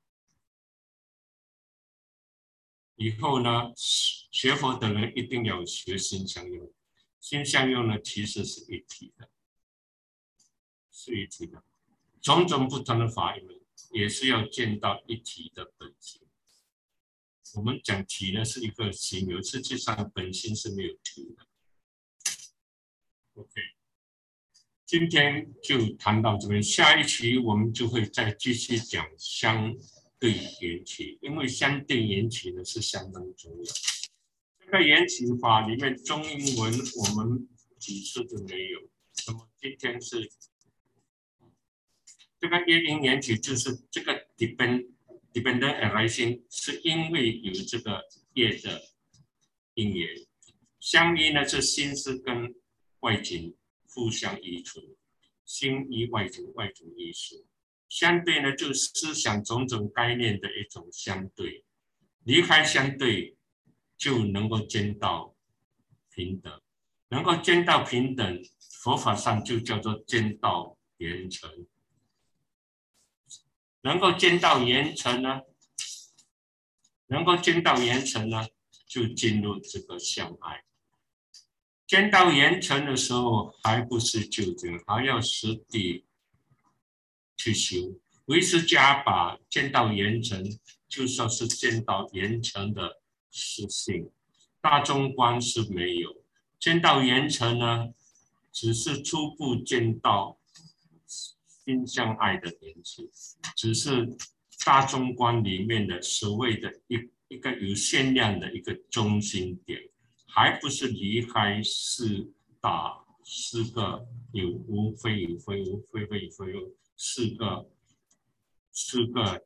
[2.96, 6.70] 以后呢，学佛的人一定要学心相用。
[7.20, 9.28] 心相用呢，其实是一体的，
[10.90, 11.62] 是一体的。
[12.20, 13.60] 种种不同的法门，
[13.92, 16.22] 也是要见到一体的本性。
[17.54, 21.46] 我们讲体呢，是一个形容，实际上本心是没有体的。
[23.34, 23.52] OK。
[24.86, 29.72] 今天就谈到这边，下一期我们就会再继续讲相
[30.18, 33.72] 对缘起，因为相对缘起呢是相当重要。
[34.70, 37.48] 这个缘起法里面中英文我们
[37.80, 38.80] 几次都没有，
[39.26, 40.30] 那么今天是
[42.38, 44.86] 这个业因缘起，就是这个 depend
[45.32, 48.80] dependent arising，是因为有这个业的
[49.74, 50.08] 因缘，
[50.78, 52.54] 相依呢是心思跟
[53.00, 53.56] 外境。
[53.92, 54.84] 互相依存，
[55.44, 57.44] 心依外境，外境依识。
[57.88, 61.64] 相对呢，就是思想种种概念的一种相对。
[62.22, 63.36] 离开相对，
[64.00, 65.36] 就能够见到
[66.10, 66.60] 平等。
[67.08, 68.42] 能够见到平等，
[68.82, 71.66] 佛法上就叫做见到圆成。
[73.82, 75.42] 能够见到圆成呢，
[77.08, 78.46] 能够见到圆成呢，
[78.86, 80.64] 就进入这个相爱。
[81.86, 86.06] 见到严成的时候，还不是究竟，还要实地
[87.36, 87.98] 去修。
[88.26, 90.44] 维持家把见到严成，
[90.88, 92.99] 就说是见到严成的
[93.30, 94.10] 是性。
[94.60, 96.22] 大众观是没有
[96.58, 97.94] 见到严成呢，
[98.52, 100.38] 只是初步见到
[101.46, 103.08] 心相爱的连接，
[103.56, 104.06] 只是
[104.64, 109.80] 大众观里面的所谓的一一个有限量的一个中心点。
[110.32, 117.68] 还不是离开四大四个有无非有非无非非有非有四个
[118.70, 119.44] 四个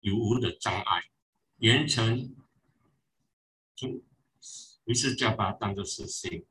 [0.00, 1.04] 有无的障碍，
[1.58, 2.34] 严成
[3.80, 4.02] 就
[4.84, 6.44] 于是就把它当做实性，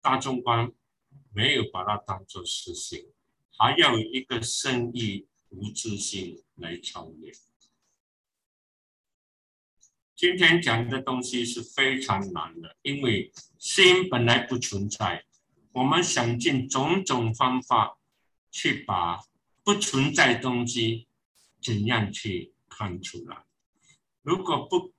[0.00, 0.70] 大众观
[1.34, 3.10] 没有把它当做实性，
[3.58, 7.32] 还要一个圣意无自性来超越。
[10.14, 15.24] 今天讲的东西是非常难的，因为心本来不存在，
[15.72, 17.98] 我们想尽种种方法
[18.50, 19.24] 去把
[19.64, 21.08] 不存在东西
[21.60, 23.44] 怎样去看出来。
[24.22, 24.92] 如果不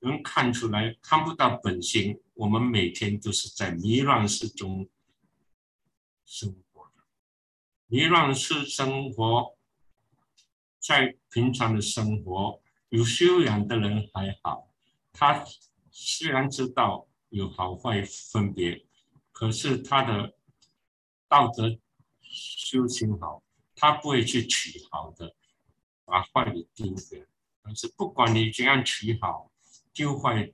[0.00, 4.88] 能看出来，看不到本心，我们每天都是在迷乱世中
[6.24, 7.02] 生活的。
[7.86, 9.56] 迷乱世生活，
[10.78, 12.60] 在平常的生活，
[12.90, 14.70] 有修养的人还好，
[15.12, 15.44] 他
[15.90, 18.86] 虽然知道有好坏分别，
[19.32, 20.36] 可是他的
[21.26, 21.78] 道德
[22.20, 23.42] 修行好，
[23.74, 25.34] 他不会去取好的，
[26.04, 27.24] 把坏的丢掉。
[27.62, 29.50] 但是不管你怎样取好。
[29.96, 30.52] 就坏，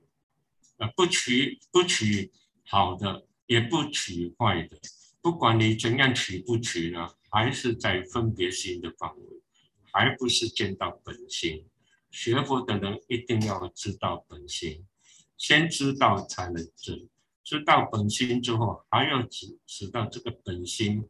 [0.77, 2.31] 呃，不取不取
[2.65, 4.79] 好的，也不取坏的，
[5.21, 9.41] 不管你怎样取不取呢，还是在分别心的范围，
[9.91, 11.67] 还不是见到本心。
[12.09, 14.85] 学佛的人一定要知道本心，
[15.37, 17.09] 先知道才能知。
[17.43, 21.09] 知道本心之后，还要知知道这个本心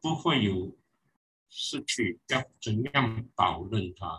[0.00, 0.74] 不会有
[1.50, 4.18] 失去，要怎样保任它。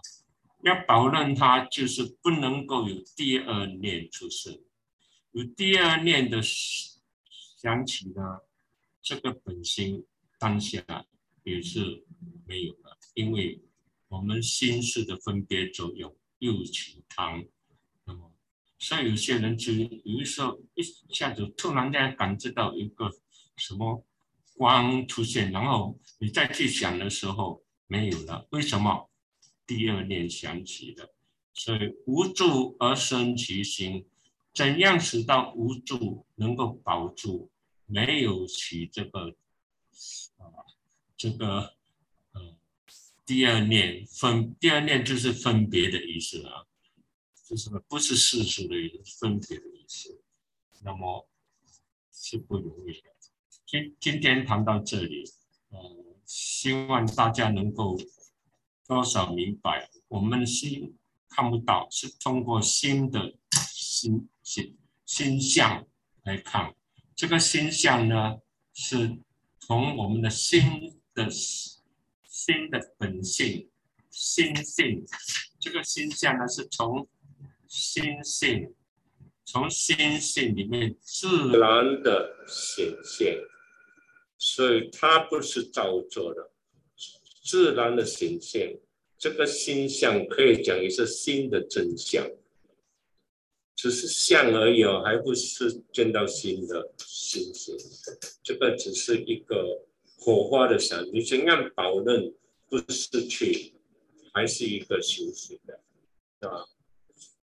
[0.66, 4.60] 要保证它就是不能够有第二念出生，
[5.32, 8.40] 有第二念的想起呢，
[9.00, 10.08] 这个本心
[10.40, 10.84] 当下
[11.44, 12.04] 也是
[12.48, 13.62] 没有了，因为
[14.08, 17.46] 我们心事的分别作用又起汤，
[18.06, 18.34] 那么
[18.80, 20.82] 像有些人就有时候一
[21.14, 23.12] 下子突然间感知到一个
[23.56, 24.04] 什么
[24.56, 29.12] 光出现，然后你再去想的时候没有了，为什么？
[29.68, 31.14] 第二念想起的，
[31.54, 34.06] 所以无助而生其心，
[34.54, 37.50] 怎样使到无助能够保住？
[37.88, 39.36] 没有起这个
[40.38, 40.46] 啊，
[41.18, 41.76] 这个
[42.34, 42.58] 呃，
[43.26, 46.66] 第二念分，第二念就是分别的意思啊，
[47.44, 50.22] 就是不是世俗的意思，分别的意思。
[50.84, 51.28] 那么
[52.12, 53.10] 是不容易的。
[53.66, 55.24] 今今天谈到这里，
[55.70, 55.80] 呃，
[56.26, 57.98] 希望大家能够。
[58.88, 59.90] 多少明白？
[60.08, 60.96] 我们心
[61.30, 65.86] 看不到，是通过心的心心心相
[66.24, 66.76] 来看。
[67.16, 68.38] 这个心相呢，
[68.74, 69.18] 是
[69.60, 73.70] 从我们的心的心的本性
[74.12, 75.06] 心性。
[75.60, 77.08] 这个心相呢，是从
[77.68, 78.74] 心性
[79.44, 83.38] 从心性里面自然的显现，
[84.38, 86.52] 所以它不是造作的。
[87.46, 88.80] 自然的显现，
[89.20, 92.28] 这个心相可以讲也是心的真相，
[93.76, 97.78] 只是相而已哦，还不是见到心的心性。
[98.42, 99.86] 这个只是一个
[100.18, 102.34] 火花的闪，你怎样保证
[102.68, 103.76] 不失去，
[104.34, 105.80] 还是一个修行的，
[106.42, 106.66] 是吧？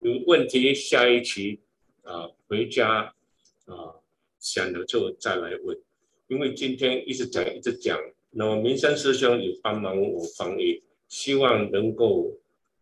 [0.02, 1.60] 有问题下一期
[2.02, 3.12] 啊，回家
[3.66, 3.96] 啊
[4.38, 5.76] 想了之后再来问，
[6.28, 7.98] 因为今天一直讲一直讲。
[8.30, 12.38] 那么明山师兄也帮忙我翻译，希望能够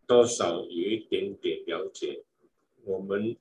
[0.07, 2.23] 多少有一点点了解
[2.85, 3.37] 我们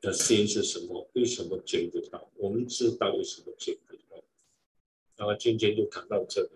[0.00, 2.30] 的心是什么，为什么见不到？
[2.36, 4.24] 我们知道为什么见不到。
[5.16, 6.48] 那么今天就谈到这里，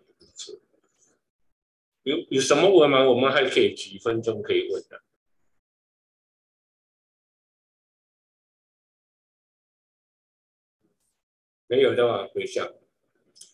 [2.05, 3.09] 有有什么问吗？
[3.09, 5.02] 我们还可以几分钟可以问的，
[11.66, 12.73] 没有的话回下。